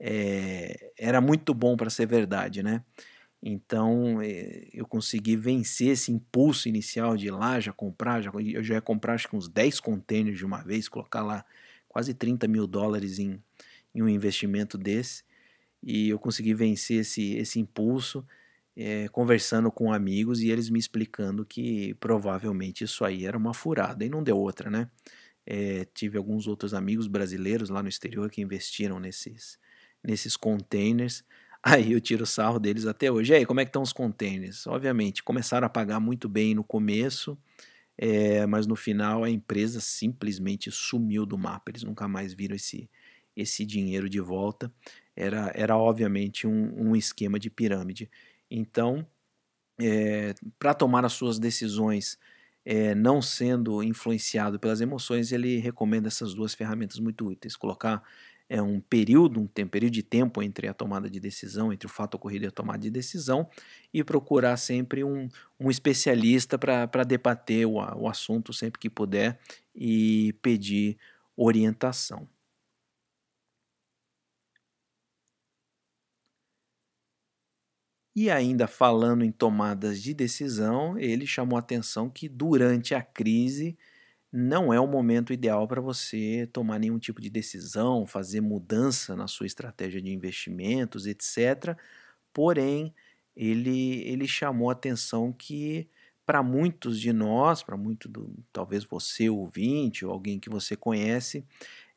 é, 0.00 0.92
era 0.98 1.20
muito 1.20 1.54
bom 1.54 1.76
para 1.76 1.88
ser 1.88 2.06
verdade, 2.06 2.64
né? 2.64 2.84
Então 3.42 4.20
é, 4.22 4.68
eu 4.72 4.86
consegui 4.86 5.36
vencer 5.36 5.88
esse 5.88 6.12
impulso 6.12 6.68
inicial 6.68 7.16
de 7.16 7.26
ir 7.26 7.30
lá 7.32 7.58
já 7.60 7.72
comprar, 7.72 8.22
já, 8.22 8.30
eu 8.32 8.62
já 8.62 8.74
ia 8.74 8.80
comprar 8.80 9.14
acho 9.14 9.28
que 9.28 9.36
uns 9.36 9.48
10 9.48 9.80
containers 9.80 10.38
de 10.38 10.44
uma 10.46 10.62
vez, 10.62 10.88
colocar 10.88 11.22
lá 11.22 11.44
quase 11.88 12.14
30 12.14 12.46
mil 12.48 12.66
dólares 12.66 13.18
em, 13.18 13.42
em 13.94 14.02
um 14.02 14.08
investimento 14.08 14.78
desse 14.78 15.24
e 15.82 16.08
eu 16.10 16.18
consegui 16.18 16.54
vencer 16.54 17.00
esse, 17.00 17.34
esse 17.34 17.58
impulso 17.60 18.24
é, 18.76 19.08
conversando 19.08 19.70
com 19.70 19.92
amigos 19.92 20.40
e 20.40 20.50
eles 20.50 20.70
me 20.70 20.78
explicando 20.78 21.44
que 21.44 21.94
provavelmente 21.94 22.84
isso 22.84 23.04
aí 23.04 23.26
era 23.26 23.36
uma 23.36 23.52
furada 23.54 24.04
e 24.04 24.08
não 24.08 24.22
deu 24.22 24.38
outra, 24.38 24.70
né? 24.70 24.90
É, 25.44 25.84
tive 25.94 26.16
alguns 26.16 26.46
outros 26.46 26.72
amigos 26.72 27.06
brasileiros 27.08 27.68
lá 27.68 27.82
no 27.82 27.88
exterior 27.88 28.30
que 28.30 28.40
investiram 28.40 29.00
nesses, 29.00 29.58
nesses 30.02 30.36
containers. 30.36 31.24
Aí 31.62 31.92
eu 31.92 32.00
tiro 32.00 32.26
sarro 32.26 32.58
deles 32.58 32.86
até 32.86 33.10
hoje. 33.10 33.32
E 33.32 33.36
aí, 33.36 33.46
como 33.46 33.60
é 33.60 33.64
que 33.64 33.68
estão 33.68 33.82
os 33.82 33.92
containers? 33.92 34.66
Obviamente, 34.66 35.22
começaram 35.22 35.66
a 35.66 35.70
pagar 35.70 36.00
muito 36.00 36.28
bem 36.28 36.54
no 36.54 36.64
começo, 36.64 37.38
é, 37.98 38.46
mas 38.46 38.66
no 38.66 38.76
final 38.76 39.24
a 39.24 39.30
empresa 39.30 39.80
simplesmente 39.80 40.70
sumiu 40.70 41.26
do 41.26 41.38
mapa. 41.38 41.70
Eles 41.70 41.84
nunca 41.84 42.08
mais 42.08 42.34
viram 42.34 42.56
esse, 42.56 42.90
esse 43.36 43.64
dinheiro 43.66 44.08
de 44.08 44.20
volta. 44.20 44.72
Era, 45.16 45.52
era 45.54 45.76
obviamente 45.76 46.46
um, 46.46 46.90
um 46.90 46.96
esquema 46.96 47.38
de 47.38 47.50
pirâmide. 47.50 48.10
Então, 48.50 49.06
é, 49.80 50.34
para 50.58 50.74
tomar 50.74 51.04
as 51.04 51.12
suas 51.14 51.38
decisões 51.38 52.18
é, 52.64 52.94
não 52.94 53.20
sendo 53.20 53.82
influenciado 53.82 54.58
pelas 54.58 54.80
emoções, 54.80 55.32
ele 55.32 55.58
recomenda 55.58 56.08
essas 56.08 56.34
duas 56.34 56.54
ferramentas 56.54 56.98
muito 56.98 57.26
úteis. 57.28 57.56
Colocar 57.56 58.02
é, 58.52 58.60
um 58.60 58.80
período, 58.80 59.40
um, 59.40 59.46
tempo, 59.46 59.70
período 59.72 59.94
de 59.94 60.02
tempo 60.02 60.42
entre 60.42 60.68
a 60.68 60.74
tomada 60.74 61.08
de 61.08 61.18
decisão, 61.18 61.72
entre 61.72 61.86
o 61.86 61.90
fato 61.90 62.16
ocorrido 62.16 62.44
e 62.44 62.48
a 62.48 62.50
tomada 62.50 62.80
de 62.80 62.90
decisão, 62.90 63.48
e 63.94 64.04
procurar 64.04 64.58
sempre 64.58 65.02
um, 65.02 65.26
um 65.58 65.70
especialista 65.70 66.58
para 66.58 67.02
debater 67.02 67.66
o, 67.66 67.76
o 67.76 68.06
assunto 68.06 68.52
sempre 68.52 68.78
que 68.78 68.90
puder 68.90 69.40
e 69.74 70.34
pedir 70.42 70.98
orientação. 71.34 72.28
E 78.14 78.30
ainda 78.30 78.66
falando 78.66 79.24
em 79.24 79.32
tomadas 79.32 80.02
de 80.02 80.12
decisão, 80.12 80.98
ele 80.98 81.26
chamou 81.26 81.56
a 81.56 81.60
atenção 81.60 82.10
que 82.10 82.28
durante 82.28 82.94
a 82.94 83.00
crise 83.02 83.78
não 84.32 84.72
é 84.72 84.80
o 84.80 84.86
momento 84.86 85.32
ideal 85.32 85.68
para 85.68 85.80
você 85.80 86.48
tomar 86.52 86.78
nenhum 86.78 86.98
tipo 86.98 87.20
de 87.20 87.28
decisão, 87.28 88.06
fazer 88.06 88.40
mudança 88.40 89.14
na 89.14 89.28
sua 89.28 89.46
estratégia 89.46 90.00
de 90.00 90.10
investimentos, 90.10 91.06
etc. 91.06 91.76
Porém, 92.32 92.94
ele, 93.36 94.02
ele 94.08 94.26
chamou 94.26 94.70
a 94.70 94.72
atenção 94.72 95.32
que 95.32 95.88
para 96.24 96.42
muitos 96.42 97.00
de 97.00 97.12
nós, 97.12 97.62
para 97.62 97.76
muito 97.76 98.08
do, 98.08 98.32
talvez 98.52 98.84
você 98.84 99.28
ouvinte 99.28 100.04
ou 100.04 100.12
alguém 100.12 100.38
que 100.38 100.48
você 100.48 100.76
conhece, 100.76 101.44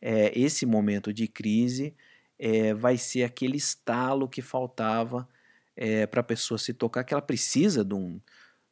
é, 0.01 0.37
esse 0.37 0.65
momento 0.65 1.13
de 1.13 1.27
crise 1.27 1.95
é, 2.37 2.73
vai 2.73 2.97
ser 2.97 3.23
aquele 3.23 3.57
estalo 3.57 4.27
que 4.27 4.41
faltava 4.41 5.27
é, 5.75 6.05
para 6.05 6.21
a 6.21 6.23
pessoa 6.23 6.57
se 6.57 6.73
tocar 6.73 7.03
que 7.03 7.13
ela 7.13 7.21
precisa 7.21 7.83
de 7.83 7.93
um, 7.93 8.19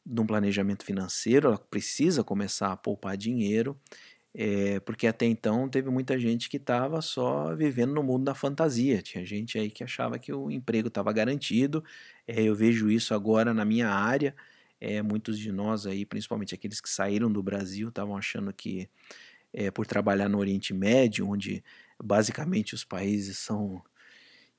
de 0.04 0.20
um 0.20 0.26
planejamento 0.26 0.84
financeiro, 0.84 1.48
ela 1.48 1.58
precisa 1.58 2.22
começar 2.22 2.72
a 2.72 2.76
poupar 2.76 3.16
dinheiro, 3.16 3.78
é, 4.34 4.80
porque 4.80 5.06
até 5.06 5.26
então 5.26 5.68
teve 5.68 5.88
muita 5.90 6.18
gente 6.18 6.48
que 6.48 6.56
estava 6.56 7.00
só 7.00 7.54
vivendo 7.54 7.94
no 7.94 8.02
mundo 8.02 8.24
da 8.24 8.34
fantasia. 8.34 9.00
Tinha 9.00 9.24
gente 9.24 9.58
aí 9.58 9.70
que 9.70 9.84
achava 9.84 10.18
que 10.18 10.32
o 10.32 10.50
emprego 10.50 10.88
estava 10.88 11.12
garantido. 11.12 11.84
É, 12.26 12.42
eu 12.42 12.54
vejo 12.54 12.90
isso 12.90 13.14
agora 13.14 13.54
na 13.54 13.64
minha 13.64 13.88
área. 13.88 14.34
É, 14.80 15.00
muitos 15.02 15.38
de 15.38 15.52
nós 15.52 15.86
aí, 15.86 16.04
principalmente 16.04 16.54
aqueles 16.54 16.80
que 16.80 16.90
saíram 16.90 17.30
do 17.32 17.42
Brasil, 17.42 17.88
estavam 17.88 18.16
achando 18.16 18.52
que 18.52 18.88
por 19.72 19.86
trabalhar 19.86 20.28
no 20.28 20.38
Oriente 20.38 20.74
Médio, 20.74 21.28
onde 21.30 21.62
basicamente 22.02 22.74
os 22.74 22.84
países 22.84 23.38
são 23.38 23.80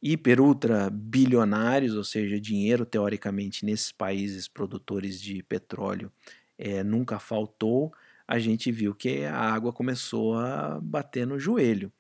hiper 0.06 0.39
ultra 0.39 0.88
bilionários, 0.91 1.96
ou 1.96 2.04
seja, 2.04 2.39
dinheiro 2.39 2.86
teoricamente 2.86 3.65
nesses 3.65 3.91
países 3.91 4.48
produtores 4.48 5.20
de 5.20 5.41
petróleo 5.41 6.12
é, 6.60 6.84
nunca 6.84 7.18
faltou, 7.18 7.91
a 8.28 8.38
gente 8.38 8.72
viu 8.72 8.94
que 8.94 9.24
a 9.24 9.36
água 9.36 9.74
começou 9.74 10.36
a 10.36 10.80
bater 10.80 11.26
no 11.26 11.39
joelho. 11.39 11.91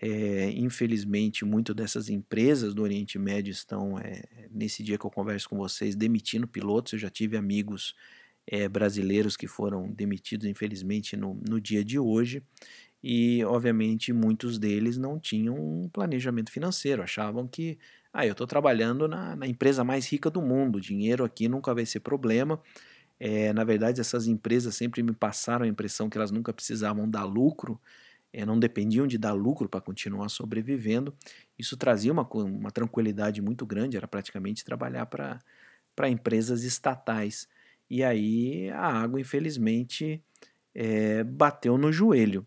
É, 0.00 0.50
infelizmente, 0.50 1.44
muitas 1.44 1.74
dessas 1.74 2.08
empresas 2.10 2.74
do 2.74 2.82
Oriente 2.82 3.18
Médio 3.18 3.50
estão, 3.50 3.98
é, 3.98 4.22
nesse 4.50 4.82
dia 4.82 4.98
que 4.98 5.04
eu 5.04 5.10
converso 5.10 5.48
com 5.48 5.56
vocês, 5.56 5.96
demitindo 5.96 6.46
pilotos. 6.46 6.92
Eu 6.92 6.98
já 6.98 7.10
tive 7.10 7.36
amigos 7.36 7.94
é, 8.46 8.68
brasileiros 8.68 9.36
que 9.36 9.46
foram 9.46 9.90
demitidos, 9.90 10.46
infelizmente, 10.46 11.16
no, 11.16 11.34
no 11.48 11.60
dia 11.60 11.84
de 11.84 11.98
hoje 11.98 12.42
e 13.02 13.44
obviamente 13.44 14.12
muitos 14.12 14.58
deles 14.58 14.98
não 14.98 15.18
tinham 15.18 15.54
um 15.56 15.88
planejamento 15.88 16.50
financeiro, 16.50 17.02
achavam 17.02 17.48
que 17.48 17.78
ah, 18.12 18.26
eu 18.26 18.32
estou 18.32 18.46
trabalhando 18.46 19.06
na, 19.08 19.36
na, 19.36 19.46
empresa 19.46 19.84
mais 19.84 20.06
rica 20.10 20.28
do 20.28 20.42
mundo, 20.42 20.80
dinheiro 20.80 21.24
aqui 21.24 21.48
nunca 21.48 21.72
vai 21.74 21.86
ser 21.86 22.00
problema. 22.00 22.60
É, 23.18 23.52
na 23.52 23.64
verdade, 23.64 24.00
essas 24.00 24.26
empresas 24.26 24.74
sempre 24.74 25.02
me 25.02 25.12
passaram 25.12 25.64
a 25.64 25.68
impressão 25.68 26.08
que 26.10 26.18
elas 26.18 26.30
nunca 26.30 26.52
precisavam 26.52 27.08
dar 27.08 27.24
lucro, 27.24 27.80
é, 28.32 28.44
não 28.46 28.58
dependiam 28.58 29.06
de 29.06 29.18
dar 29.18 29.32
lucro 29.32 29.68
para 29.68 29.80
continuar 29.80 30.28
sobrevivendo. 30.28 31.14
Isso 31.58 31.76
trazia 31.76 32.12
uma, 32.12 32.26
uma 32.34 32.70
tranquilidade 32.70 33.42
muito 33.42 33.66
grande, 33.66 33.96
era 33.96 34.08
praticamente 34.08 34.64
trabalhar 34.64 35.06
para 35.06 36.08
empresas 36.08 36.64
estatais. 36.64 37.48
E 37.88 38.02
aí 38.02 38.70
a 38.70 38.86
água, 39.02 39.20
infelizmente, 39.20 40.22
é, 40.74 41.24
bateu 41.24 41.76
no 41.78 41.92
joelho. 41.92 42.46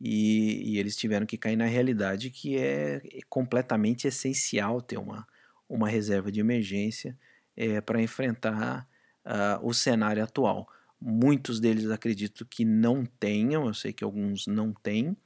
E, 0.00 0.72
e, 0.72 0.78
eles 0.78 0.96
tiveram 0.96 1.26
que 1.26 1.36
cair 1.36 1.56
na 1.56 1.66
realidade 1.66 2.30
que 2.30 2.56
é 2.56 3.02
completamente 3.28 4.08
essencial 4.08 4.80
ter 4.80 4.98
uma, 4.98 5.26
uma 5.68 5.88
reserva 5.88 6.32
de 6.32 6.40
emergência 6.40 7.16
é, 7.54 7.80
para 7.80 8.00
enfrentar 8.00 8.88
uh, 9.26 9.66
o 9.66 9.74
cenário 9.74 10.24
atual. 10.24 10.66
Muitos 11.00 11.60
deles 11.60 11.90
acredito 11.90 12.46
que 12.46 12.64
não 12.64 13.04
tenham, 13.04 13.66
eu 13.66 13.74
sei 13.74 13.92
que 13.92 14.04
alguns 14.04 14.46
não 14.46 14.72
têm, 14.72 15.16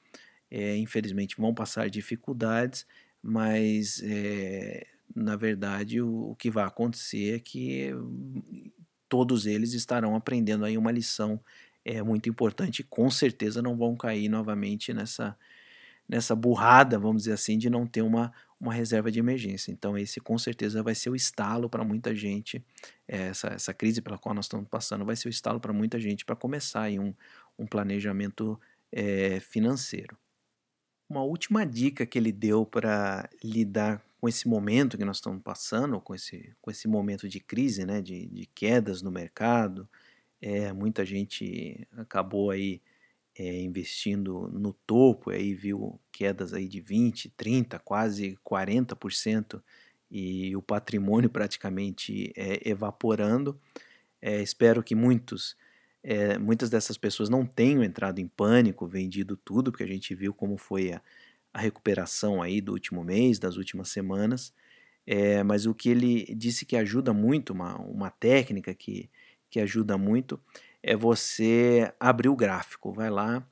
é, 0.51 0.77
infelizmente 0.77 1.37
vão 1.37 1.55
passar 1.55 1.89
dificuldades, 1.89 2.87
mas 3.23 4.03
é, 4.05 4.87
na 5.15 5.37
verdade 5.37 6.01
o, 6.01 6.31
o 6.31 6.37
que 6.37 6.51
vai 6.51 6.65
acontecer 6.65 7.37
é 7.37 7.39
que 7.41 7.91
todos 9.09 9.47
eles 9.47 9.75
estarão 9.75 10.15
aprendendo 10.15 10.65
aí 10.65 10.77
uma 10.77 10.93
lição 10.93 11.41
é 11.85 12.03
muito 12.03 12.29
importante 12.29 12.83
com 12.83 13.11
certeza 13.11 13.61
não 13.61 13.77
vão 13.77 13.97
cair 13.97 14.29
novamente 14.29 14.93
nessa, 14.95 15.37
nessa 16.09 16.35
burrada, 16.35 16.99
vamos 16.99 17.23
dizer 17.23 17.35
assim, 17.35 17.59
de 17.59 17.69
não 17.69 17.87
ter 17.87 18.03
uma, 18.03 18.33
uma 18.61 18.73
reserva 18.73 19.11
de 19.11 19.19
emergência. 19.19 19.71
Então, 19.71 19.97
esse 19.97 20.21
com 20.21 20.39
certeza 20.39 20.83
vai 20.83 20.95
ser 20.95 21.11
o 21.11 21.17
estalo 21.17 21.69
para 21.69 21.85
muita 21.85 22.15
gente. 22.15 22.65
É, 23.07 23.29
essa, 23.29 23.49
essa 23.49 23.75
crise 23.75 24.01
pela 24.01 24.19
qual 24.19 24.35
nós 24.35 24.47
estamos 24.47 24.69
passando 24.69 25.05
vai 25.05 25.17
ser 25.17 25.29
o 25.29 25.31
estalo 25.31 25.61
para 25.61 25.73
muita 25.73 26.01
gente 26.01 26.25
para 26.25 26.37
começar 26.37 26.83
aí 26.83 26.99
um, 26.99 27.15
um 27.59 27.67
planejamento 27.67 28.59
é, 28.91 29.41
financeiro. 29.41 30.17
Uma 31.09 31.23
última 31.23 31.67
dica 31.67 32.07
que 32.07 32.19
ele 32.19 32.33
deu 32.33 32.65
para 32.65 33.29
lidar 33.43 34.03
com 34.21 34.29
esse 34.29 34.49
momento 34.49 34.97
que 34.97 35.05
nós 35.05 35.19
estamos 35.19 35.43
passando, 35.43 36.01
com 36.01 36.15
esse, 36.15 36.55
com 36.63 36.71
esse 36.71 36.89
momento 36.89 37.29
de 37.29 37.41
crise, 37.41 37.85
né, 37.85 38.01
de, 38.01 38.27
de 38.27 38.47
quedas 38.47 39.03
no 39.03 39.11
mercado, 39.11 39.87
é, 40.45 40.75
muita 40.75 41.07
gente 41.07 41.89
acabou 41.97 42.51
aí 42.51 42.83
é, 43.35 43.63
investindo 43.63 44.47
no 44.53 44.75
topo, 44.75 45.31
aí 45.31 45.55
viu 45.55 45.99
quedas 46.13 46.53
aí 46.53 46.69
de 46.69 46.83
20, 46.83 47.31
30, 47.31 47.79
quase 47.79 48.37
40% 48.45 49.63
e 50.11 50.55
o 50.55 50.61
patrimônio 50.61 51.31
praticamente 51.31 52.31
é, 52.37 52.61
evaporando. 52.69 53.59
É, 54.21 54.43
espero 54.43 54.83
que 54.83 54.95
muitos, 54.95 55.57
é, 56.03 56.37
muitas 56.37 56.69
dessas 56.69 56.99
pessoas 56.99 57.31
não 57.31 57.47
tenham 57.47 57.83
entrado 57.83 58.19
em 58.19 58.29
pânico, 58.29 58.87
vendido 58.87 59.39
tudo, 59.39 59.73
porque 59.73 59.85
a 59.85 59.89
gente 59.89 60.15
viu 60.15 60.35
como 60.35 60.59
foi 60.59 60.93
a, 60.93 61.01
a 61.55 61.59
recuperação 61.59 62.43
aí 62.43 62.61
do 62.61 62.73
último 62.73 63.03
mês, 63.03 63.39
das 63.39 63.57
últimas 63.57 63.89
semanas. 63.89 64.53
Mas 65.47 65.67
o 65.67 65.75
que 65.75 65.91
ele 65.91 66.35
disse 66.35 66.65
que 66.65 66.77
ajuda 66.77 67.13
muito, 67.13 67.53
uma, 67.53 67.77
uma 67.77 68.11
técnica 68.11 68.75
que 68.75 69.11
que 69.55 69.61
ajuda 69.61 69.97
muito, 69.97 70.41
é 70.83 70.97
você 70.97 71.93
abrir 72.01 72.29
o 72.29 72.35
gráfico. 72.35 72.93
Vai 72.93 73.09
lá, 73.09 73.47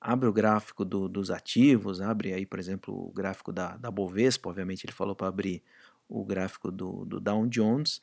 abre 0.00 0.26
o 0.26 0.32
gráfico 0.32 0.82
do, 0.82 1.10
dos 1.10 1.30
ativos, 1.30 2.00
abre 2.00 2.32
aí, 2.32 2.46
por 2.46 2.58
exemplo, 2.58 2.94
o 2.94 3.12
gráfico 3.12 3.52
da, 3.52 3.76
da 3.76 3.90
Bovespa, 3.90 4.48
obviamente 4.48 4.86
ele 4.86 4.94
falou 4.94 5.14
para 5.14 5.28
abrir 5.28 5.62
o 6.08 6.24
gráfico 6.24 6.70
do, 6.70 7.04
do 7.04 7.20
Dow 7.20 7.46
Jones, 7.48 8.00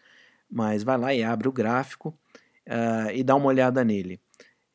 mas 0.48 0.84
vai 0.84 0.96
lá 0.96 1.12
e 1.12 1.24
abre 1.24 1.48
o 1.48 1.52
gráfico 1.52 2.10
uh, 2.68 3.10
e 3.16 3.24
dá 3.24 3.36
uma 3.36 3.48
olhada 3.48 3.84
nele. 3.84 4.22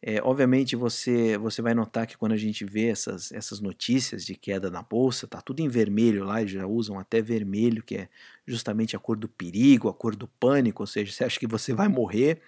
É, 0.07 0.21
obviamente 0.23 0.77
você, 0.77 1.39
você 1.39 1.63
vai 1.63 1.73
notar 1.73 2.07
que 2.07 2.19
quando 2.19 2.33
a 2.33 2.37
gente 2.37 2.63
vê 2.63 2.89
essas, 2.89 3.33
essas 3.33 3.59
notícias 3.59 4.23
de 4.23 4.35
queda 4.35 4.71
na 4.71 4.83
bolsa, 4.83 5.27
tá 5.27 5.41
tudo 5.41 5.61
em 5.61 5.69
vermelho 5.69 6.25
lá, 6.25 6.45
já 6.45 6.67
usam 6.67 6.99
até 6.99 7.23
vermelho, 7.23 7.83
que 7.83 7.97
é 7.97 8.09
justamente 8.47 8.95
a 8.95 8.99
cor 8.99 9.17
do 9.17 9.27
perigo, 9.27 9.89
a 9.89 9.95
cor 9.95 10.15
do 10.15 10.29
pânico, 10.29 10.83
ou 10.83 10.87
seja, 10.87 11.09
você 11.11 11.25
acha 11.25 11.41
que 11.41 11.47
você 11.47 11.73
vai 11.73 11.89
morrer, 11.89 12.43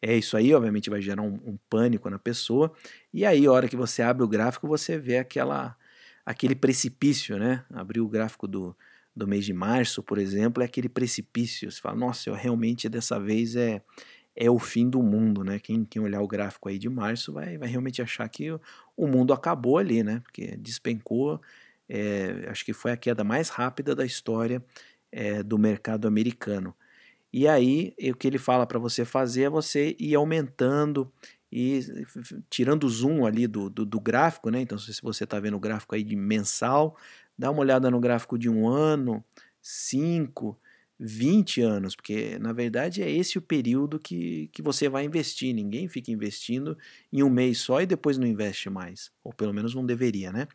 é 0.00 0.16
isso 0.16 0.36
aí, 0.36 0.54
obviamente 0.54 0.90
vai 0.90 1.02
gerar 1.02 1.22
um, 1.22 1.40
um 1.44 1.58
pânico 1.68 2.08
na 2.08 2.20
pessoa, 2.20 2.72
e 3.12 3.26
aí 3.26 3.46
a 3.46 3.50
hora 3.50 3.68
que 3.68 3.76
você 3.76 4.00
abre 4.00 4.22
o 4.22 4.28
gráfico, 4.28 4.68
você 4.68 4.96
vê 4.96 5.18
aquela, 5.18 5.76
aquele 6.24 6.54
precipício, 6.54 7.36
né? 7.36 7.64
Abrir 7.74 8.00
o 8.00 8.08
gráfico 8.08 8.46
do, 8.46 8.76
do 9.14 9.26
mês 9.26 9.44
de 9.44 9.52
março, 9.52 10.04
por 10.04 10.18
exemplo, 10.18 10.62
é 10.62 10.66
aquele 10.66 10.88
precipício, 10.88 11.68
você 11.68 11.80
fala, 11.80 11.96
nossa, 11.96 12.30
eu 12.30 12.34
realmente 12.34 12.88
dessa 12.88 13.18
vez 13.18 13.56
é 13.56 13.82
é 14.34 14.50
o 14.50 14.58
fim 14.58 14.88
do 14.88 15.02
mundo, 15.02 15.44
né? 15.44 15.58
Quem, 15.58 15.84
quem 15.84 16.00
olhar 16.00 16.20
o 16.22 16.28
gráfico 16.28 16.68
aí 16.68 16.78
de 16.78 16.88
março 16.88 17.32
vai, 17.32 17.58
vai 17.58 17.68
realmente 17.68 18.00
achar 18.00 18.28
que 18.28 18.50
o, 18.96 19.06
mundo 19.06 19.32
acabou 19.32 19.78
ali, 19.78 20.02
né? 20.02 20.20
Porque 20.24 20.56
despencou 20.56 21.40
é, 21.88 22.46
acho 22.48 22.64
que 22.64 22.72
foi 22.72 22.92
a 22.92 22.96
queda 22.96 23.22
mais 23.22 23.50
rápida 23.50 23.94
da 23.94 24.04
história 24.04 24.64
é, 25.10 25.42
do 25.42 25.58
mercado 25.58 26.08
americano. 26.08 26.74
E 27.32 27.48
aí, 27.48 27.94
o 28.10 28.14
que 28.14 28.26
ele 28.26 28.38
fala 28.38 28.66
para 28.66 28.78
você 28.78 29.04
fazer 29.04 29.42
é 29.44 29.50
você 29.50 29.96
ir 29.98 30.14
aumentando 30.14 31.10
e 31.50 31.80
tirando 32.48 32.84
o 32.84 32.88
zoom 32.88 33.26
ali 33.26 33.46
do, 33.46 33.68
do, 33.68 33.84
do 33.84 34.00
gráfico, 34.00 34.50
né? 34.50 34.60
Então, 34.60 34.78
se 34.78 35.00
você 35.02 35.24
está 35.24 35.38
vendo 35.38 35.56
o 35.56 35.60
gráfico 35.60 35.94
aí 35.94 36.02
de 36.02 36.16
mensal, 36.16 36.96
dá 37.38 37.50
uma 37.50 37.60
olhada 37.60 37.90
no 37.90 38.00
gráfico 38.00 38.38
de 38.38 38.48
um 38.48 38.66
ano, 38.68 39.22
cinco, 39.60 40.58
20 41.04 41.60
anos, 41.60 41.96
porque 41.96 42.38
na 42.38 42.52
verdade 42.52 43.02
é 43.02 43.10
esse 43.10 43.36
o 43.36 43.42
período 43.42 43.98
que, 43.98 44.48
que 44.52 44.62
você 44.62 44.88
vai 44.88 45.04
investir. 45.04 45.52
Ninguém 45.52 45.88
fica 45.88 46.12
investindo 46.12 46.78
em 47.12 47.24
um 47.24 47.28
mês 47.28 47.58
só 47.58 47.82
e 47.82 47.86
depois 47.86 48.18
não 48.18 48.26
investe 48.26 48.70
mais, 48.70 49.10
ou 49.24 49.32
pelo 49.32 49.52
menos 49.52 49.74
não 49.74 49.84
deveria, 49.84 50.30
né? 50.30 50.46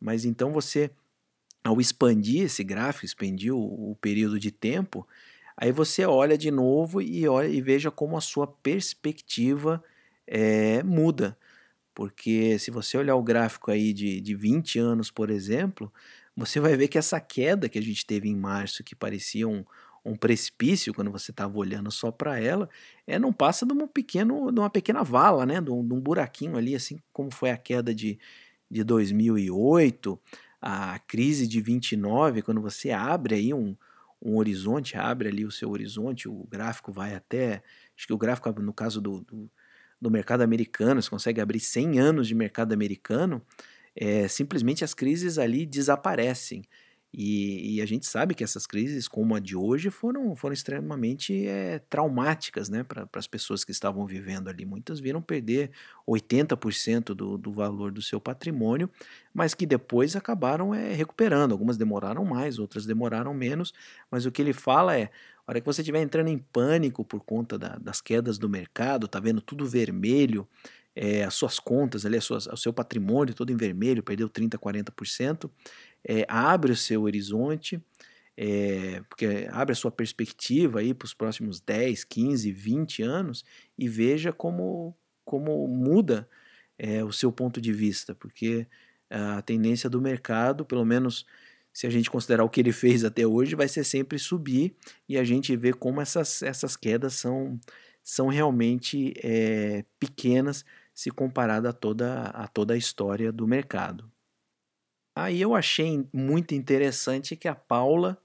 Mas 0.00 0.24
então 0.24 0.50
você, 0.50 0.90
ao 1.62 1.78
expandir 1.80 2.44
esse 2.44 2.64
gráfico, 2.64 3.04
expandir 3.04 3.54
o, 3.54 3.90
o 3.92 3.96
período 3.96 4.40
de 4.40 4.50
tempo, 4.50 5.06
aí 5.56 5.70
você 5.70 6.06
olha 6.06 6.38
de 6.38 6.50
novo 6.50 7.02
e, 7.02 7.28
olha, 7.28 7.48
e 7.48 7.60
veja 7.60 7.90
como 7.90 8.16
a 8.16 8.20
sua 8.22 8.46
perspectiva 8.46 9.84
é, 10.26 10.82
muda. 10.82 11.36
Porque 11.94 12.58
se 12.58 12.70
você 12.70 12.96
olhar 12.96 13.16
o 13.16 13.22
gráfico 13.22 13.70
aí 13.70 13.92
de, 13.92 14.22
de 14.22 14.34
20 14.34 14.78
anos, 14.78 15.10
por 15.10 15.28
exemplo, 15.30 15.92
você 16.34 16.58
vai 16.60 16.76
ver 16.76 16.88
que 16.88 16.96
essa 16.98 17.20
queda 17.20 17.68
que 17.68 17.78
a 17.78 17.82
gente 17.82 18.06
teve 18.06 18.28
em 18.28 18.36
março, 18.36 18.82
que 18.82 18.94
parecia 18.94 19.46
um, 19.46 19.64
um 20.04 20.16
precipício 20.16 20.92
quando 20.92 21.10
você 21.10 21.30
estava 21.30 21.56
olhando 21.56 21.90
só 21.90 22.10
para 22.10 22.38
ela, 22.40 22.68
é 23.06 23.18
não 23.18 23.32
passa 23.32 23.64
de, 23.64 23.72
um 23.72 23.86
pequeno, 23.86 24.50
de 24.50 24.60
uma 24.60 24.70
pequena 24.70 25.02
vala, 25.02 25.46
né? 25.46 25.60
De 25.60 25.70
um, 25.70 25.86
de 25.86 25.94
um, 25.94 26.00
buraquinho 26.00 26.56
ali, 26.56 26.74
assim 26.74 26.98
como 27.12 27.30
foi 27.32 27.50
a 27.50 27.56
queda 27.56 27.94
de, 27.94 28.18
de 28.70 28.82
2008, 28.82 30.18
a 30.60 30.98
crise 31.00 31.46
de 31.46 31.60
29, 31.60 32.42
quando 32.42 32.60
você 32.60 32.90
abre 32.90 33.34
aí 33.36 33.54
um, 33.54 33.76
um 34.20 34.36
horizonte, 34.36 34.96
abre 34.96 35.28
ali 35.28 35.44
o 35.44 35.50
seu 35.50 35.70
horizonte, 35.70 36.28
o 36.28 36.46
gráfico 36.48 36.92
vai 36.92 37.14
até, 37.14 37.62
acho 37.96 38.06
que 38.06 38.12
o 38.12 38.18
gráfico 38.18 38.50
no 38.60 38.72
caso 38.72 39.00
do, 39.00 39.20
do, 39.22 39.50
do 40.00 40.10
mercado 40.10 40.42
americano, 40.42 41.02
você 41.02 41.10
consegue 41.10 41.40
abrir 41.40 41.60
100 41.60 41.98
anos 42.00 42.28
de 42.28 42.34
mercado 42.34 42.72
americano, 42.72 43.42
é, 43.94 44.26
simplesmente 44.26 44.84
as 44.84 44.94
crises 44.94 45.38
ali 45.38 45.66
desaparecem. 45.66 46.64
E, 47.14 47.76
e, 47.76 47.82
a 47.82 47.86
gente 47.86 48.06
sabe 48.06 48.34
que 48.34 48.42
essas 48.42 48.66
crises, 48.66 49.06
como 49.06 49.34
a 49.34 49.38
de 49.38 49.54
hoje, 49.54 49.90
foram, 49.90 50.34
foram 50.34 50.54
extremamente 50.54 51.46
é, 51.46 51.78
traumáticas 51.78 52.70
né, 52.70 52.82
para 52.82 53.06
as 53.12 53.26
pessoas 53.26 53.64
que 53.64 53.70
estavam 53.70 54.06
vivendo 54.06 54.48
ali. 54.48 54.64
Muitas 54.64 54.98
viram 54.98 55.20
perder 55.20 55.70
80% 56.08 57.14
do, 57.14 57.36
do 57.36 57.52
valor 57.52 57.92
do 57.92 58.00
seu 58.00 58.18
patrimônio, 58.18 58.88
mas 59.34 59.52
que 59.52 59.66
depois 59.66 60.16
acabaram 60.16 60.74
é, 60.74 60.94
recuperando. 60.94 61.52
Algumas 61.52 61.76
demoraram 61.76 62.24
mais, 62.24 62.58
outras 62.58 62.86
demoraram 62.86 63.34
menos, 63.34 63.74
mas 64.10 64.24
o 64.24 64.32
que 64.32 64.40
ele 64.40 64.54
fala 64.54 64.96
é: 64.96 65.10
a 65.46 65.50
hora 65.50 65.60
que 65.60 65.66
você 65.66 65.82
estiver 65.82 66.00
entrando 66.00 66.28
em 66.28 66.38
pânico 66.38 67.04
por 67.04 67.22
conta 67.24 67.58
da, 67.58 67.76
das 67.76 68.00
quedas 68.00 68.38
do 68.38 68.48
mercado, 68.48 69.06
tá 69.06 69.20
vendo 69.20 69.42
tudo 69.42 69.66
vermelho, 69.66 70.48
é, 70.94 71.24
as 71.24 71.34
suas 71.34 71.58
contas, 71.58 72.04
ali, 72.04 72.20
suas, 72.20 72.46
o 72.46 72.56
seu 72.56 72.72
patrimônio 72.72 73.34
todo 73.34 73.50
em 73.50 73.56
vermelho, 73.56 74.02
perdeu 74.02 74.28
30%, 74.28 74.58
40%, 74.58 75.50
é, 76.06 76.24
abre 76.28 76.72
o 76.72 76.76
seu 76.76 77.02
horizonte, 77.02 77.82
é, 78.36 79.02
porque 79.08 79.46
abre 79.50 79.72
a 79.72 79.76
sua 79.76 79.90
perspectiva 79.90 80.80
para 80.94 81.06
os 81.06 81.14
próximos 81.14 81.60
10, 81.60 82.04
15, 82.04 82.50
20 82.52 83.02
anos 83.02 83.44
e 83.78 83.88
veja 83.88 84.32
como, 84.32 84.96
como 85.24 85.66
muda 85.68 86.28
é, 86.78 87.04
o 87.04 87.12
seu 87.12 87.30
ponto 87.30 87.60
de 87.60 87.72
vista, 87.72 88.14
porque 88.14 88.66
a 89.10 89.42
tendência 89.42 89.90
do 89.90 90.00
mercado, 90.00 90.64
pelo 90.64 90.84
menos 90.86 91.26
se 91.72 91.86
a 91.86 91.90
gente 91.90 92.10
considerar 92.10 92.44
o 92.44 92.48
que 92.48 92.60
ele 92.60 92.72
fez 92.72 93.04
até 93.04 93.26
hoje, 93.26 93.54
vai 93.54 93.68
ser 93.68 93.84
sempre 93.84 94.18
subir 94.18 94.74
e 95.08 95.18
a 95.18 95.24
gente 95.24 95.54
vê 95.56 95.72
como 95.72 96.00
essas, 96.00 96.42
essas 96.42 96.76
quedas 96.76 97.14
são, 97.14 97.58
são 98.02 98.28
realmente 98.28 99.14
é, 99.22 99.84
pequenas 99.98 100.64
se 100.94 101.10
comparado 101.10 101.68
a 101.68 101.72
toda, 101.72 102.24
a 102.24 102.46
toda 102.46 102.74
a 102.74 102.76
história 102.76 103.32
do 103.32 103.46
mercado. 103.46 104.10
Aí 105.16 105.40
eu 105.40 105.54
achei 105.54 106.06
muito 106.12 106.54
interessante 106.54 107.36
que 107.36 107.48
a 107.48 107.54
Paula, 107.54 108.18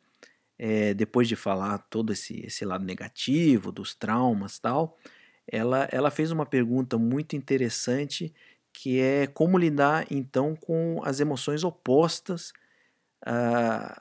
é, 0.58 0.94
depois 0.94 1.28
de 1.28 1.36
falar 1.36 1.80
todo 1.90 2.14
esse, 2.14 2.46
esse 2.46 2.64
lado 2.66 2.86
negativo, 2.86 3.72
dos 3.72 3.94
traumas 3.94 4.60
tal, 4.60 4.98
ela, 5.48 5.88
ela 5.92 6.12
fez 6.12 6.32
uma 6.32 6.46
pergunta 6.46 6.98
muito 6.98 7.36
interessante 7.36 8.34
que 8.74 9.00
é 9.00 9.28
como 9.28 9.58
lidar 9.58 10.06
então 10.12 10.56
com 10.56 11.02
as 11.04 11.20
emoções 11.20 11.64
opostas 11.64 12.54
à, 13.26 14.00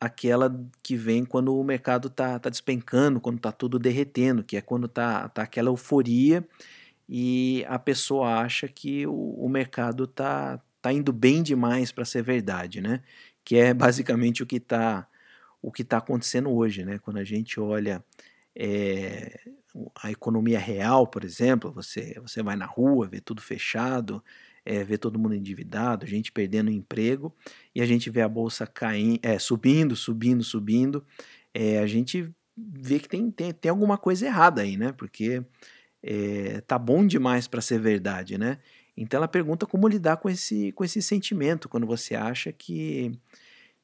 àquela 0.00 0.50
que 0.82 0.96
vem 0.96 1.24
quando 1.24 1.56
o 1.56 1.64
mercado 1.64 2.08
está 2.08 2.38
tá 2.38 2.50
despencando, 2.50 3.20
quando 3.20 3.36
está 3.36 3.52
tudo 3.52 3.78
derretendo, 3.78 4.42
que 4.42 4.56
é 4.56 4.60
quando 4.60 4.86
está 4.86 5.28
tá 5.28 5.42
aquela 5.42 5.68
euforia 5.68 6.46
e 7.14 7.62
a 7.68 7.78
pessoa 7.78 8.40
acha 8.40 8.66
que 8.66 9.06
o, 9.06 9.12
o 9.12 9.46
mercado 9.46 10.04
está 10.04 10.58
tá 10.80 10.90
indo 10.90 11.12
bem 11.12 11.42
demais 11.42 11.92
para 11.92 12.06
ser 12.06 12.22
verdade, 12.22 12.80
né? 12.80 13.02
Que 13.44 13.56
é 13.58 13.74
basicamente 13.74 14.42
o 14.42 14.46
que 14.46 14.56
está 14.56 15.06
o 15.60 15.70
que 15.70 15.82
está 15.82 15.98
acontecendo 15.98 16.50
hoje, 16.50 16.86
né? 16.86 16.98
Quando 16.98 17.18
a 17.18 17.24
gente 17.24 17.60
olha 17.60 18.02
é, 18.56 19.38
a 20.02 20.10
economia 20.10 20.58
real, 20.58 21.06
por 21.06 21.22
exemplo, 21.22 21.70
você 21.70 22.18
você 22.18 22.42
vai 22.42 22.56
na 22.56 22.64
rua, 22.64 23.06
vê 23.08 23.20
tudo 23.20 23.42
fechado, 23.42 24.24
é, 24.64 24.82
vê 24.82 24.96
todo 24.96 25.18
mundo 25.18 25.34
endividado, 25.34 26.06
gente 26.06 26.32
perdendo 26.32 26.70
emprego 26.70 27.30
e 27.74 27.82
a 27.82 27.86
gente 27.86 28.08
vê 28.08 28.22
a 28.22 28.28
bolsa 28.28 28.66
caindo, 28.66 29.20
é, 29.22 29.38
subindo, 29.38 29.94
subindo, 29.94 30.42
subindo, 30.42 31.04
é, 31.52 31.78
a 31.78 31.86
gente 31.86 32.32
vê 32.56 32.98
que 32.98 33.08
tem, 33.08 33.30
tem, 33.30 33.52
tem 33.52 33.70
alguma 33.70 33.98
coisa 33.98 34.24
errada 34.26 34.62
aí, 34.62 34.78
né? 34.78 34.92
Porque 34.92 35.44
é, 36.02 36.60
tá 36.62 36.78
bom 36.78 37.06
demais 37.06 37.46
para 37.46 37.60
ser 37.60 37.78
verdade, 37.78 38.38
né? 38.38 38.58
Então 38.96 39.18
ela 39.18 39.28
pergunta 39.28 39.66
como 39.66 39.88
lidar 39.88 40.18
com 40.18 40.28
esse, 40.28 40.72
com 40.72 40.84
esse 40.84 41.00
sentimento 41.02 41.68
quando 41.68 41.86
você 41.86 42.14
acha 42.14 42.52
que 42.52 43.12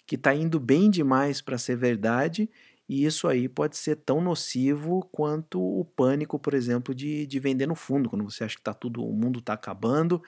que 0.06 0.14
está 0.16 0.34
indo 0.34 0.58
bem 0.58 0.90
demais 0.90 1.42
para 1.42 1.58
ser 1.58 1.76
verdade 1.76 2.48
e 2.88 3.04
isso 3.04 3.28
aí 3.28 3.46
pode 3.48 3.76
ser 3.76 3.96
tão 3.96 4.20
nocivo 4.22 5.06
quanto 5.12 5.60
o 5.60 5.84
pânico, 5.84 6.38
por 6.38 6.54
exemplo, 6.54 6.94
de, 6.94 7.26
de 7.26 7.38
vender 7.38 7.66
no 7.66 7.74
fundo, 7.74 8.08
quando 8.08 8.24
você 8.24 8.44
acha 8.44 8.56
que 8.56 8.62
tá 8.62 8.72
tudo, 8.72 9.04
o 9.04 9.12
mundo 9.12 9.40
está 9.40 9.52
acabando, 9.52 10.22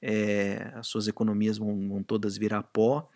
é, 0.00 0.72
as 0.74 0.86
suas 0.86 1.08
economias 1.08 1.58
vão, 1.58 1.88
vão 1.88 2.02
todas 2.02 2.38
virar 2.38 2.62
pó 2.62 3.06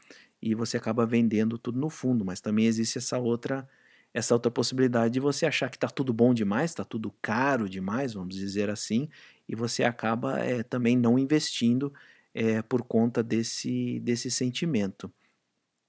e 0.42 0.54
você 0.54 0.76
acaba 0.76 1.06
vendendo 1.06 1.56
tudo 1.56 1.78
no 1.78 1.88
fundo. 1.88 2.24
Mas 2.26 2.42
também 2.42 2.66
existe 2.66 2.98
essa 2.98 3.18
outra 3.18 3.66
essa 4.12 4.34
outra 4.34 4.50
possibilidade 4.50 5.14
de 5.14 5.20
você 5.20 5.46
achar 5.46 5.70
que 5.70 5.76
está 5.76 5.88
tudo 5.88 6.12
bom 6.12 6.34
demais, 6.34 6.70
está 6.70 6.84
tudo 6.84 7.14
caro 7.22 7.68
demais, 7.68 8.14
vamos 8.14 8.34
dizer 8.34 8.68
assim, 8.68 9.08
e 9.48 9.54
você 9.54 9.84
acaba 9.84 10.40
é, 10.40 10.62
também 10.62 10.96
não 10.96 11.18
investindo 11.18 11.92
é, 12.34 12.62
por 12.62 12.82
conta 12.82 13.22
desse, 13.22 14.00
desse 14.00 14.30
sentimento. 14.30 15.12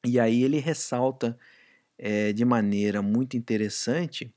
E 0.06 0.20
aí 0.20 0.44
ele 0.44 0.60
ressalta 0.60 1.38
é, 1.98 2.34
de 2.34 2.44
maneira 2.44 3.02
muito 3.02 3.38
interessante 3.38 4.34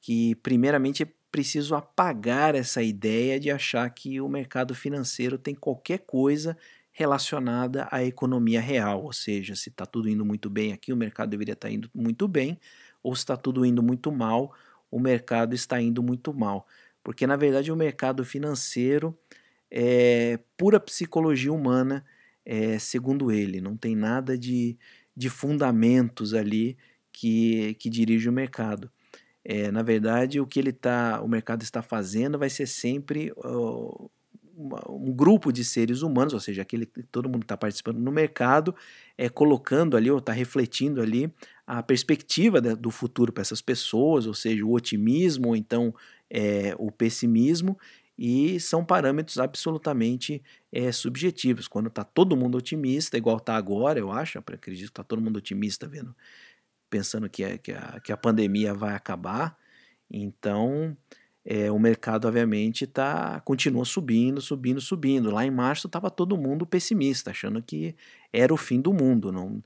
que, 0.00 0.34
primeiramente, 0.36 1.02
é 1.02 1.08
preciso 1.30 1.74
apagar 1.74 2.54
essa 2.54 2.82
ideia 2.82 3.38
de 3.38 3.50
achar 3.50 3.88
que 3.90 4.20
o 4.20 4.28
mercado 4.28 4.74
financeiro 4.74 5.36
tem 5.38 5.54
qualquer 5.54 5.98
coisa 6.00 6.56
relacionada 6.92 7.86
à 7.90 8.02
economia 8.02 8.60
real, 8.60 9.04
ou 9.04 9.12
seja, 9.12 9.54
se 9.54 9.68
está 9.68 9.84
tudo 9.84 10.08
indo 10.08 10.24
muito 10.24 10.48
bem 10.48 10.72
aqui, 10.72 10.92
o 10.92 10.96
mercado 10.96 11.28
deveria 11.28 11.52
estar 11.52 11.68
tá 11.68 11.74
indo 11.74 11.90
muito 11.94 12.26
bem, 12.26 12.58
ou 13.06 13.12
está 13.12 13.36
tudo 13.36 13.64
indo 13.64 13.84
muito 13.84 14.10
mal, 14.10 14.52
o 14.90 14.98
mercado 14.98 15.54
está 15.54 15.80
indo 15.80 16.02
muito 16.02 16.34
mal. 16.34 16.66
Porque 17.04 17.24
na 17.24 17.36
verdade 17.36 17.70
o 17.70 17.76
mercado 17.76 18.24
financeiro 18.24 19.16
é 19.70 20.40
pura 20.56 20.80
psicologia 20.80 21.52
humana, 21.52 22.04
é, 22.44 22.80
segundo 22.80 23.30
ele, 23.30 23.60
não 23.60 23.76
tem 23.76 23.94
nada 23.94 24.36
de, 24.36 24.76
de 25.16 25.30
fundamentos 25.30 26.34
ali 26.34 26.76
que, 27.12 27.74
que 27.74 27.88
dirige 27.88 28.28
o 28.28 28.32
mercado. 28.32 28.90
É, 29.44 29.70
na 29.70 29.84
verdade, 29.84 30.40
o 30.40 30.46
que 30.46 30.58
ele 30.58 30.72
tá, 30.72 31.20
o 31.22 31.28
mercado 31.28 31.62
está 31.62 31.80
fazendo 31.82 32.36
vai 32.36 32.50
ser 32.50 32.66
sempre 32.66 33.32
uh, 33.36 34.10
um 34.88 35.12
grupo 35.12 35.52
de 35.52 35.64
seres 35.64 36.02
humanos, 36.02 36.34
ou 36.34 36.40
seja, 36.40 36.62
aquele 36.62 36.86
todo 36.86 37.28
mundo 37.28 37.42
está 37.42 37.56
participando 37.56 37.98
no 37.98 38.10
mercado, 38.10 38.74
é 39.16 39.28
colocando 39.28 39.96
ali 39.96 40.10
ou 40.10 40.18
está 40.18 40.32
refletindo 40.32 41.00
ali 41.00 41.32
a 41.66 41.82
perspectiva 41.82 42.60
do 42.60 42.90
futuro 42.90 43.32
para 43.32 43.42
essas 43.42 43.60
pessoas, 43.60 44.26
ou 44.26 44.34
seja, 44.34 44.64
o 44.64 44.72
otimismo 44.72 45.48
ou 45.48 45.56
então 45.56 45.94
é, 46.30 46.74
o 46.78 46.90
pessimismo, 46.90 47.78
e 48.18 48.58
são 48.60 48.84
parâmetros 48.84 49.38
absolutamente 49.38 50.42
é, 50.72 50.90
subjetivos. 50.92 51.68
Quando 51.68 51.88
está 51.88 52.04
todo 52.04 52.36
mundo 52.36 52.56
otimista, 52.56 53.16
igual 53.18 53.36
está 53.38 53.56
agora, 53.56 53.98
eu 53.98 54.10
acho, 54.12 54.38
eu 54.38 54.42
acredito 54.46 54.86
que 54.86 54.92
está 54.92 55.02
todo 55.02 55.20
mundo 55.20 55.36
otimista, 55.36 55.86
vendo, 55.88 56.14
pensando 56.88 57.28
que 57.28 57.44
a, 57.44 57.58
que, 57.58 57.72
a, 57.72 58.00
que 58.00 58.12
a 58.12 58.16
pandemia 58.16 58.72
vai 58.72 58.94
acabar, 58.94 59.58
então 60.10 60.96
é, 61.44 61.70
o 61.70 61.78
mercado, 61.78 62.26
obviamente, 62.26 62.86
tá, 62.86 63.40
continua 63.44 63.84
subindo, 63.84 64.40
subindo, 64.40 64.80
subindo. 64.80 65.30
Lá 65.30 65.46
em 65.46 65.50
março 65.50 65.86
estava 65.86 66.10
todo 66.10 66.36
mundo 66.36 66.66
pessimista, 66.66 67.30
achando 67.30 67.62
que 67.62 67.94
era 68.32 68.52
o 68.52 68.56
fim 68.56 68.80
do 68.80 68.92
mundo. 68.92 69.30
Não, 69.30 69.62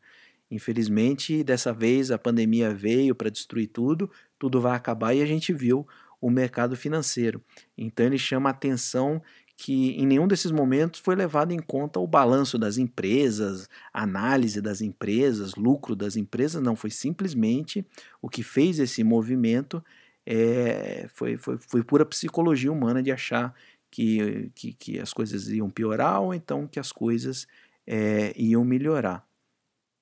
infelizmente, 0.51 1.45
dessa 1.45 1.73
vez 1.73 2.11
a 2.11 2.19
pandemia 2.19 2.75
veio 2.75 3.15
para 3.15 3.31
destruir 3.31 3.69
tudo, 3.69 4.11
tudo 4.39 4.61
vai 4.61 4.77
acabar 4.77 5.15
e 5.15 5.23
a 5.23 5.27
gente 5.27 5.53
viu 5.53 5.87
o 6.21 6.31
mercado 6.31 6.77
financeiro. 6.77 7.43
Então 7.77 8.05
ele 8.05 8.19
chama 8.19 8.51
a 8.51 8.53
atenção 8.53 9.23
que 9.57 9.91
em 9.91 10.07
nenhum 10.07 10.27
desses 10.27 10.51
momentos 10.51 11.01
foi 11.01 11.15
levado 11.15 11.53
em 11.53 11.59
conta 11.59 12.01
o 12.01 12.07
balanço 12.07 12.59
das 12.59 12.79
empresas, 12.79 13.69
análise 13.93 14.61
das 14.61 14.81
empresas, 14.81 15.55
lucro 15.55 15.95
das 15.95 16.17
empresas, 16.17 16.63
não, 16.63 16.75
foi 16.75 16.91
simplesmente 16.91 17.85
o 18.23 18.29
que 18.29 18.43
fez 18.43 18.79
esse 18.79 19.05
movimento 19.05 19.85
é, 20.25 21.09
foi, 21.13 21.37
foi, 21.37 21.59
foi 21.59 21.83
pura 21.83 22.07
psicologia 22.07 22.73
humana 22.73 23.03
de 23.03 23.13
achar 23.13 23.55
que, 23.91 24.51
que, 24.55 24.73
que 24.73 24.99
as 24.99 25.13
coisas 25.13 25.49
iam 25.49 25.69
piorar 25.69 26.23
ou 26.23 26.33
então 26.33 26.67
que 26.67 26.81
as 26.81 26.91
coisas 26.91 27.47
é, 27.87 28.33
iam 28.37 28.65
melhorar. 28.65 29.27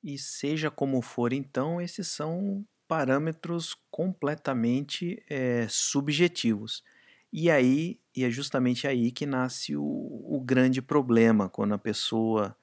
E 0.03 0.19
seja 0.19 0.71
como 0.71 1.03
for, 1.03 1.33
então, 1.33 1.81
esses 1.81 2.09
são 2.09 2.65
parâmetros 2.87 3.77
completamente 3.91 5.23
é, 5.29 5.67
subjetivos. 5.69 6.83
E 7.33 7.51
aí, 7.51 8.01
e 8.17 8.25
é 8.25 8.31
justamente 8.31 8.87
aí 8.87 9.11
que 9.13 9.27
nasce 9.27 9.77
o, 9.77 9.83
o 9.83 10.41
grande 10.41 10.81
problema, 10.81 11.49
quando 11.49 11.75
a 11.75 11.79
pessoa 11.79 12.57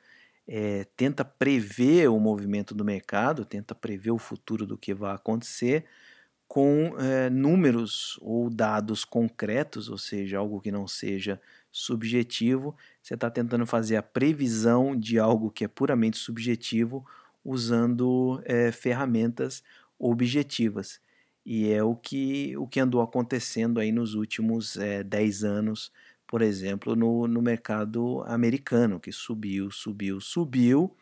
é, 0.48 0.86
tenta 0.96 1.24
prever 1.26 2.10
o 2.10 2.20
movimento 2.20 2.74
do 2.74 2.86
mercado, 2.86 3.46
tenta 3.46 3.76
prever 3.76 4.12
o 4.12 4.18
futuro 4.18 4.66
do 4.66 4.78
que 4.78 4.94
vai 4.94 5.14
acontecer, 5.16 5.86
com 6.48 6.96
é, 7.00 7.30
números 7.30 8.18
ou 8.22 8.50
dados 8.50 9.04
concretos, 9.04 9.90
ou 9.90 9.98
seja, 9.98 10.38
algo 10.38 10.62
que 10.62 10.72
não 10.72 10.88
seja 10.88 11.42
subjetivo, 11.72 12.76
você 13.02 13.16
está 13.16 13.30
tentando 13.30 13.66
fazer 13.66 13.98
a 13.98 14.04
previsão 14.04 14.96
de 14.96 15.20
algo 15.20 15.52
que 15.52 15.66
é 15.66 15.68
puramente 15.68 16.18
subjetivo 16.18 17.06
usando 17.46 18.42
é, 18.44 18.72
ferramentas 18.72 19.64
objetivas. 20.00 21.00
E 21.46 21.72
é 21.72 21.84
o 21.84 21.96
que, 21.96 22.58
o 22.58 22.68
que 22.68 22.80
andou 22.80 23.02
acontecendo 23.02 23.80
aí 23.80 23.92
nos 23.92 24.16
últimos 24.16 24.78
é, 24.78 25.04
10 25.04 25.44
anos, 25.44 25.92
por 26.28 26.42
exemplo, 26.42 26.96
no, 26.96 27.28
no 27.28 27.42
mercado 27.42 28.24
americano, 28.26 29.00
que 29.00 29.12
subiu, 29.12 29.70
subiu, 29.70 30.20
subiu. 30.20 30.96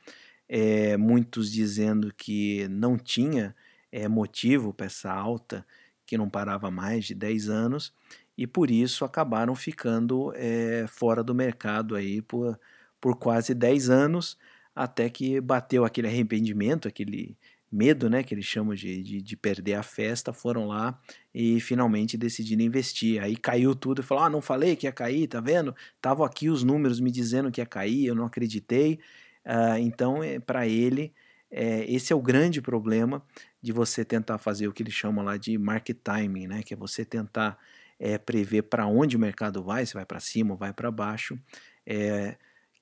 É, 0.50 0.98
muitos 0.98 1.50
dizendo 1.52 2.14
que 2.14 2.68
não 2.68 2.98
tinha 2.98 3.56
é, 3.92 4.08
motivo 4.10 4.74
para 4.74 4.88
essa 4.88 5.12
alta 5.12 5.66
que 6.06 6.18
não 6.18 6.30
parava 6.30 6.70
mais 6.70 7.06
de 7.06 7.16
10 7.16 7.50
anos 7.50 7.94
e 8.38 8.46
por 8.46 8.70
isso 8.70 9.06
acabaram 9.06 9.56
ficando 9.56 10.34
é, 10.36 10.86
fora 10.88 11.24
do 11.24 11.34
mercado 11.34 11.96
aí 11.96 12.22
por, 12.22 12.60
por 13.00 13.16
quase 13.18 13.54
10 13.54 13.90
anos 13.90 14.38
até 14.76 15.10
que 15.10 15.40
bateu 15.42 15.86
aquele 15.86 16.08
arrependimento, 16.08 16.88
aquele 16.88 17.38
medo, 17.72 18.10
né, 18.10 18.22
que 18.24 18.36
eles 18.36 18.46
chamam 18.46 18.76
de, 18.76 19.02
de, 19.02 19.22
de, 19.22 19.36
perder 19.36 19.74
a 19.74 19.84
festa, 19.84 20.32
foram 20.32 20.68
lá 20.68 21.00
e 21.34 21.60
finalmente 21.60 22.16
decidiram 22.18 22.64
investir. 22.64 23.22
Aí 23.22 23.36
caiu 23.36 23.76
tudo 23.76 24.02
e 24.02 24.06
falou: 24.06 24.24
Ah, 24.24 24.30
não 24.30 24.42
falei 24.42 24.76
que 24.76 24.86
ia 24.86 24.92
cair, 24.92 25.28
tá 25.28 25.42
vendo? 25.42 25.76
Estavam 25.96 26.26
aqui 26.26 26.50
os 26.50 26.64
números 26.64 27.00
me 27.00 27.12
dizendo 27.12 27.52
que 27.52 27.60
ia 27.62 27.66
cair, 27.66 28.06
eu 28.06 28.16
não 28.16 28.26
acreditei. 28.26 29.00
Uh, 29.46 29.78
então, 29.80 30.24
é, 30.24 30.40
para 30.40 30.68
ele, 30.68 31.14
é, 31.54 31.86
esse 31.92 32.12
é 32.12 32.16
o 32.16 32.22
grande 32.22 32.62
problema 32.62 33.24
de 33.62 33.72
você 33.72 34.04
tentar 34.04 34.40
fazer 34.40 34.68
o 34.68 34.74
que 34.74 34.82
eles 34.82 34.94
chamam 34.94 35.24
lá 35.24 35.38
de 35.38 35.56
market 35.58 35.98
timing, 36.04 36.48
né? 36.48 36.64
que 36.64 36.74
é 36.74 36.78
você 36.78 37.06
tentar 37.06 37.58
é, 38.00 38.18
prever 38.18 38.64
para 38.64 38.88
onde 38.88 39.16
o 39.16 39.20
mercado 39.20 39.64
vai, 39.64 39.86
se 39.86 39.94
vai 39.94 40.06
para 40.06 40.20
cima 40.20 40.54
ou 40.54 40.58
vai 40.58 40.74
para 40.74 40.90
baixo, 40.90 41.40
é, 41.86 42.36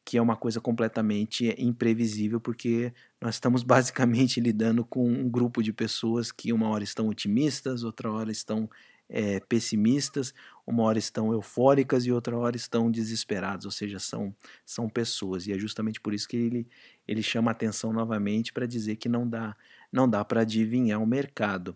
que 0.03 0.17
é 0.17 0.21
uma 0.21 0.35
coisa 0.35 0.59
completamente 0.59 1.53
imprevisível, 1.57 2.39
porque 2.39 2.93
nós 3.19 3.35
estamos 3.35 3.63
basicamente 3.63 4.39
lidando 4.39 4.83
com 4.85 5.07
um 5.07 5.29
grupo 5.29 5.61
de 5.61 5.71
pessoas 5.71 6.31
que 6.31 6.51
uma 6.51 6.69
hora 6.69 6.83
estão 6.83 7.07
otimistas, 7.07 7.83
outra 7.83 8.11
hora 8.11 8.31
estão 8.31 8.69
é, 9.11 9.41
pessimistas, 9.41 10.33
uma 10.65 10.83
hora 10.83 10.97
estão 10.97 11.33
eufóricas 11.33 12.05
e 12.05 12.11
outra 12.11 12.37
hora 12.37 12.55
estão 12.55 12.89
desesperadas, 12.89 13.65
ou 13.65 13.71
seja, 13.71 13.99
são, 13.99 14.33
são 14.65 14.87
pessoas. 14.87 15.45
E 15.47 15.51
é 15.51 15.59
justamente 15.59 15.99
por 15.99 16.13
isso 16.13 16.27
que 16.27 16.37
ele, 16.37 16.67
ele 17.07 17.21
chama 17.21 17.51
atenção 17.51 17.91
novamente 17.91 18.53
para 18.53 18.65
dizer 18.65 18.95
que 18.95 19.09
não 19.09 19.27
dá, 19.27 19.55
não 19.91 20.09
dá 20.09 20.23
para 20.23 20.41
adivinhar 20.41 21.01
o 21.01 21.05
mercado. 21.05 21.75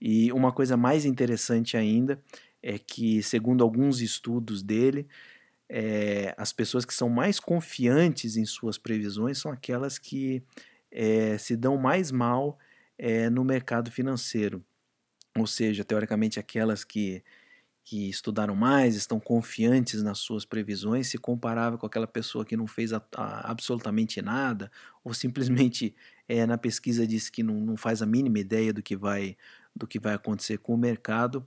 E 0.00 0.30
uma 0.32 0.52
coisa 0.52 0.76
mais 0.76 1.04
interessante 1.04 1.76
ainda 1.76 2.22
é 2.62 2.78
que, 2.78 3.22
segundo 3.22 3.64
alguns 3.64 4.00
estudos 4.00 4.62
dele, 4.62 5.08
é, 5.68 6.34
as 6.36 6.52
pessoas 6.52 6.84
que 6.84 6.94
são 6.94 7.08
mais 7.08 7.40
confiantes 7.40 8.36
em 8.36 8.44
suas 8.44 8.78
previsões 8.78 9.38
são 9.38 9.50
aquelas 9.50 9.98
que 9.98 10.42
é, 10.90 11.36
se 11.38 11.56
dão 11.56 11.76
mais 11.76 12.10
mal 12.10 12.58
é, 12.98 13.28
no 13.28 13.44
mercado 13.44 13.90
financeiro. 13.90 14.64
Ou 15.36 15.46
seja, 15.46 15.84
teoricamente 15.84 16.38
aquelas 16.38 16.84
que, 16.84 17.22
que 17.84 18.08
estudaram 18.08 18.54
mais, 18.54 18.94
estão 18.96 19.20
confiantes 19.20 20.02
nas 20.02 20.18
suas 20.18 20.44
previsões, 20.44 21.08
se 21.08 21.18
comparava 21.18 21.76
com 21.76 21.86
aquela 21.86 22.06
pessoa 22.06 22.44
que 22.44 22.56
não 22.56 22.66
fez 22.66 22.92
a, 22.92 23.02
a, 23.14 23.50
absolutamente 23.50 24.22
nada, 24.22 24.70
ou 25.04 25.12
simplesmente 25.12 25.94
na 26.48 26.56
pesquisa 26.56 27.06
disse 27.06 27.30
que 27.30 27.42
não, 27.42 27.54
não 27.54 27.76
faz 27.76 28.02
a 28.02 28.06
mínima 28.06 28.38
ideia 28.38 28.72
do 28.72 28.82
que 28.82 28.96
vai, 28.96 29.36
do 29.74 29.86
que 29.86 29.98
vai 29.98 30.14
acontecer 30.14 30.58
com 30.58 30.74
o 30.74 30.78
mercado, 30.78 31.46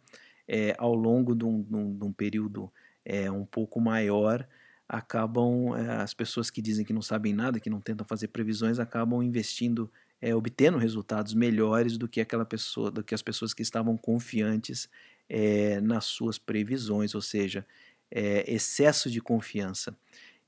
ao 0.79 0.95
longo 0.95 1.35
de 1.35 1.45
um, 1.45 1.61
de 1.61 1.75
um, 1.75 1.97
de 1.97 2.05
um 2.05 2.11
período 2.11 2.71
é, 3.09 3.31
um 3.31 3.43
pouco 3.43 3.81
maior, 3.81 4.47
acabam, 4.87 5.73
as 5.99 6.13
pessoas 6.13 6.51
que 6.51 6.61
dizem 6.61 6.85
que 6.85 6.93
não 6.93 7.01
sabem 7.01 7.33
nada, 7.33 7.59
que 7.59 7.69
não 7.69 7.81
tentam 7.81 8.05
fazer 8.05 8.27
previsões, 8.27 8.77
acabam 8.77 9.23
investindo 9.23 9.91
é, 10.21 10.35
obtendo 10.35 10.77
resultados 10.77 11.33
melhores 11.33 11.97
do 11.97 12.07
que 12.07 12.21
aquela 12.21 12.45
pessoa, 12.45 12.91
do 12.91 13.03
que 13.03 13.15
as 13.15 13.21
pessoas 13.23 13.51
que 13.53 13.63
estavam 13.63 13.97
confiantes 13.97 14.87
é, 15.27 15.81
nas 15.81 16.05
suas 16.05 16.37
previsões, 16.37 17.15
ou 17.15 17.21
seja, 17.21 17.65
é, 18.11 18.51
excesso 18.51 19.09
de 19.09 19.19
confiança. 19.21 19.97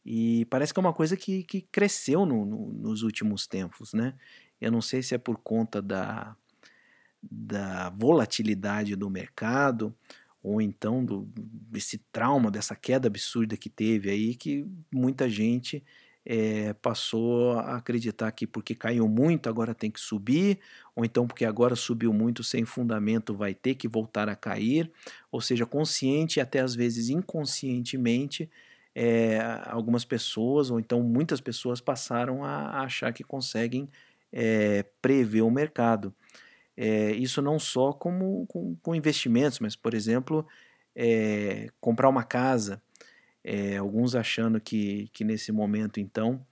E 0.06 0.46
parece 0.46 0.74
que 0.74 0.80
é 0.80 0.82
uma 0.82 0.94
coisa 0.94 1.18
que, 1.18 1.44
que 1.44 1.62
cresceu 1.62 2.26
no, 2.26 2.46
no, 2.46 2.74
nos 2.74 3.02
últimos 3.02 3.48
tempos, 3.48 3.94
né? 3.94 4.14
Eu 4.60 4.72
não 4.72 4.82
sei 4.82 5.02
se 5.02 5.16
é 5.16 5.18
por 5.18 5.38
conta 5.38 5.82
da, 5.82 6.36
da 7.22 7.90
volatilidade 7.90 8.96
do 8.96 9.10
mercado, 9.10 9.96
ou 10.44 10.62
então 10.62 11.04
do, 11.04 11.28
desse 11.36 11.98
trauma, 12.12 12.50
dessa 12.52 12.76
queda 12.76 13.08
absurda 13.08 13.58
que 13.58 13.70
teve 13.70 14.10
aí, 14.10 14.36
que 14.36 14.66
muita 14.92 15.30
gente 15.30 15.84
é, 16.26 16.74
passou 16.74 17.54
a 17.54 17.78
acreditar 17.78 18.32
que 18.32 18.46
porque 18.46 18.76
caiu 18.76 19.08
muito 19.08 19.50
agora 19.50 19.74
tem 19.74 19.90
que 19.90 20.00
subir, 20.00 20.60
ou 20.96 21.04
então 21.04 21.28
porque 21.28 21.46
agora 21.46 21.76
subiu 21.76 22.14
muito 22.14 22.44
sem 22.44 22.66
fundamento 22.66 23.36
vai 23.36 23.54
ter 23.54 23.76
que 23.76 23.88
voltar 23.88 24.30
a 24.30 24.36
cair, 24.36 24.92
ou 25.32 25.42
seja, 25.42 25.66
consciente 25.66 26.40
e 26.40 26.42
até 26.42 26.60
às 26.60 26.76
vezes 26.76 27.10
inconscientemente, 27.10 28.50
é, 28.94 29.40
algumas 29.66 30.04
pessoas, 30.06 30.70
ou 30.70 30.80
então 30.80 31.02
muitas 31.02 31.42
pessoas 31.42 31.80
passaram 31.82 32.44
a, 32.44 32.82
achar 32.84 33.14
que 33.14 33.24
conseguem 33.24 33.90
é, 34.32 34.84
prever 35.02 35.42
o 35.42 35.52
mercado. 35.52 36.14
Isso 36.78 37.42
não 37.42 37.60
só 37.60 37.94
como, 37.94 38.46
com, 38.48 38.76
com, 38.82 38.96
investimentos, 38.96 39.60
mas, 39.60 39.76
por 39.76 39.94
exemplo, 39.94 40.48
comprar 41.80 42.10
uma 42.10 42.24
casa 42.24 42.82
é, 43.44 43.78
alguns 43.78 44.16
achando 44.16 44.60
que, 44.60 45.10
que 45.14 45.24
nesse 45.24 45.52
momento, 45.52 46.00
então, 46.00 46.46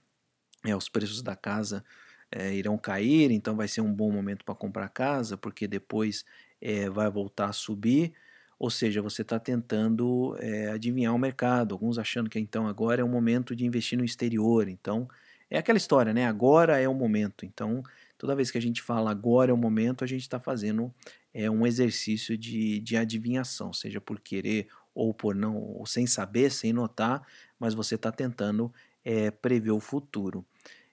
é, 0.64 0.74
os 0.74 0.88
preços 0.88 1.22
da 1.22 1.36
casa 1.36 1.84
é, 2.30 2.54
irão 2.54 2.76
cair, 2.76 3.30
então 3.30 3.56
vai 3.56 3.68
ser 3.68 3.80
um 3.80 3.92
bom 3.92 4.10
momento 4.10 4.44
para 4.44 4.54
comprar 4.54 4.88
casa, 4.88 5.36
porque 5.36 5.66
depois 5.66 6.24
é, 6.60 6.88
vai 6.90 7.10
voltar 7.10 7.46
a 7.46 7.52
subir. 7.52 8.12
Ou 8.58 8.68
seja, 8.70 9.00
você 9.00 9.22
está 9.22 9.38
tentando 9.38 10.36
é, 10.38 10.70
adivinhar 10.70 11.14
o 11.14 11.18
mercado. 11.18 11.74
Alguns 11.74 11.98
achando 11.98 12.28
que 12.28 12.38
então 12.38 12.66
agora 12.66 13.00
é 13.00 13.04
o 13.04 13.08
momento 13.08 13.56
de 13.56 13.64
investir 13.64 13.96
no 13.98 14.04
exterior. 14.04 14.68
Então, 14.68 15.08
é 15.48 15.58
aquela 15.58 15.78
história, 15.78 16.12
né? 16.12 16.26
Agora 16.26 16.78
é 16.78 16.86
o 16.86 16.94
momento. 16.94 17.46
Então, 17.46 17.82
toda 18.20 18.36
vez 18.36 18.50
que 18.50 18.58
a 18.58 18.60
gente 18.60 18.82
fala 18.82 19.10
agora 19.10 19.50
é 19.50 19.54
o 19.54 19.56
momento, 19.56 20.04
a 20.04 20.06
gente 20.06 20.20
está 20.20 20.38
fazendo 20.38 20.94
é, 21.32 21.50
um 21.50 21.66
exercício 21.66 22.36
de, 22.36 22.78
de 22.80 22.94
adivinhação, 22.94 23.72
seja 23.72 23.98
por 23.98 24.20
querer 24.20 24.68
ou 24.94 25.14
por 25.14 25.34
não, 25.34 25.56
ou 25.56 25.86
sem 25.86 26.06
saber, 26.06 26.50
sem 26.50 26.70
notar, 26.70 27.26
mas 27.58 27.72
você 27.72 27.94
está 27.94 28.12
tentando 28.12 28.70
é, 29.02 29.30
prever 29.30 29.70
o 29.70 29.80
futuro. 29.80 30.44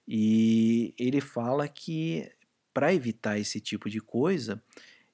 E 0.06 0.94
ele 0.98 1.20
fala 1.20 1.68
que 1.68 2.32
para 2.72 2.94
evitar 2.94 3.38
esse 3.38 3.60
tipo 3.60 3.90
de 3.90 4.00
coisa, 4.00 4.62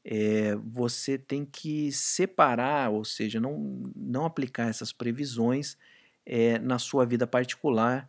é, 0.04 0.54
você 0.54 1.18
tem 1.18 1.44
que 1.44 1.90
separar, 1.90 2.90
ou 2.90 3.04
seja, 3.04 3.40
não, 3.40 3.90
não 3.96 4.24
aplicar 4.24 4.68
essas 4.68 4.92
previsões 4.92 5.76
é, 6.24 6.60
na 6.60 6.78
sua 6.78 7.04
vida 7.04 7.26
particular 7.26 8.08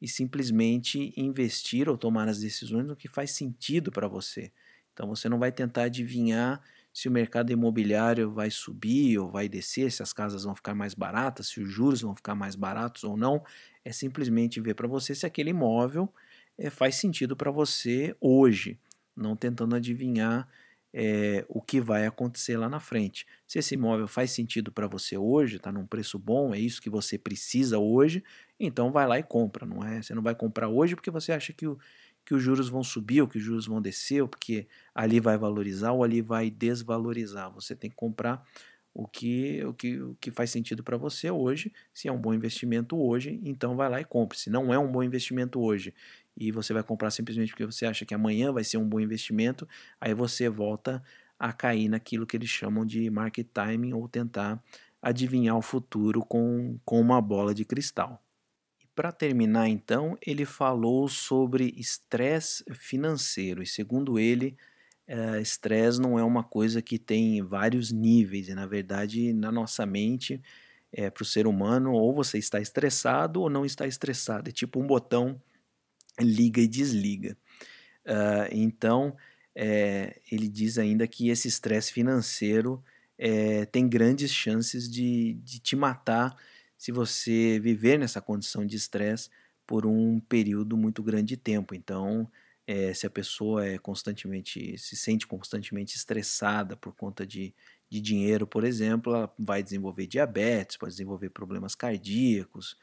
e 0.00 0.08
simplesmente 0.08 1.12
investir 1.16 1.88
ou 1.88 1.96
tomar 1.96 2.28
as 2.28 2.40
decisões 2.40 2.86
no 2.86 2.96
que 2.96 3.08
faz 3.08 3.30
sentido 3.32 3.90
para 3.90 4.08
você. 4.08 4.52
Então 4.92 5.08
você 5.08 5.28
não 5.28 5.38
vai 5.38 5.52
tentar 5.52 5.84
adivinhar 5.84 6.62
se 6.92 7.08
o 7.08 7.12
mercado 7.12 7.52
imobiliário 7.52 8.30
vai 8.30 8.50
subir 8.50 9.18
ou 9.18 9.30
vai 9.30 9.48
descer, 9.48 9.92
se 9.92 10.02
as 10.02 10.12
casas 10.12 10.44
vão 10.44 10.54
ficar 10.54 10.74
mais 10.74 10.94
baratas, 10.94 11.48
se 11.48 11.60
os 11.60 11.70
juros 11.70 12.00
vão 12.00 12.14
ficar 12.14 12.34
mais 12.34 12.54
baratos 12.54 13.04
ou 13.04 13.16
não. 13.16 13.44
É 13.84 13.92
simplesmente 13.92 14.60
ver 14.60 14.74
para 14.74 14.88
você 14.88 15.14
se 15.14 15.26
aquele 15.26 15.50
imóvel 15.50 16.12
é, 16.56 16.70
faz 16.70 16.96
sentido 16.96 17.36
para 17.36 17.50
você 17.50 18.16
hoje, 18.20 18.78
não 19.14 19.36
tentando 19.36 19.76
adivinhar 19.76 20.48
é, 20.98 21.44
o 21.46 21.60
que 21.60 21.78
vai 21.78 22.06
acontecer 22.06 22.56
lá 22.56 22.70
na 22.70 22.80
frente. 22.80 23.26
Se 23.46 23.58
esse 23.58 23.74
imóvel 23.74 24.08
faz 24.08 24.30
sentido 24.30 24.72
para 24.72 24.86
você 24.86 25.14
hoje, 25.18 25.56
está 25.56 25.70
num 25.70 25.86
preço 25.86 26.18
bom, 26.18 26.54
é 26.54 26.58
isso 26.58 26.80
que 26.80 26.88
você 26.88 27.18
precisa 27.18 27.78
hoje, 27.78 28.24
então 28.58 28.90
vai 28.90 29.06
lá 29.06 29.18
e 29.18 29.22
compra, 29.22 29.66
não 29.66 29.84
é? 29.84 30.00
Você 30.00 30.14
não 30.14 30.22
vai 30.22 30.34
comprar 30.34 30.68
hoje 30.68 30.94
porque 30.94 31.10
você 31.10 31.32
acha 31.32 31.52
que 31.52 31.66
o, 31.66 31.78
que 32.24 32.34
os 32.34 32.42
juros 32.42 32.70
vão 32.70 32.82
subir 32.82 33.20
ou 33.20 33.28
que 33.28 33.36
os 33.36 33.44
juros 33.44 33.66
vão 33.66 33.82
descer, 33.82 34.22
ou 34.22 34.28
porque 34.28 34.66
ali 34.94 35.20
vai 35.20 35.36
valorizar 35.36 35.92
ou 35.92 36.02
ali 36.02 36.22
vai 36.22 36.50
desvalorizar. 36.50 37.52
Você 37.52 37.76
tem 37.76 37.90
que 37.90 37.96
comprar 37.96 38.42
o 38.94 39.06
que, 39.06 39.62
o 39.66 39.74
que, 39.74 40.00
o 40.00 40.16
que 40.18 40.30
faz 40.30 40.48
sentido 40.48 40.82
para 40.82 40.96
você 40.96 41.30
hoje. 41.30 41.70
Se 41.92 42.08
é 42.08 42.12
um 42.12 42.18
bom 42.18 42.32
investimento 42.32 42.98
hoje, 42.98 43.38
então 43.44 43.76
vai 43.76 43.90
lá 43.90 44.00
e 44.00 44.04
compre. 44.06 44.38
Se 44.38 44.48
não 44.48 44.72
é 44.72 44.78
um 44.78 44.90
bom 44.90 45.02
investimento 45.02 45.60
hoje 45.60 45.92
e 46.36 46.52
você 46.52 46.72
vai 46.72 46.82
comprar 46.82 47.10
simplesmente 47.10 47.50
porque 47.50 47.66
você 47.66 47.86
acha 47.86 48.04
que 48.04 48.14
amanhã 48.14 48.52
vai 48.52 48.64
ser 48.64 48.76
um 48.78 48.88
bom 48.88 49.00
investimento, 49.00 49.66
aí 50.00 50.14
você 50.14 50.48
volta 50.48 51.02
a 51.38 51.52
cair 51.52 51.88
naquilo 51.88 52.26
que 52.26 52.36
eles 52.36 52.48
chamam 52.48 52.84
de 52.84 53.08
market 53.10 53.46
timing 53.52 53.92
ou 53.92 54.08
tentar 54.08 54.62
adivinhar 55.00 55.56
o 55.56 55.62
futuro 55.62 56.20
com, 56.24 56.78
com 56.84 57.00
uma 57.00 57.20
bola 57.20 57.54
de 57.54 57.64
cristal. 57.64 58.22
Para 58.94 59.12
terminar, 59.12 59.68
então, 59.68 60.16
ele 60.26 60.46
falou 60.46 61.06
sobre 61.06 61.74
estresse 61.76 62.64
financeiro, 62.72 63.62
e 63.62 63.66
segundo 63.66 64.18
ele, 64.18 64.56
eh, 65.06 65.40
estresse 65.40 66.00
não 66.00 66.18
é 66.18 66.24
uma 66.24 66.42
coisa 66.42 66.80
que 66.80 66.98
tem 66.98 67.42
vários 67.42 67.92
níveis, 67.92 68.48
e 68.48 68.54
na 68.54 68.66
verdade, 68.66 69.34
na 69.34 69.52
nossa 69.52 69.84
mente, 69.84 70.40
é, 70.92 71.10
para 71.10 71.22
o 71.22 71.26
ser 71.26 71.46
humano, 71.46 71.92
ou 71.92 72.14
você 72.14 72.38
está 72.38 72.58
estressado 72.58 73.42
ou 73.42 73.50
não 73.50 73.66
está 73.66 73.86
estressado, 73.86 74.48
é 74.48 74.52
tipo 74.52 74.80
um 74.80 74.86
botão 74.86 75.40
liga 76.20 76.60
e 76.60 76.68
desliga. 76.68 77.36
Uh, 78.04 78.48
então, 78.52 79.16
é, 79.54 80.20
ele 80.30 80.48
diz 80.48 80.78
ainda 80.78 81.06
que 81.06 81.28
esse 81.30 81.48
estresse 81.48 81.92
financeiro 81.92 82.82
é, 83.18 83.64
tem 83.66 83.88
grandes 83.88 84.30
chances 84.30 84.88
de, 84.88 85.34
de 85.42 85.58
te 85.58 85.74
matar 85.74 86.36
se 86.76 86.92
você 86.92 87.58
viver 87.58 87.98
nessa 87.98 88.20
condição 88.20 88.66
de 88.66 88.76
estresse 88.76 89.30
por 89.66 89.86
um 89.86 90.20
período 90.20 90.76
muito 90.76 91.02
grande 91.02 91.28
de 91.28 91.36
tempo. 91.36 91.74
Então, 91.74 92.30
é, 92.66 92.92
se 92.92 93.06
a 93.06 93.10
pessoa 93.10 93.66
é 93.66 93.78
constantemente 93.78 94.76
se 94.76 94.96
sente 94.96 95.26
constantemente 95.26 95.96
estressada 95.96 96.76
por 96.76 96.94
conta 96.94 97.26
de, 97.26 97.54
de 97.88 98.00
dinheiro, 98.00 98.46
por 98.46 98.64
exemplo, 98.64 99.14
ela 99.14 99.32
vai 99.38 99.62
desenvolver 99.62 100.06
diabetes, 100.06 100.76
pode 100.76 100.92
desenvolver 100.92 101.30
problemas 101.30 101.74
cardíacos, 101.74 102.76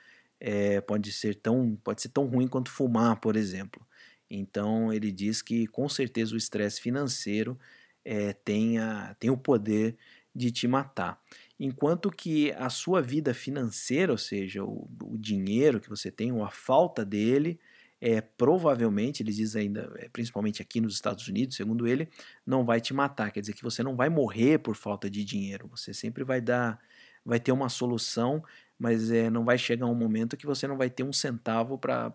é, 0.44 0.82
pode 0.82 1.14
ser 1.14 1.36
tão 1.36 1.78
pode 1.78 2.02
ser 2.02 2.10
tão 2.10 2.26
ruim 2.26 2.48
quanto 2.50 2.70
fumar, 2.70 3.16
por 3.22 3.38
exemplo. 3.38 3.86
Então 4.30 4.92
ele 4.92 5.12
diz 5.12 5.42
que 5.42 5.66
com 5.68 5.88
certeza 5.88 6.36
o 6.36 6.38
estresse 6.38 6.82
financeiro 6.82 7.58
é, 8.04 8.34
tem, 8.34 8.76
tem 9.20 9.30
o 9.30 9.38
poder 9.38 9.96
de 10.36 10.52
te 10.52 10.68
matar. 10.68 11.22
Enquanto 11.60 12.12
que 12.12 12.52
a 12.54 12.70
sua 12.70 13.02
vida 13.02 13.34
financeira, 13.34 14.12
ou 14.12 14.18
seja, 14.18 14.64
o, 14.64 14.90
o 15.04 15.18
dinheiro 15.18 15.80
que 15.80 15.90
você 15.90 16.12
tem, 16.12 16.32
ou 16.32 16.44
a 16.44 16.50
falta 16.50 17.06
dele, 17.06 17.60
é, 18.02 18.20
provavelmente, 18.20 19.24
ele 19.24 19.32
diz 19.32 19.56
ainda, 19.56 19.90
principalmente 20.12 20.62
aqui 20.62 20.82
nos 20.82 20.96
Estados 20.96 21.26
Unidos, 21.28 21.56
segundo 21.56 21.88
ele, 21.88 22.10
não 22.46 22.66
vai 22.66 22.82
te 22.82 22.94
matar. 22.94 23.32
Quer 23.32 23.40
dizer 23.40 23.54
que 23.54 23.64
você 23.64 23.82
não 23.82 23.96
vai 23.96 24.10
morrer 24.10 24.58
por 24.60 24.76
falta 24.76 25.10
de 25.10 25.24
dinheiro. 25.24 25.70
Você 25.70 25.94
sempre 25.94 26.24
vai 26.24 26.42
dar, 26.42 26.80
vai 27.24 27.40
ter 27.40 27.54
uma 27.54 27.70
solução, 27.70 28.44
mas 28.78 29.12
é, 29.12 29.30
não 29.30 29.46
vai 29.46 29.58
chegar 29.58 29.86
um 29.86 29.96
momento 29.96 30.38
que 30.38 30.46
você 30.46 30.68
não 30.68 30.78
vai 30.78 30.90
ter 30.90 31.04
um 31.04 31.14
centavo 31.14 31.78
para 31.78 32.14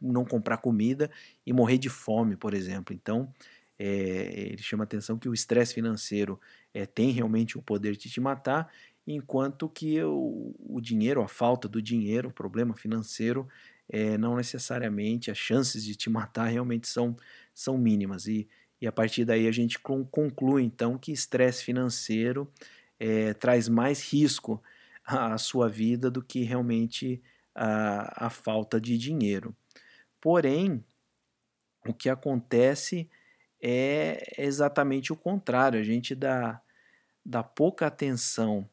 não 0.00 0.24
comprar 0.24 0.58
comida 0.58 1.10
e 1.46 1.52
morrer 1.52 1.78
de 1.78 1.88
fome, 1.88 2.36
por 2.36 2.54
exemplo. 2.54 2.94
Então, 2.94 3.32
é, 3.78 4.50
ele 4.52 4.62
chama 4.62 4.84
atenção 4.84 5.18
que 5.18 5.28
o 5.28 5.34
estresse 5.34 5.74
financeiro 5.74 6.40
é, 6.72 6.86
tem 6.86 7.10
realmente 7.10 7.58
o 7.58 7.62
poder 7.62 7.96
de 7.96 8.08
te 8.08 8.20
matar, 8.20 8.72
enquanto 9.06 9.68
que 9.68 10.02
o, 10.02 10.54
o 10.58 10.80
dinheiro, 10.80 11.22
a 11.22 11.28
falta 11.28 11.68
do 11.68 11.80
dinheiro, 11.80 12.28
o 12.28 12.32
problema 12.32 12.74
financeiro, 12.74 13.46
é, 13.88 14.18
não 14.18 14.36
necessariamente 14.36 15.30
as 15.30 15.38
chances 15.38 15.84
de 15.84 15.94
te 15.94 16.10
matar 16.10 16.46
realmente 16.46 16.88
são, 16.88 17.14
são 17.54 17.78
mínimas. 17.78 18.26
E, 18.26 18.48
e 18.80 18.86
a 18.86 18.92
partir 18.92 19.24
daí 19.24 19.46
a 19.46 19.52
gente 19.52 19.78
conclui 19.78 20.62
então 20.62 20.98
que 20.98 21.12
estresse 21.12 21.64
financeiro 21.64 22.50
traz 23.38 23.68
mais 23.68 24.02
risco 24.10 24.62
à 25.06 25.38
sua 25.38 25.68
vida 25.68 26.10
do 26.10 26.22
que 26.22 26.42
realmente 26.42 27.22
a, 27.54 28.26
a 28.26 28.30
falta 28.30 28.80
de 28.80 28.98
dinheiro. 28.98 29.56
Porém, 30.20 30.84
o 31.86 31.94
que 31.94 32.08
acontece 32.08 33.08
é 33.62 34.34
exatamente 34.38 35.12
o 35.12 35.16
contrário. 35.16 35.78
A 35.80 35.84
gente 35.84 36.14
dá, 36.14 36.60
dá 37.24 37.42
pouca 37.42 37.86
atenção 37.86 38.68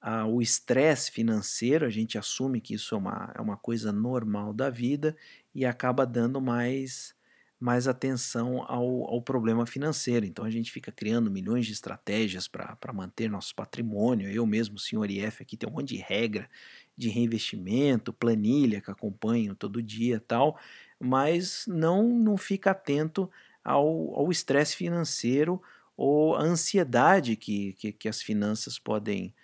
ao 0.00 0.40
estresse 0.40 1.10
financeiro, 1.10 1.84
a 1.84 1.90
gente 1.90 2.16
assume 2.16 2.60
que 2.60 2.74
isso 2.74 2.94
é 2.94 2.98
uma, 2.98 3.32
é 3.36 3.40
uma 3.40 3.56
coisa 3.56 3.92
normal 3.92 4.54
da 4.54 4.70
vida 4.70 5.16
e 5.52 5.66
acaba 5.66 6.06
dando 6.06 6.40
mais, 6.40 7.14
mais 7.60 7.88
atenção 7.88 8.62
ao, 8.62 9.04
ao 9.04 9.20
problema 9.20 9.66
financeiro. 9.66 10.24
Então 10.24 10.44
a 10.44 10.50
gente 10.50 10.70
fica 10.70 10.92
criando 10.92 11.30
milhões 11.30 11.66
de 11.66 11.72
estratégias 11.72 12.46
para 12.46 12.92
manter 12.92 13.28
nosso 13.28 13.54
patrimônio. 13.54 14.30
Eu 14.30 14.46
mesmo, 14.46 14.78
senhor 14.78 15.10
IF, 15.10 15.42
aqui 15.42 15.56
tem 15.56 15.68
um 15.68 15.72
monte 15.72 15.88
de 15.88 15.96
regra 15.96 16.48
de 16.96 17.08
reinvestimento, 17.08 18.12
planilha 18.12 18.80
que 18.80 18.90
acompanho 18.90 19.54
todo 19.54 19.82
dia 19.82 20.20
tal, 20.26 20.58
mas 20.98 21.64
não, 21.68 22.08
não 22.08 22.36
fica 22.36 22.72
atento 22.72 23.30
ao 23.62 24.30
estresse 24.30 24.74
financeiro 24.74 25.60
ou 25.96 26.36
a 26.36 26.42
ansiedade 26.42 27.36
que, 27.36 27.72
que, 27.74 27.92
que, 27.92 28.08
as 28.08 28.22
finanças 28.22 28.78
podem, 28.78 29.34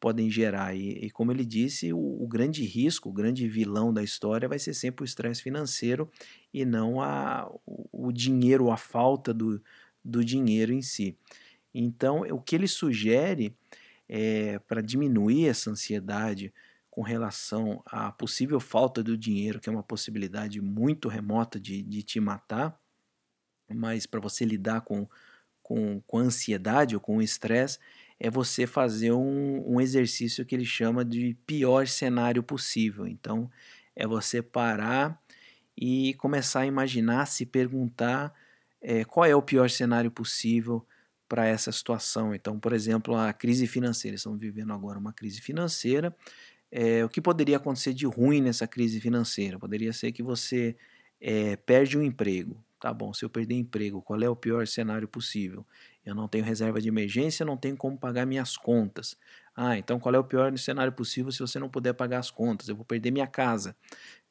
podem 0.00 0.30
gerar. 0.30 0.74
E, 0.74 1.06
e 1.06 1.10
como 1.10 1.32
ele 1.32 1.44
disse, 1.44 1.92
o, 1.92 1.98
o, 1.98 2.26
grande 2.26 2.64
risco, 2.64 3.08
o 3.08 3.12
grande 3.12 3.48
vilão 3.48 3.92
da 3.92 4.02
história 4.02 4.48
vai 4.48 4.58
ser 4.58 4.74
sempre 4.74 5.02
o 5.02 5.06
estresse 5.06 5.42
financeiro 5.42 6.10
e 6.52 6.64
não 6.64 7.00
a, 7.00 7.50
o, 7.66 8.08
o 8.08 8.12
dinheiro, 8.12 8.70
a 8.70 8.76
falta 8.76 9.34
do, 9.34 9.62
do 10.04 10.24
dinheiro 10.24 10.72
em 10.72 10.82
si. 10.82 11.16
Então, 11.74 12.20
o 12.30 12.40
que 12.40 12.54
ele 12.54 12.68
sugere 12.68 13.54
é, 14.08 14.58
para 14.60 14.80
diminuir 14.80 15.48
essa 15.48 15.70
ansiedade 15.70 16.52
com 16.90 17.02
relação 17.02 17.82
à 17.86 18.10
possível 18.10 18.58
falta 18.58 19.02
do 19.02 19.16
dinheiro, 19.16 19.60
que 19.60 19.68
é 19.68 19.72
uma 19.72 19.82
possibilidade 19.82 20.60
muito 20.60 21.08
remota 21.08 21.60
de, 21.60 21.82
de 21.82 22.02
te 22.02 22.18
matar, 22.18 22.76
mas 23.72 24.06
para 24.06 24.18
você 24.18 24.44
lidar 24.44 24.80
com, 24.80 25.06
com, 25.62 26.00
com 26.06 26.18
a 26.18 26.22
ansiedade 26.22 26.94
ou 26.94 27.00
com 27.00 27.18
o 27.18 27.22
estresse, 27.22 27.78
é 28.20 28.30
você 28.30 28.66
fazer 28.66 29.12
um, 29.12 29.62
um 29.66 29.80
exercício 29.80 30.44
que 30.44 30.54
ele 30.54 30.64
chama 30.64 31.04
de 31.04 31.36
pior 31.46 31.86
cenário 31.86 32.42
possível. 32.42 33.06
Então, 33.06 33.50
é 33.94 34.06
você 34.06 34.42
parar 34.42 35.20
e 35.76 36.14
começar 36.14 36.60
a 36.60 36.66
imaginar, 36.66 37.26
se 37.26 37.46
perguntar 37.46 38.34
é, 38.80 39.04
qual 39.04 39.26
é 39.26 39.34
o 39.34 39.42
pior 39.42 39.70
cenário 39.70 40.10
possível 40.10 40.84
para 41.28 41.46
essa 41.46 41.70
situação. 41.70 42.34
Então, 42.34 42.58
por 42.58 42.72
exemplo, 42.72 43.14
a 43.14 43.32
crise 43.32 43.66
financeira. 43.66 44.16
Estamos 44.16 44.40
vivendo 44.40 44.72
agora 44.72 44.98
uma 44.98 45.12
crise 45.12 45.40
financeira. 45.40 46.14
É, 46.70 47.04
o 47.04 47.08
que 47.08 47.20
poderia 47.20 47.56
acontecer 47.56 47.94
de 47.94 48.06
ruim 48.06 48.40
nessa 48.40 48.66
crise 48.66 49.00
financeira? 49.00 49.58
Poderia 49.58 49.92
ser 49.92 50.12
que 50.12 50.22
você 50.22 50.76
é, 51.20 51.56
perde 51.56 51.98
um 51.98 52.02
emprego. 52.02 52.62
Tá 52.80 52.92
bom, 52.94 53.12
se 53.12 53.24
eu 53.24 53.30
perder 53.30 53.56
emprego, 53.56 54.00
qual 54.00 54.20
é 54.22 54.28
o 54.28 54.36
pior 54.36 54.66
cenário 54.66 55.08
possível? 55.08 55.66
Eu 56.04 56.14
não 56.14 56.28
tenho 56.28 56.44
reserva 56.44 56.80
de 56.80 56.88
emergência, 56.88 57.44
não 57.44 57.56
tenho 57.56 57.76
como 57.76 57.98
pagar 57.98 58.26
minhas 58.26 58.56
contas. 58.56 59.16
Ah, 59.54 59.76
então 59.76 59.98
qual 59.98 60.14
é 60.14 60.18
o 60.18 60.24
pior 60.24 60.56
cenário 60.58 60.92
possível 60.92 61.30
se 61.32 61.40
você 61.40 61.58
não 61.58 61.68
puder 61.68 61.92
pagar 61.92 62.18
as 62.18 62.30
contas? 62.30 62.68
Eu 62.68 62.76
vou 62.76 62.84
perder 62.84 63.10
minha 63.10 63.26
casa. 63.26 63.76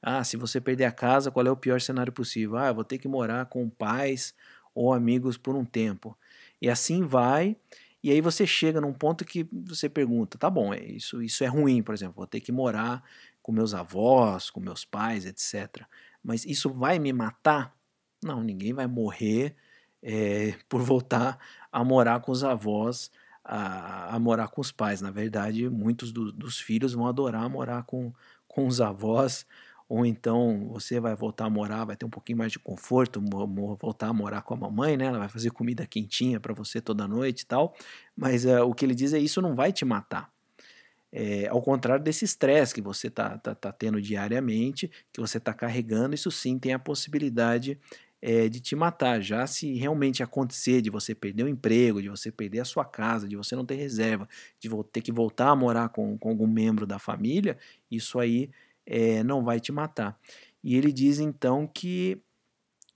Ah, 0.02 0.24
se 0.24 0.38
você 0.38 0.62
perder 0.62 0.86
a 0.86 0.92
casa, 0.92 1.32
qual 1.32 1.46
é 1.46 1.52
o 1.52 1.58
pior 1.58 1.82
cenário 1.82 2.14
possível? 2.14 2.58
Ah, 2.58 2.68
eu 2.68 2.76
vou 2.76 2.84
ter 2.84 2.98
que 2.98 3.08
morar 3.08 3.46
com 3.48 3.70
pais 3.70 4.34
ou 4.74 4.94
amigos 4.94 5.38
por 5.38 5.56
um 5.56 5.66
tempo. 5.66 6.18
E 6.62 6.70
assim 6.70 7.04
vai. 7.04 7.58
E 8.04 8.12
aí 8.12 8.22
você 8.22 8.46
chega 8.48 8.80
num 8.80 8.94
ponto 8.94 9.26
que 9.26 9.48
você 9.52 9.90
pergunta, 9.90 10.38
tá 10.38 10.50
bom, 10.50 10.74
é 10.74 10.84
isso, 10.84 11.22
isso 11.22 11.44
é 11.44 11.48
ruim, 11.48 11.82
por 11.82 11.94
exemplo, 11.94 12.16
vou 12.16 12.28
ter 12.28 12.40
que 12.40 12.52
morar 12.52 13.04
com 13.42 13.52
meus 13.52 13.74
avós, 13.74 14.50
com 14.50 14.60
meus 14.60 14.86
pais, 14.86 15.26
etc. 15.26 15.86
Mas 16.24 16.46
isso 16.46 16.72
vai 16.72 17.00
me 17.00 17.12
matar? 17.12 17.76
Não, 18.24 18.44
ninguém 18.44 18.74
vai 18.74 18.88
morrer 18.88 19.56
é, 20.02 20.56
por 20.70 20.82
voltar 20.82 21.38
a 21.72 21.84
morar 21.84 22.20
com 22.22 22.32
os 22.32 22.44
avós, 22.44 23.12
a, 23.44 24.16
a 24.16 24.20
morar 24.20 24.48
com 24.50 24.62
os 24.62 24.72
pais. 24.72 25.02
Na 25.02 25.12
verdade, 25.12 25.70
muitos 25.70 26.12
do, 26.12 26.32
dos 26.32 26.60
filhos 26.60 26.94
vão 26.94 27.08
adorar 27.08 27.50
morar 27.50 27.84
com, 27.84 28.14
com 28.48 28.68
os 28.68 28.82
avós 28.82 29.46
ou 29.90 30.06
então 30.06 30.68
você 30.70 31.00
vai 31.00 31.16
voltar 31.16 31.46
a 31.46 31.50
morar, 31.50 31.86
vai 31.86 31.96
ter 31.96 32.06
um 32.06 32.10
pouquinho 32.10 32.38
mais 32.38 32.52
de 32.52 32.60
conforto, 32.60 33.24
voltar 33.80 34.08
a 34.08 34.14
morar 34.14 34.42
com 34.42 34.54
a 34.54 34.58
mamãe, 34.58 34.98
né? 34.98 35.06
Ela 35.06 35.20
vai 35.20 35.30
fazer 35.30 35.50
comida 35.52 35.86
quentinha 35.86 36.40
para 36.40 36.54
você 36.54 36.82
toda 36.82 37.08
noite 37.08 37.42
e 37.42 37.46
tal. 37.46 37.74
Mas 38.16 38.44
uh, 38.44 38.64
o 38.64 38.74
que 38.74 38.84
ele 38.84 38.94
diz 38.94 39.14
é 39.14 39.20
isso 39.20 39.42
não 39.42 39.56
vai 39.56 39.72
te 39.72 39.86
matar. 39.86 40.30
É, 41.10 41.48
ao 41.48 41.62
contrário 41.62 42.04
desse 42.04 42.26
estresse 42.26 42.74
que 42.74 42.82
você 42.82 43.08
está 43.08 43.38
tá, 43.38 43.56
tá 43.56 43.72
tendo 43.72 44.02
diariamente, 44.02 44.92
que 45.14 45.22
você 45.22 45.38
está 45.38 45.54
carregando, 45.54 46.14
isso 46.14 46.30
sim 46.30 46.60
tem 46.60 46.74
a 46.74 46.80
possibilidade 46.80 47.80
é, 48.22 48.50
de 48.50 48.60
te 48.60 48.76
matar. 48.76 49.22
Já 49.22 49.46
se 49.48 49.74
realmente 49.76 50.24
acontecer 50.24 50.82
de 50.82 50.90
você 50.90 51.14
perder 51.14 51.44
o 51.44 51.48
emprego, 51.48 52.02
de 52.02 52.10
você 52.10 52.32
perder 52.32 52.60
a 52.60 52.66
sua 52.66 52.86
casa, 52.86 53.28
de 53.28 53.36
você 53.36 53.56
não 53.56 53.66
ter 53.66 53.76
reserva, 53.76 54.28
de 54.60 54.70
ter 54.92 55.02
que 55.02 55.12
voltar 55.12 55.50
a 55.50 55.56
morar 55.56 55.90
com, 55.90 56.18
com 56.18 56.30
algum 56.30 56.48
membro 56.48 56.86
da 56.86 57.00
família, 57.00 57.58
isso 57.90 58.20
aí 58.20 58.50
é, 58.86 59.24
não 59.24 59.44
vai 59.44 59.60
te 59.60 59.72
matar. 59.72 60.20
E 60.64 60.76
ele 60.76 60.92
diz 60.92 61.20
então 61.20 61.68
que 61.68 62.22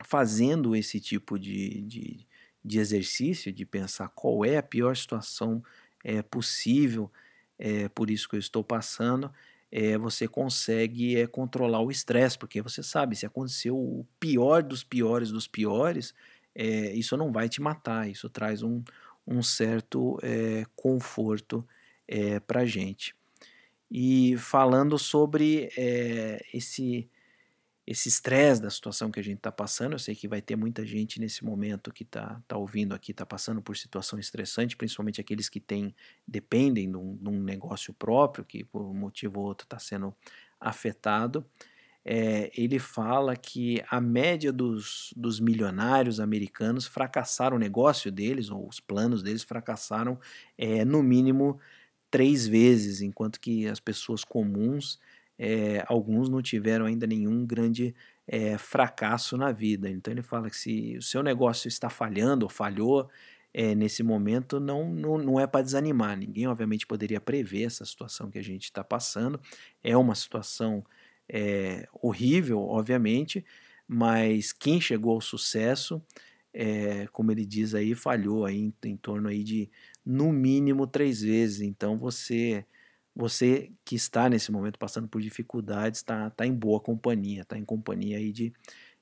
fazendo 0.03 0.75
esse 0.75 0.99
tipo 0.99 1.37
de, 1.37 1.81
de, 1.81 2.27
de 2.63 2.79
exercício, 2.79 3.51
de 3.51 3.65
pensar 3.65 4.09
qual 4.09 4.43
é 4.43 4.57
a 4.57 4.63
pior 4.63 4.95
situação 4.95 5.63
é, 6.03 6.21
possível, 6.21 7.11
é, 7.59 7.87
por 7.89 8.09
isso 8.09 8.27
que 8.27 8.35
eu 8.35 8.39
estou 8.39 8.63
passando, 8.63 9.31
é, 9.71 9.97
você 9.97 10.27
consegue 10.27 11.17
é, 11.17 11.27
controlar 11.27 11.81
o 11.81 11.91
estresse, 11.91 12.37
porque 12.37 12.61
você 12.61 12.83
sabe, 12.83 13.15
se 13.15 13.25
aconteceu 13.25 13.77
o 13.77 14.05
pior 14.19 14.63
dos 14.63 14.83
piores 14.83 15.31
dos 15.31 15.47
piores, 15.47 16.13
é, 16.53 16.93
isso 16.93 17.15
não 17.15 17.31
vai 17.31 17.47
te 17.47 17.61
matar, 17.61 18.09
isso 18.09 18.29
traz 18.29 18.61
um, 18.63 18.83
um 19.25 19.41
certo 19.41 20.19
conforto 20.75 21.65
para 22.45 22.61
a 22.61 22.65
gente. 22.65 23.15
E 23.89 24.35
falando 24.37 24.97
sobre 24.99 25.69
esse 26.53 27.09
esse 27.91 28.07
estresse 28.07 28.61
da 28.61 28.69
situação 28.69 29.11
que 29.11 29.19
a 29.19 29.23
gente 29.23 29.37
está 29.37 29.51
passando. 29.51 29.93
Eu 29.93 29.99
sei 29.99 30.15
que 30.15 30.27
vai 30.27 30.41
ter 30.41 30.55
muita 30.55 30.85
gente 30.85 31.19
nesse 31.19 31.43
momento 31.43 31.91
que 31.91 32.03
está 32.03 32.41
tá 32.47 32.55
ouvindo 32.55 32.95
aqui, 32.95 33.11
está 33.11 33.25
passando 33.25 33.61
por 33.61 33.75
situação 33.75 34.17
estressante, 34.17 34.77
principalmente 34.77 35.19
aqueles 35.19 35.49
que 35.49 35.59
têm, 35.59 35.93
dependem 36.25 36.89
de 36.89 36.97
um, 36.97 37.17
de 37.17 37.29
um 37.29 37.43
negócio 37.43 37.93
próprio, 37.93 38.45
que 38.45 38.63
por 38.63 38.81
um 38.81 38.93
motivo 38.93 39.41
ou 39.41 39.45
outro 39.45 39.65
está 39.65 39.77
sendo 39.77 40.15
afetado. 40.59 41.45
É, 42.03 42.49
ele 42.55 42.79
fala 42.79 43.35
que 43.35 43.83
a 43.89 43.99
média 43.99 44.53
dos, 44.53 45.13
dos 45.15 45.39
milionários 45.39 46.19
americanos 46.19 46.87
fracassaram 46.87 47.57
o 47.57 47.59
negócio 47.59 48.09
deles, 48.09 48.49
ou 48.49 48.67
os 48.67 48.79
planos 48.79 49.21
deles 49.21 49.43
fracassaram 49.43 50.17
é, 50.57 50.85
no 50.85 51.03
mínimo 51.03 51.59
três 52.09 52.47
vezes, 52.47 53.01
enquanto 53.01 53.39
que 53.39 53.67
as 53.67 53.79
pessoas 53.81 54.23
comuns, 54.23 54.97
é, 55.43 55.83
alguns 55.87 56.29
não 56.29 56.39
tiveram 56.39 56.85
ainda 56.85 57.07
nenhum 57.07 57.43
grande 57.47 57.95
é, 58.27 58.59
fracasso 58.59 59.35
na 59.35 59.51
vida. 59.51 59.89
Então 59.89 60.13
ele 60.13 60.21
fala 60.21 60.51
que 60.51 60.55
se 60.55 60.97
o 60.97 61.01
seu 61.01 61.23
negócio 61.23 61.67
está 61.67 61.89
falhando 61.89 62.45
ou 62.45 62.49
falhou 62.49 63.09
é, 63.51 63.73
nesse 63.73 64.03
momento, 64.03 64.59
não, 64.59 64.93
não, 64.93 65.17
não 65.17 65.39
é 65.39 65.47
para 65.47 65.63
desanimar. 65.63 66.15
Ninguém, 66.15 66.47
obviamente, 66.47 66.85
poderia 66.85 67.19
prever 67.19 67.63
essa 67.63 67.83
situação 67.83 68.29
que 68.29 68.37
a 68.37 68.43
gente 68.43 68.65
está 68.65 68.83
passando. 68.83 69.41
É 69.83 69.97
uma 69.97 70.13
situação 70.13 70.85
horrível, 72.01 72.59
obviamente, 72.59 73.45
mas 73.87 74.51
quem 74.51 74.81
chegou 74.81 75.13
ao 75.13 75.21
sucesso 75.21 76.03
é, 76.53 77.07
como 77.13 77.31
ele 77.31 77.45
diz 77.45 77.73
aí, 77.73 77.95
falhou 77.95 78.45
aí 78.45 78.57
em, 78.57 78.73
em, 78.83 78.97
torno 78.97 79.29
aí 79.29 79.41
de 79.41 79.69
no 80.05 80.31
mínimo 80.33 80.85
três 80.85 81.21
vezes. 81.21 81.61
Então 81.61 81.97
você 81.97 82.65
você 83.15 83.71
que 83.85 83.95
está 83.95 84.29
nesse 84.29 84.51
momento 84.51 84.79
passando 84.79 85.07
por 85.07 85.21
dificuldades 85.21 85.99
está 85.99 86.29
tá 86.29 86.45
em 86.45 86.53
boa 86.53 86.79
companhia, 86.79 87.41
está 87.41 87.57
em 87.57 87.65
companhia 87.65 88.17
aí 88.17 88.31
de, 88.31 88.53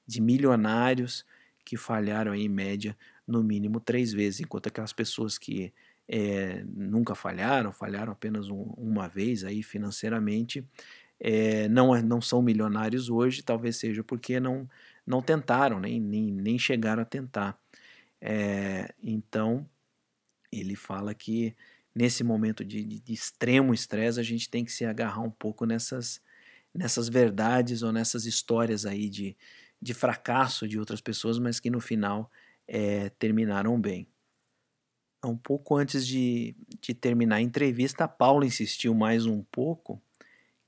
de 0.05 0.21
milionários 0.21 1.25
que 1.63 1.77
falharam 1.77 2.31
aí, 2.31 2.43
em 2.45 2.49
média 2.49 2.97
no 3.27 3.43
mínimo 3.43 3.79
três 3.79 4.11
vezes, 4.11 4.39
enquanto 4.39 4.67
aquelas 4.67 4.93
pessoas 4.93 5.37
que 5.37 5.71
é, 6.07 6.63
nunca 6.65 7.13
falharam, 7.13 7.71
falharam 7.71 8.11
apenas 8.11 8.49
um, 8.49 8.63
uma 8.75 9.07
vez 9.07 9.43
aí 9.43 9.61
financeiramente, 9.61 10.65
é, 11.19 11.67
não, 11.69 11.93
não 12.01 12.21
são 12.21 12.41
milionários 12.41 13.09
hoje, 13.09 13.43
talvez 13.43 13.77
seja 13.77 14.03
porque 14.03 14.39
não 14.39 14.67
não 15.05 15.23
tentaram, 15.23 15.79
nem, 15.79 15.99
nem, 15.99 16.31
nem 16.31 16.59
chegaram 16.59 17.01
a 17.01 17.05
tentar. 17.05 17.59
É, 18.21 18.93
então, 19.01 19.67
ele 20.51 20.75
fala 20.75 21.15
que 21.15 21.55
nesse 21.99 22.23
momento 22.23 22.63
de, 22.63 22.81
de, 22.81 23.13
extremo 23.13 23.73
estresse, 23.73 24.21
a 24.21 24.23
gente 24.23 24.49
tem 24.49 24.63
que 24.63 24.71
se 24.71 24.85
agarrar 24.85 25.19
um 25.19 25.29
pouco 25.29 25.65
nessas, 25.65 26.21
nessas 26.73 27.09
verdades 27.09 27.83
ou 27.83 27.91
nessas 27.91 28.25
histórias 28.25 28.85
aí 28.85 29.09
de, 29.09 29.35
de 29.81 29.93
fracasso 29.93 30.65
de 30.65 30.79
outras 30.79 31.01
pessoas, 31.01 31.37
mas 31.37 31.59
que 31.59 31.69
no 31.69 31.81
final 31.81 32.31
é, 32.65 33.09
terminaram 33.09 33.77
bem. 33.81 34.07
Um 35.25 35.35
pouco 35.35 35.75
antes 35.75 36.07
de, 36.07 36.55
de 36.79 36.93
terminar 36.93 37.35
a 37.35 37.41
entrevista, 37.41 38.05
a 38.05 38.07
Paula 38.07 38.45
insistiu 38.45 38.95
mais 38.95 39.25
um 39.25 39.43
pouco 39.43 40.01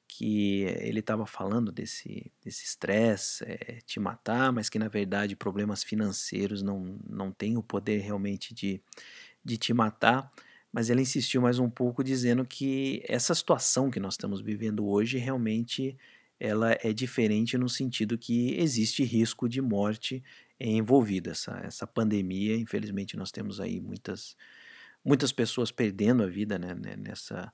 que 0.09 0.63
ele 0.82 0.99
estava 0.99 1.25
falando 1.25 1.71
desse 1.71 2.29
desse 2.43 2.65
estresse 2.65 3.45
é, 3.45 3.79
te 3.86 3.97
matar, 3.97 4.51
mas 4.51 4.67
que 4.67 4.77
na 4.77 4.89
verdade 4.89 5.38
problemas 5.38 5.82
financeiros 5.82 6.61
não, 6.61 6.99
não 7.09 7.32
têm 7.32 7.55
o 7.55 7.63
poder 7.63 7.99
realmente 7.99 8.53
de, 8.53 8.82
de 9.41 9.57
te 9.57 9.73
matar. 9.73 10.29
Mas 10.72 10.89
ele 10.89 11.01
insistiu 11.01 11.41
mais 11.41 11.59
um 11.59 11.69
pouco 11.69 12.03
dizendo 12.03 12.45
que 12.45 13.03
essa 13.07 13.36
situação 13.36 13.91
que 13.91 13.99
nós 13.99 14.13
estamos 14.13 14.41
vivendo 14.41 14.88
hoje 14.88 15.17
realmente 15.17 15.97
ela 16.39 16.76
é 16.82 16.91
diferente 16.91 17.57
no 17.57 17.69
sentido 17.69 18.17
que 18.17 18.55
existe 18.59 19.03
risco 19.03 19.47
de 19.47 19.61
morte 19.61 20.24
envolvida 20.59 21.32
essa, 21.32 21.59
essa 21.63 21.86
pandemia. 21.86 22.55
Infelizmente 22.55 23.15
nós 23.15 23.32
temos 23.32 23.59
aí 23.59 23.80
muitas 23.80 24.36
muitas 25.03 25.32
pessoas 25.32 25.72
perdendo 25.72 26.24
a 26.24 26.28
vida 26.28 26.59
né, 26.59 26.76
né 26.76 26.95
nessa 26.95 27.51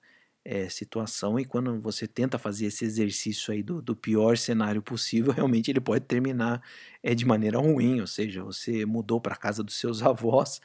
é, 0.49 0.69
situação 0.69 1.37
e 1.37 1.43
quando 1.43 1.81
você 1.81 2.07
tenta 2.07 2.37
fazer 2.37 2.67
esse 2.67 2.85
exercício 2.85 3.53
aí 3.53 3.61
do, 3.61 3.81
do, 3.81 3.93
pior 3.93 4.37
cenário 4.37 4.81
possível, 4.81 5.33
realmente 5.35 5.69
ele 5.69 5.81
pode 5.81 6.05
terminar 6.05 6.61
é, 7.03 7.13
de 7.13 7.25
maneira 7.25 7.59
ruim, 7.59 7.99
ou 7.99 8.07
seja, 8.07 8.43
você 8.43 8.85
mudou 8.85 9.19
para 9.19 9.35
casa 9.35 9.61
dos 9.61 9.77
seus 9.77 10.01
avós, 10.01 10.61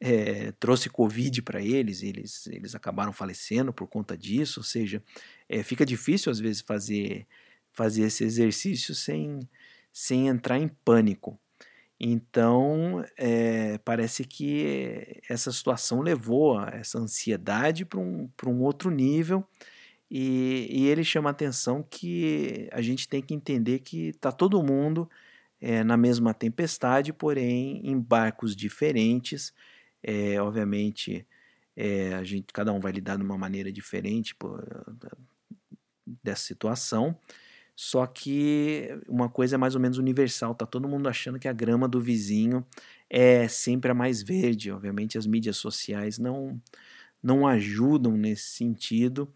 é, 0.00 0.52
trouxe 0.52 0.90
Covid 0.90 1.42
para 1.42 1.62
eles, 1.62 2.02
eles, 2.02 2.46
eles 2.48 2.74
acabaram 2.74 3.12
falecendo 3.12 3.72
por 3.72 3.86
conta 3.86 4.16
disso, 4.16 4.60
ou 4.60 4.64
seja, 4.64 5.02
é, 5.48 5.62
fica 5.62 5.86
difícil 5.86 6.30
às 6.30 6.38
vezes 6.38 6.60
fazer, 6.60 7.26
fazer 7.70 8.02
esse 8.02 8.24
exercício 8.24 8.94
sem, 8.94 9.40
sem 9.92 10.28
entrar 10.28 10.58
em 10.58 10.68
pânico. 10.68 11.38
Então, 11.98 13.04
é, 13.16 13.78
parece 13.78 14.24
que 14.24 15.20
essa 15.28 15.52
situação 15.52 16.02
levou 16.02 16.60
essa 16.60 16.98
ansiedade 16.98 17.84
para 17.84 18.00
um, 18.00 18.28
um 18.46 18.60
outro 18.62 18.90
nível, 18.90 19.46
e, 20.10 20.68
e, 20.70 20.86
ele 20.86 21.02
chama 21.02 21.30
a 21.30 21.32
atenção 21.32 21.82
que 21.82 22.68
a 22.70 22.80
gente 22.82 23.08
tem 23.08 23.22
que 23.22 23.34
entender 23.34 23.80
que 23.80 24.08
está 24.08 24.30
todo 24.30 24.62
mundo 24.62 25.08
é, 25.60 25.82
na 25.82 25.96
mesma 25.96 26.34
tempestade, 26.34 27.12
porém 27.12 27.80
em 27.82 27.98
barcos 27.98 28.54
diferentes. 28.54 29.52
É, 30.04 30.40
obviamente, 30.40 31.26
a 32.18 32.22
gente, 32.22 32.52
cada 32.52 32.72
um 32.72 32.78
vai 32.80 32.92
lidar 32.92 33.16
de 33.16 33.24
uma 33.24 33.38
maneira 33.38 33.72
diferente 33.72 34.34
por, 34.34 34.62
dessa 36.22 36.42
situação. 36.42 37.18
Só 37.76 38.06
que 38.06 38.88
uma 39.08 39.28
coisa 39.28 39.56
é 39.56 39.58
mais 39.58 39.74
ou 39.74 39.80
menos 39.80 39.98
universal, 39.98 40.54
tá 40.54 40.64
todo 40.64 40.88
mundo 40.88 41.08
achando 41.08 41.40
que 41.40 41.48
a 41.48 41.52
grama 41.52 41.88
do 41.88 42.00
vizinho 42.00 42.64
é 43.10 43.48
sempre 43.48 43.90
a 43.90 43.94
mais 43.94 44.22
verde. 44.22 44.70
Obviamente 44.70 45.18
as 45.18 45.26
mídias 45.26 45.56
sociais 45.56 46.18
não 46.18 46.60
não 47.22 47.46
ajudam 47.48 48.16
nesse 48.16 48.50
sentido. 48.50 49.32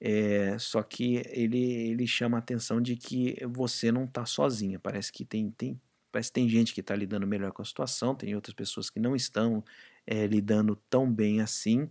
É, 0.00 0.58
só 0.58 0.82
que 0.82 1.22
ele, 1.30 1.58
ele 1.90 2.06
chama 2.06 2.36
a 2.38 2.40
atenção 2.40 2.80
de 2.80 2.96
que 2.96 3.36
você 3.46 3.90
não 3.90 4.04
está 4.04 4.26
sozinha. 4.26 4.78
Parece 4.78 5.12
que 5.12 5.24
tem, 5.24 5.50
tem, 5.50 5.80
parece 6.16 6.30
que 6.30 6.34
tem 6.34 6.48
gente 6.48 6.72
que 6.72 6.80
está 6.80 6.96
lidando 6.96 7.26
melhor 7.26 7.52
com 7.52 7.60
a 7.60 7.64
situação, 7.64 8.14
tem 8.14 8.34
outras 8.34 8.54
pessoas 8.54 8.88
que 8.88 8.98
não 8.98 9.14
estão 9.14 9.62
é, 10.06 10.26
lidando 10.26 10.74
tão 10.88 11.12
bem 11.12 11.42
assim. 11.42 11.90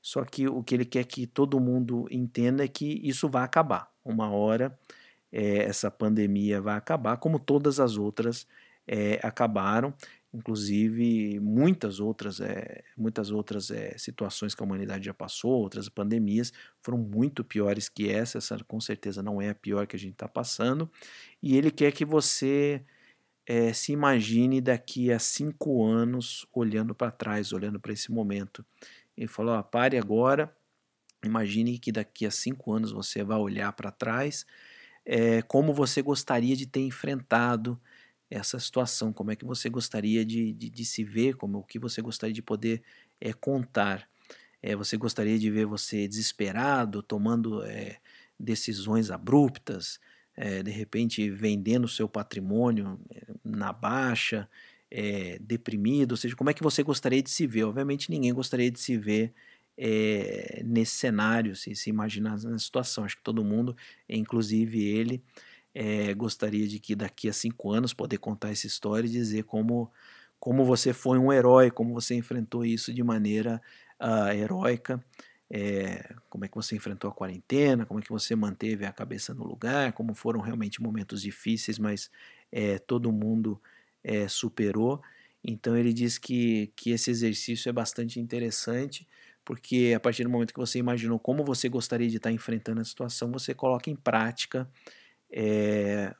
Só 0.00 0.24
que 0.24 0.46
o 0.46 0.62
que 0.62 0.76
ele 0.76 0.84
quer 0.84 1.04
que 1.04 1.26
todo 1.26 1.58
mundo 1.58 2.06
entenda 2.08 2.64
é 2.64 2.68
que 2.68 3.00
isso 3.02 3.28
vai 3.28 3.42
acabar. 3.42 3.90
Uma 4.04 4.30
hora 4.30 4.78
é, 5.32 5.64
essa 5.64 5.90
pandemia 5.90 6.60
vai 6.60 6.76
acabar, 6.76 7.16
como 7.16 7.36
todas 7.36 7.80
as 7.80 7.96
outras 7.96 8.46
é, 8.86 9.18
acabaram, 9.24 9.92
inclusive 10.32 11.40
muitas 11.40 11.98
outras, 11.98 12.40
é, 12.40 12.84
muitas 12.96 13.32
outras 13.32 13.72
situações 13.96 14.54
que 14.54 14.62
a 14.62 14.66
humanidade 14.66 15.06
já 15.06 15.14
passou, 15.14 15.50
outras 15.50 15.88
pandemias 15.88 16.52
foram 16.78 16.98
muito 16.98 17.42
piores 17.42 17.88
que 17.88 18.08
essa, 18.08 18.38
essa 18.38 18.56
com 18.68 18.80
certeza 18.80 19.20
não 19.20 19.42
é 19.42 19.50
a 19.50 19.54
pior 19.54 19.84
que 19.84 19.96
a 19.96 19.98
gente 19.98 20.12
está 20.12 20.28
passando, 20.28 20.88
e 21.42 21.56
ele 21.56 21.72
quer 21.72 21.90
que 21.90 22.04
você 22.04 22.84
se 23.74 23.92
imagine 23.92 24.60
daqui 24.60 25.12
a 25.12 25.18
cinco 25.18 25.84
anos 25.84 26.46
olhando 26.52 26.94
para 26.94 27.10
trás, 27.10 27.52
olhando 27.52 27.78
para 27.78 27.92
esse 27.92 28.10
momento. 28.10 28.64
Ele 29.16 29.28
falou: 29.28 29.62
pare 29.62 29.98
agora, 29.98 30.54
imagine 31.24 31.78
que 31.78 31.92
daqui 31.92 32.26
a 32.26 32.30
cinco 32.30 32.72
anos 32.72 32.92
você 32.92 33.22
vai 33.22 33.38
olhar 33.38 33.72
para 33.72 33.90
trás 33.90 34.46
é, 35.04 35.42
como 35.42 35.72
você 35.74 36.02
gostaria 36.02 36.56
de 36.56 36.66
ter 36.66 36.80
enfrentado 36.80 37.80
essa 38.30 38.58
situação, 38.58 39.12
como 39.12 39.30
é 39.30 39.36
que 39.36 39.44
você 39.44 39.68
gostaria 39.68 40.24
de, 40.24 40.52
de, 40.52 40.70
de 40.70 40.84
se 40.84 41.04
ver, 41.04 41.36
como 41.36 41.58
o 41.58 41.62
que 41.64 41.78
você 41.78 42.00
gostaria 42.02 42.34
de 42.34 42.42
poder 42.42 42.82
é, 43.20 43.32
contar. 43.32 44.08
É, 44.62 44.74
você 44.74 44.96
gostaria 44.96 45.38
de 45.38 45.50
ver 45.50 45.66
você 45.66 46.08
desesperado, 46.08 47.02
tomando 47.02 47.62
é, 47.64 47.98
decisões 48.40 49.10
abruptas, 49.10 50.00
é, 50.36 50.62
de 50.62 50.70
repente 50.70 51.30
vendendo 51.30 51.88
seu 51.88 52.08
patrimônio 52.08 52.98
é, 53.10 53.22
na 53.44 53.72
baixa, 53.72 54.48
é, 54.90 55.38
deprimido, 55.40 56.12
ou 56.12 56.16
seja, 56.16 56.36
como 56.36 56.50
é 56.50 56.54
que 56.54 56.62
você 56.62 56.82
gostaria 56.82 57.22
de 57.22 57.30
se 57.30 57.46
ver? 57.46 57.64
Obviamente 57.64 58.10
ninguém 58.10 58.32
gostaria 58.32 58.70
de 58.70 58.78
se 58.78 58.96
ver 58.96 59.32
é, 59.76 60.62
nesse 60.64 60.92
cenário, 60.92 61.56
se, 61.56 61.74
se 61.74 61.90
imaginar 61.90 62.38
na 62.42 62.58
situação. 62.58 63.04
Acho 63.04 63.16
que 63.16 63.22
todo 63.22 63.44
mundo, 63.44 63.76
inclusive 64.08 64.82
ele, 64.82 65.22
é, 65.74 66.14
gostaria 66.14 66.66
de 66.68 66.78
que 66.78 66.94
daqui 66.94 67.28
a 67.28 67.32
cinco 67.32 67.72
anos 67.72 67.92
poder 67.92 68.18
contar 68.18 68.50
essa 68.50 68.66
história 68.66 69.06
e 69.08 69.10
dizer 69.10 69.44
como, 69.44 69.90
como 70.38 70.64
você 70.64 70.92
foi 70.92 71.18
um 71.18 71.32
herói, 71.32 71.70
como 71.70 71.92
você 71.92 72.14
enfrentou 72.14 72.64
isso 72.64 72.92
de 72.94 73.02
maneira 73.02 73.60
uh, 74.00 74.32
heróica. 74.32 75.04
É, 75.50 76.14
como 76.28 76.44
é 76.44 76.48
que 76.48 76.54
você 76.54 76.74
enfrentou 76.74 77.10
a 77.10 77.14
quarentena, 77.14 77.86
como 77.86 78.00
é 78.00 78.02
que 78.02 78.10
você 78.10 78.34
manteve 78.34 78.86
a 78.86 78.92
cabeça 78.92 79.34
no 79.34 79.44
lugar, 79.44 79.92
como 79.92 80.14
foram 80.14 80.40
realmente 80.40 80.82
momentos 80.82 81.22
difíceis, 81.22 81.78
mas 81.78 82.10
é, 82.50 82.78
todo 82.78 83.12
mundo 83.12 83.60
é, 84.02 84.26
superou. 84.28 85.02
Então 85.42 85.76
ele 85.76 85.92
diz 85.92 86.18
que, 86.18 86.72
que 86.76 86.90
esse 86.90 87.10
exercício 87.10 87.68
é 87.68 87.72
bastante 87.72 88.18
interessante, 88.18 89.06
porque 89.44 89.92
a 89.94 90.00
partir 90.00 90.24
do 90.24 90.30
momento 90.30 90.54
que 90.54 90.60
você 90.60 90.78
imaginou 90.78 91.18
como 91.18 91.44
você 91.44 91.68
gostaria 91.68 92.08
de 92.08 92.16
estar 92.16 92.32
enfrentando 92.32 92.80
a 92.80 92.84
situação, 92.84 93.30
você 93.30 93.54
coloca 93.54 93.90
em 93.90 93.96
prática 93.96 94.68
é, 95.30 96.14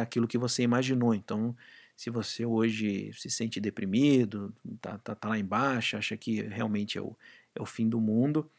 aquilo 0.00 0.28
que 0.28 0.38
você 0.38 0.62
imaginou. 0.62 1.14
Então, 1.14 1.56
se 1.96 2.10
você 2.10 2.46
hoje 2.46 3.12
se 3.14 3.30
sente 3.30 3.60
deprimido, 3.60 4.54
tá, 4.80 4.98
tá, 4.98 5.14
tá 5.14 5.28
lá 5.28 5.38
embaixo, 5.38 5.96
acha 5.96 6.16
que 6.16 6.42
realmente 6.42 6.96
é 6.98 7.00
o, 7.02 7.16
é 7.58 7.62
o 7.62 7.66
fim 7.66 7.88
do 7.88 8.00
mundo, 8.00 8.50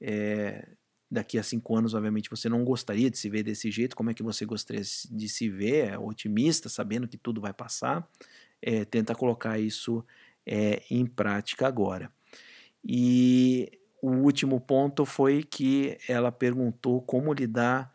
é, 0.00 0.68
daqui 1.10 1.38
a 1.38 1.42
cinco 1.42 1.76
anos, 1.76 1.94
obviamente, 1.94 2.30
você 2.30 2.48
não 2.48 2.64
gostaria 2.64 3.10
de 3.10 3.18
se 3.18 3.28
ver 3.28 3.42
desse 3.42 3.70
jeito. 3.70 3.96
Como 3.96 4.10
é 4.10 4.14
que 4.14 4.22
você 4.22 4.44
gostaria 4.44 4.82
de 4.82 5.28
se 5.28 5.48
ver? 5.48 5.88
É 5.90 5.98
otimista, 5.98 6.68
sabendo 6.68 7.08
que 7.08 7.16
tudo 7.16 7.40
vai 7.40 7.52
passar. 7.52 8.08
É, 8.60 8.84
tenta 8.84 9.14
colocar 9.14 9.58
isso 9.58 10.04
é, 10.46 10.82
em 10.90 11.06
prática 11.06 11.66
agora. 11.66 12.10
E 12.84 13.78
o 14.02 14.10
último 14.10 14.60
ponto 14.60 15.04
foi 15.04 15.42
que 15.42 15.96
ela 16.08 16.30
perguntou 16.30 17.00
como 17.00 17.32
lidar 17.32 17.94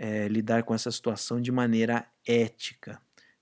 é, 0.00 0.28
lidar 0.28 0.62
com 0.62 0.74
essa 0.74 0.90
situação 0.90 1.42
de 1.42 1.52
maneira 1.52 2.06
ética. 2.26 2.98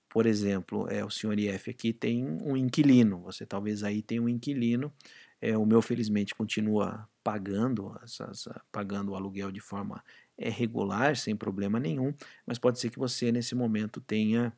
Por 0.09 0.25
exemplo, 0.25 0.89
é, 0.89 1.05
o 1.05 1.09
senhor 1.09 1.39
IF 1.39 1.69
aqui 1.69 1.93
tem 1.93 2.25
um 2.25 2.57
inquilino, 2.57 3.19
você 3.19 3.45
talvez 3.45 3.81
aí 3.81 4.01
tenha 4.01 4.21
um 4.21 4.27
inquilino, 4.27 4.91
é, 5.41 5.57
o 5.57 5.65
meu 5.65 5.81
felizmente 5.81 6.35
continua 6.35 7.07
pagando, 7.23 7.95
pagando 8.71 9.11
o 9.11 9.15
aluguel 9.15 9.51
de 9.51 9.59
forma 9.59 10.03
é, 10.37 10.49
regular, 10.49 11.15
sem 11.15 11.35
problema 11.35 11.79
nenhum, 11.79 12.13
mas 12.45 12.57
pode 12.57 12.79
ser 12.79 12.89
que 12.89 12.99
você 12.99 13.31
nesse 13.31 13.55
momento 13.55 14.01
tenha, 14.01 14.53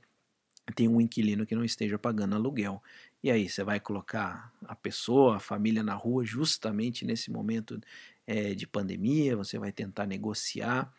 tenha 0.76 0.90
um 0.90 1.02
inquilino 1.02 1.46
que 1.46 1.56
não 1.56 1.64
esteja 1.64 1.98
pagando 2.00 2.36
aluguel. 2.36 2.82
E 3.24 3.30
aí, 3.30 3.48
você 3.48 3.64
vai 3.64 3.80
colocar 3.80 4.52
a 4.66 4.76
pessoa, 4.76 5.38
a 5.38 5.40
família 5.40 5.84
na 5.84 5.94
rua 5.94 6.26
justamente 6.26 7.06
nesse 7.06 7.30
momento 7.30 7.80
é, 8.26 8.56
de 8.56 8.66
pandemia, 8.66 9.36
você 9.36 9.60
vai 9.60 9.72
tentar 9.72 10.08
negociar. 10.08 10.92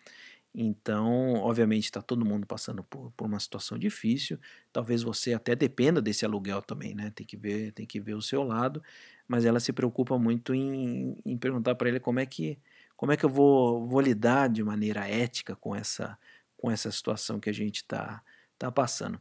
Então, 0.55 1.35
obviamente, 1.37 1.85
está 1.85 2.03
todo 2.03 2.25
mundo 2.27 2.47
passando 2.47 2.85
por, 2.85 3.11
por, 3.13 3.27
uma 3.27 3.41
situação 3.41 3.79
difícil. 3.79 4.39
Talvez 4.73 5.03
você 5.03 5.33
até 5.33 5.57
dependa 5.57 6.03
desse 6.03 6.25
aluguel 6.27 6.61
também, 6.61 6.95
né? 6.95 7.11
Tem 7.15 7.27
que 7.27 7.37
ver, 7.37 7.73
tem 7.73 7.87
que 7.87 7.99
ver 7.99 8.15
o 8.15 8.23
seu 8.23 8.43
lado. 8.43 8.83
Mas 9.27 9.47
ela 9.47 9.61
se 9.61 9.73
preocupa 9.73 10.19
muito 10.19 10.55
em, 10.55 11.17
em 11.25 11.39
perguntar 11.39 11.75
para 11.75 11.89
ele 11.89 12.01
como 12.01 12.21
é 12.21 12.27
que 12.27 12.59
como 12.97 13.11
é 13.11 13.17
que 13.17 13.25
eu 13.25 13.31
vou, 13.31 13.89
vou 13.89 14.01
lidar 14.01 14.49
de 14.49 14.63
maneira 14.63 15.09
ética 15.09 15.57
com 15.57 15.75
essa 15.75 16.19
com 16.57 16.71
essa 16.71 16.91
situação 16.93 17.41
que 17.41 17.51
a 17.51 17.53
gente 17.53 17.77
está 17.79 18.23
tá 18.59 18.71
passando. 18.71 19.21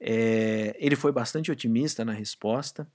É, 0.00 0.76
ele 0.78 0.96
foi 0.96 1.12
bastante 1.12 1.50
otimista 1.50 2.04
na 2.04 2.12
resposta. 2.12 2.88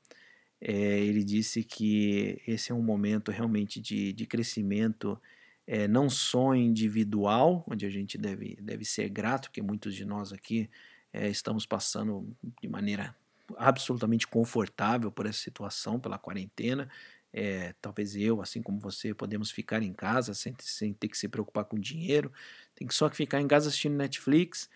É, 0.59 0.71
ele 0.99 1.23
disse 1.23 1.63
que 1.63 2.41
esse 2.47 2.71
é 2.71 2.75
um 2.75 2.81
momento 2.81 3.31
realmente 3.31 3.81
de, 3.81 4.13
de 4.13 4.25
crescimento 4.25 5.21
é, 5.65 5.87
não 5.87 6.09
só 6.09 6.53
individual, 6.53 7.63
onde 7.69 7.85
a 7.85 7.89
gente 7.89 8.17
deve, 8.17 8.57
deve 8.61 8.85
ser 8.85 9.09
grato, 9.09 9.49
porque 9.49 9.61
muitos 9.61 9.95
de 9.95 10.05
nós 10.05 10.33
aqui 10.33 10.69
é, 11.11 11.29
estamos 11.29 11.65
passando 11.65 12.27
de 12.61 12.67
maneira 12.67 13.15
absolutamente 13.57 14.27
confortável 14.27 15.11
por 15.11 15.25
essa 15.25 15.39
situação, 15.39 15.99
pela 15.99 16.17
quarentena. 16.17 16.89
É, 17.31 17.73
talvez 17.81 18.15
eu, 18.15 18.41
assim 18.41 18.61
como 18.61 18.79
você, 18.79 19.13
podemos 19.13 19.51
ficar 19.51 19.81
em 19.81 19.93
casa 19.93 20.33
sem, 20.33 20.53
sem 20.59 20.93
ter 20.93 21.07
que 21.07 21.17
se 21.17 21.27
preocupar 21.27 21.65
com 21.65 21.79
dinheiro, 21.79 22.31
tem 22.75 22.87
que 22.87 22.93
só 22.93 23.09
que 23.09 23.15
ficar 23.15 23.41
em 23.41 23.47
casa 23.47 23.69
assistindo 23.69 23.95
Netflix, 23.95 24.69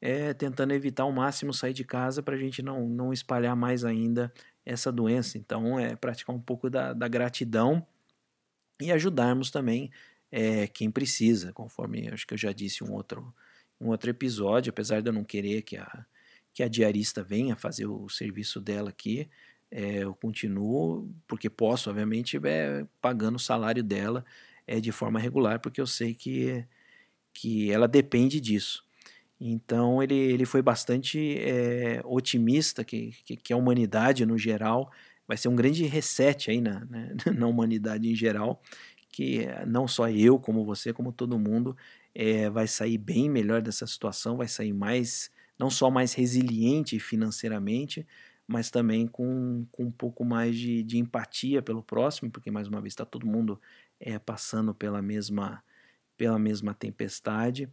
é, 0.00 0.34
tentando 0.34 0.74
evitar 0.74 1.04
ao 1.04 1.12
máximo 1.12 1.54
sair 1.54 1.72
de 1.72 1.84
casa 1.84 2.22
para 2.22 2.34
a 2.34 2.38
gente 2.38 2.60
não, 2.62 2.88
não 2.88 3.12
espalhar 3.12 3.56
mais 3.56 3.84
ainda 3.84 4.32
essa 4.64 4.90
doença. 4.92 5.38
Então, 5.38 5.78
é 5.78 5.96
praticar 5.96 6.34
um 6.34 6.40
pouco 6.40 6.68
da, 6.68 6.92
da 6.92 7.08
gratidão 7.08 7.86
e 8.80 8.90
ajudarmos 8.90 9.50
também 9.50 9.90
é, 10.32 10.66
quem 10.66 10.90
precisa, 10.90 11.52
conforme 11.52 12.08
acho 12.08 12.26
que 12.26 12.32
eu 12.32 12.38
já 12.38 12.52
disse 12.52 12.82
um 12.82 12.90
outro, 12.92 13.32
um 13.78 13.88
outro 13.88 14.08
episódio, 14.08 14.70
apesar 14.70 15.02
de 15.02 15.10
eu 15.10 15.12
não 15.12 15.24
querer 15.24 15.60
que 15.62 15.76
a, 15.76 16.06
que 16.54 16.62
a 16.62 16.68
diarista 16.68 17.22
venha 17.22 17.54
fazer 17.54 17.86
o 17.86 18.08
serviço 18.08 18.58
dela 18.58 18.88
aqui, 18.88 19.28
é, 19.70 19.98
eu 19.98 20.14
continuo, 20.14 21.10
porque 21.26 21.48
posso, 21.50 21.90
obviamente, 21.90 22.38
é, 22.44 22.86
pagando 23.00 23.36
o 23.36 23.40
salário 23.40 23.82
dela 23.82 24.24
é, 24.66 24.80
de 24.80 24.92
forma 24.92 25.20
regular, 25.20 25.60
porque 25.60 25.80
eu 25.80 25.86
sei 25.86 26.14
que, 26.14 26.64
que 27.32 27.70
ela 27.70 27.88
depende 27.88 28.40
disso. 28.40 28.84
Então 29.40 30.02
ele, 30.02 30.14
ele 30.14 30.44
foi 30.44 30.62
bastante 30.62 31.36
é, 31.38 32.00
otimista 32.04 32.84
que, 32.84 33.12
que, 33.24 33.36
que, 33.36 33.52
a 33.52 33.56
humanidade 33.56 34.24
no 34.24 34.38
geral 34.38 34.90
vai 35.26 35.36
ser 35.36 35.48
um 35.48 35.56
grande 35.56 35.84
reset 35.84 36.50
aí 36.50 36.60
na, 36.60 36.84
né, 36.84 37.14
na 37.36 37.46
humanidade 37.46 38.08
em 38.08 38.14
geral 38.14 38.62
que 39.12 39.46
não 39.66 39.86
só 39.86 40.08
eu, 40.08 40.38
como 40.38 40.64
você, 40.64 40.92
como 40.92 41.12
todo 41.12 41.38
mundo, 41.38 41.76
é, 42.14 42.48
vai 42.50 42.66
sair 42.66 42.98
bem 42.98 43.28
melhor 43.30 43.60
dessa 43.62 43.86
situação, 43.86 44.38
vai 44.38 44.48
sair 44.48 44.72
mais, 44.72 45.30
não 45.58 45.70
só 45.70 45.90
mais 45.90 46.14
resiliente 46.14 46.98
financeiramente, 46.98 48.06
mas 48.46 48.70
também 48.70 49.06
com, 49.06 49.66
com 49.70 49.84
um 49.84 49.90
pouco 49.90 50.24
mais 50.24 50.56
de, 50.56 50.82
de 50.82 50.98
empatia 50.98 51.62
pelo 51.62 51.82
próximo, 51.82 52.30
porque 52.30 52.50
mais 52.50 52.66
uma 52.66 52.80
vez 52.80 52.92
está 52.92 53.04
todo 53.04 53.26
mundo 53.26 53.60
é, 54.00 54.18
passando 54.18 54.74
pela 54.74 55.02
mesma, 55.02 55.62
pela 56.16 56.38
mesma 56.38 56.74
tempestade, 56.74 57.68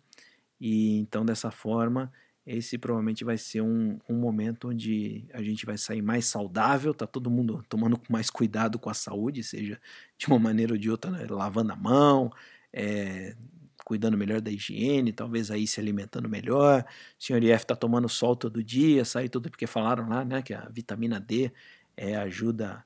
e 0.59 0.99
então 0.99 1.25
dessa 1.25 1.51
forma 1.51 2.11
esse 2.49 2.79
provavelmente 2.79 3.23
vai 3.23 3.37
ser 3.37 3.61
um, 3.61 3.99
um 4.09 4.15
momento 4.15 4.69
onde 4.69 5.23
a 5.31 5.41
gente 5.43 5.67
vai 5.67 5.77
sair 5.77 6.01
mais 6.01 6.25
saudável, 6.25 6.95
tá 6.95 7.05
todo 7.05 7.29
mundo 7.29 7.63
tomando 7.69 8.01
mais 8.09 8.31
cuidado 8.31 8.79
com 8.79 8.89
a 8.89 8.93
saúde, 8.93 9.43
seja 9.43 9.79
de 10.17 10.25
uma 10.25 10.39
maneira 10.39 10.73
ou 10.73 10.77
de 10.79 10.89
outra, 10.89 11.11
né? 11.11 11.27
lavando 11.29 11.71
a 11.73 11.75
mão, 11.75 12.31
é, 12.73 13.35
cuidando 13.85 14.17
melhor 14.17 14.41
da 14.41 14.49
higiene, 14.49 15.13
talvez 15.13 15.51
aí 15.51 15.67
se 15.67 15.79
alimentando 15.79 16.27
melhor. 16.27 16.83
O 17.19 17.23
senhor 17.23 17.43
IF 17.43 17.61
está 17.61 17.75
tomando 17.75 18.09
sol 18.09 18.35
todo 18.35 18.63
dia, 18.63 19.05
sai 19.05 19.29
tudo, 19.29 19.51
porque 19.51 19.67
falaram 19.67 20.09
lá 20.09 20.25
né, 20.25 20.41
que 20.41 20.53
a 20.53 20.67
vitamina 20.69 21.19
D 21.19 21.51
é, 21.95 22.15
ajuda 22.15 22.83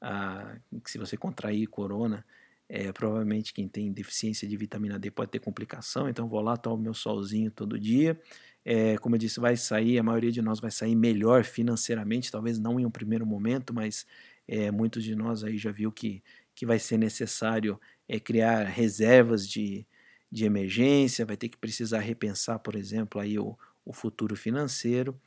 a. 0.00 0.56
que 0.82 0.90
se 0.90 0.98
você 0.98 1.16
contrair 1.16 1.68
corona, 1.68 2.26
é, 2.68 2.90
provavelmente 2.90 3.54
quem 3.54 3.68
tem 3.68 3.92
deficiência 3.92 4.48
de 4.48 4.56
vitamina 4.56 4.98
D 4.98 5.08
pode 5.08 5.30
ter 5.30 5.38
complicação, 5.38 6.08
então 6.08 6.26
vou 6.26 6.40
lá, 6.40 6.56
tomo 6.56 6.82
meu 6.82 6.94
solzinho 6.94 7.52
todo 7.52 7.78
dia 7.78 8.20
é, 8.64 8.96
como 8.98 9.14
eu 9.14 9.18
disse, 9.18 9.38
vai 9.40 9.56
sair, 9.56 9.98
a 9.98 10.02
maioria 10.02 10.32
de 10.32 10.40
nós 10.40 10.58
vai 10.58 10.70
sair 10.70 10.94
melhor 10.96 11.44
financeiramente, 11.44 12.32
talvez 12.32 12.58
não 12.58 12.80
em 12.80 12.86
um 12.86 12.90
primeiro 12.90 13.26
momento, 13.26 13.74
mas 13.74 14.06
é, 14.48 14.70
muitos 14.70 15.04
de 15.04 15.14
nós 15.14 15.44
aí 15.44 15.58
já 15.58 15.70
viu 15.70 15.92
que, 15.92 16.22
que 16.54 16.64
vai 16.64 16.78
ser 16.78 16.96
necessário 16.96 17.78
é, 18.08 18.18
criar 18.18 18.64
reservas 18.64 19.46
de, 19.46 19.86
de 20.30 20.44
emergência, 20.46 21.26
vai 21.26 21.36
ter 21.36 21.48
que 21.48 21.58
precisar 21.58 22.00
repensar, 22.00 22.58
por 22.58 22.74
exemplo, 22.74 23.20
aí 23.20 23.38
o, 23.38 23.56
o 23.84 23.92
futuro 23.92 24.34
financeiro. 24.34 25.18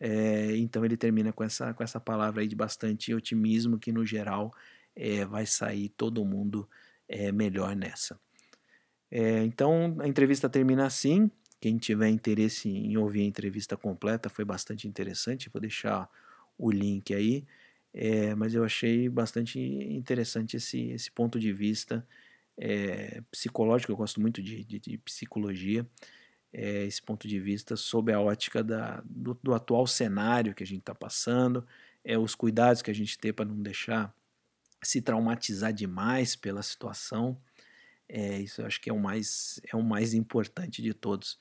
É, 0.00 0.56
então 0.56 0.84
ele 0.84 0.96
termina 0.96 1.32
com 1.32 1.44
essa, 1.44 1.72
com 1.74 1.82
essa 1.82 2.00
palavra 2.00 2.42
aí 2.42 2.48
de 2.48 2.56
bastante 2.56 3.14
otimismo 3.14 3.78
que 3.78 3.92
no 3.92 4.04
geral 4.04 4.52
é, 4.94 5.24
vai 5.24 5.46
sair 5.46 5.88
todo 5.90 6.24
mundo 6.24 6.68
é, 7.08 7.30
melhor 7.30 7.76
nessa. 7.76 8.18
Então 9.44 9.96
a 10.00 10.08
entrevista 10.08 10.48
termina 10.48 10.84
assim. 10.84 11.30
Quem 11.60 11.78
tiver 11.78 12.08
interesse 12.08 12.68
em 12.68 12.96
ouvir 12.96 13.22
a 13.22 13.24
entrevista 13.24 13.76
completa 13.76 14.28
foi 14.28 14.44
bastante 14.44 14.86
interessante. 14.88 15.50
Vou 15.50 15.60
deixar 15.60 16.08
o 16.58 16.70
link 16.70 17.14
aí. 17.14 17.44
É, 17.94 18.34
mas 18.34 18.54
eu 18.54 18.64
achei 18.64 19.08
bastante 19.08 19.58
interessante 19.58 20.56
esse, 20.56 20.90
esse 20.90 21.10
ponto 21.10 21.38
de 21.40 21.52
vista 21.52 22.06
é, 22.58 23.22
psicológico. 23.30 23.92
Eu 23.92 23.96
gosto 23.96 24.20
muito 24.20 24.42
de, 24.42 24.64
de, 24.64 24.78
de 24.80 24.98
psicologia. 24.98 25.86
é, 26.52 26.84
esse 26.84 27.02
ponto 27.02 27.28
de 27.28 27.38
vista 27.38 27.76
sob 27.76 28.12
a 28.12 28.20
ótica 28.20 28.62
da, 28.64 29.02
do, 29.04 29.38
do 29.42 29.54
atual 29.54 29.86
cenário 29.86 30.54
que 30.54 30.62
a 30.62 30.66
gente 30.66 30.80
está 30.80 30.94
passando, 30.94 31.66
é, 32.04 32.18
os 32.18 32.34
cuidados 32.34 32.82
que 32.82 32.90
a 32.90 32.94
gente 32.94 33.18
tem 33.18 33.32
para 33.32 33.44
não 33.44 33.60
deixar 33.62 34.14
se 34.82 35.02
traumatizar 35.02 35.72
demais 35.72 36.36
pela 36.36 36.62
situação. 36.62 37.38
É, 38.08 38.38
isso 38.40 38.62
eu 38.62 38.66
acho 38.66 38.80
que 38.80 38.90
é 38.90 38.92
o 38.92 38.98
mais 39.00 39.60
é 39.72 39.76
o 39.76 39.82
mais 39.82 40.14
importante 40.14 40.82
de 40.82 40.94
todos. 40.94 41.38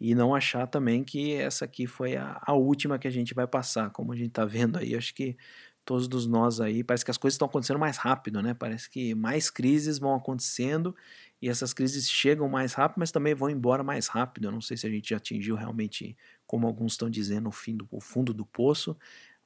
E 0.00 0.14
não 0.14 0.34
achar 0.34 0.66
também 0.66 1.02
que 1.04 1.34
essa 1.34 1.64
aqui 1.64 1.86
foi 1.86 2.16
a, 2.16 2.40
a 2.46 2.54
última 2.54 2.98
que 2.98 3.08
a 3.08 3.10
gente 3.10 3.34
vai 3.34 3.46
passar, 3.46 3.90
como 3.90 4.12
a 4.12 4.16
gente 4.16 4.28
está 4.28 4.44
vendo 4.44 4.78
aí. 4.78 4.94
Acho 4.94 5.14
que 5.14 5.36
todos 5.84 6.26
nós 6.26 6.60
aí, 6.60 6.84
parece 6.84 7.02
que 7.04 7.10
as 7.10 7.16
coisas 7.16 7.34
estão 7.34 7.48
acontecendo 7.48 7.78
mais 7.78 7.96
rápido, 7.96 8.42
né? 8.42 8.52
Parece 8.54 8.90
que 8.90 9.14
mais 9.14 9.48
crises 9.50 9.98
vão 9.98 10.14
acontecendo 10.14 10.94
e 11.40 11.48
essas 11.48 11.72
crises 11.72 12.10
chegam 12.10 12.46
mais 12.48 12.74
rápido, 12.74 12.98
mas 12.98 13.10
também 13.10 13.34
vão 13.34 13.48
embora 13.48 13.82
mais 13.82 14.06
rápido. 14.06 14.48
Eu 14.48 14.52
não 14.52 14.60
sei 14.60 14.76
se 14.76 14.86
a 14.86 14.90
gente 14.90 15.10
já 15.10 15.16
atingiu 15.16 15.56
realmente, 15.56 16.14
como 16.46 16.66
alguns 16.66 16.92
estão 16.92 17.08
dizendo, 17.08 17.48
o, 17.48 17.52
fim 17.52 17.74
do, 17.76 17.88
o 17.90 18.00
fundo 18.02 18.34
do 18.34 18.44
poço, 18.44 18.96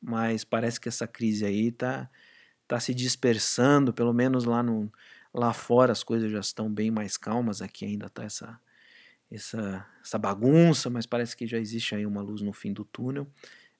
mas 0.00 0.42
parece 0.44 0.80
que 0.80 0.88
essa 0.88 1.06
crise 1.06 1.44
aí 1.44 1.68
está 1.68 2.10
tá 2.66 2.80
se 2.80 2.92
dispersando, 2.92 3.92
pelo 3.92 4.12
menos 4.12 4.44
lá, 4.44 4.62
no, 4.64 4.90
lá 5.32 5.52
fora 5.52 5.92
as 5.92 6.02
coisas 6.02 6.30
já 6.30 6.40
estão 6.40 6.70
bem 6.70 6.90
mais 6.90 7.16
calmas, 7.16 7.62
aqui 7.62 7.84
ainda 7.84 8.06
está 8.06 8.24
essa, 8.24 8.60
essa, 9.30 9.86
essa 10.02 10.18
bagunça, 10.18 10.90
mas 10.90 11.06
parece 11.06 11.36
que 11.36 11.46
já 11.46 11.58
existe 11.58 11.94
aí 11.94 12.06
uma 12.06 12.22
luz 12.22 12.42
no 12.42 12.52
fim 12.52 12.72
do 12.72 12.84
túnel, 12.84 13.26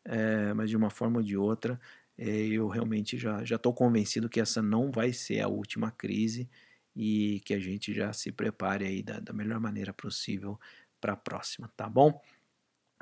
é, 0.04 0.52
mas 0.54 0.70
de 0.70 0.76
uma 0.76 0.90
forma 0.90 1.18
ou 1.18 1.22
de 1.22 1.36
outra, 1.36 1.80
é, 2.18 2.26
eu 2.26 2.68
realmente 2.68 3.18
já 3.18 3.42
estou 3.42 3.72
convencido 3.72 4.28
que 4.28 4.40
essa 4.40 4.62
não 4.62 4.90
vai 4.90 5.12
ser 5.12 5.40
a 5.40 5.48
última 5.48 5.90
crise 5.90 6.48
e 6.94 7.40
que 7.44 7.54
a 7.54 7.60
gente 7.60 7.92
já 7.92 8.12
se 8.12 8.30
prepare 8.30 8.84
aí 8.86 9.02
da, 9.02 9.20
da 9.20 9.32
melhor 9.32 9.60
maneira 9.60 9.92
possível 9.92 10.58
para 11.00 11.14
a 11.14 11.16
próxima, 11.16 11.70
tá 11.76 11.88
bom? 11.88 12.20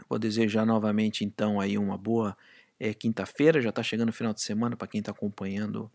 Vou 0.09 0.19
desejar 0.19 0.65
novamente 0.65 1.25
então 1.25 1.61
aí 1.61 1.77
uma 1.77 1.99
boa 1.99 2.37
é 2.79 2.95
quinta-feira, 2.95 3.61
já 3.61 3.69
está 3.69 3.83
chegando 3.83 4.09
o 4.09 4.13
final 4.13 4.33
de 4.33 4.41
semana 4.41 4.75
para 4.75 4.89
quem 4.89 5.01
está 5.01 5.13
acompanhando 5.13 5.91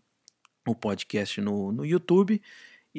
o 0.66 0.74
podcast 0.74 1.40
no, 1.40 1.72
no 1.72 1.84
YouTube. 1.84 2.40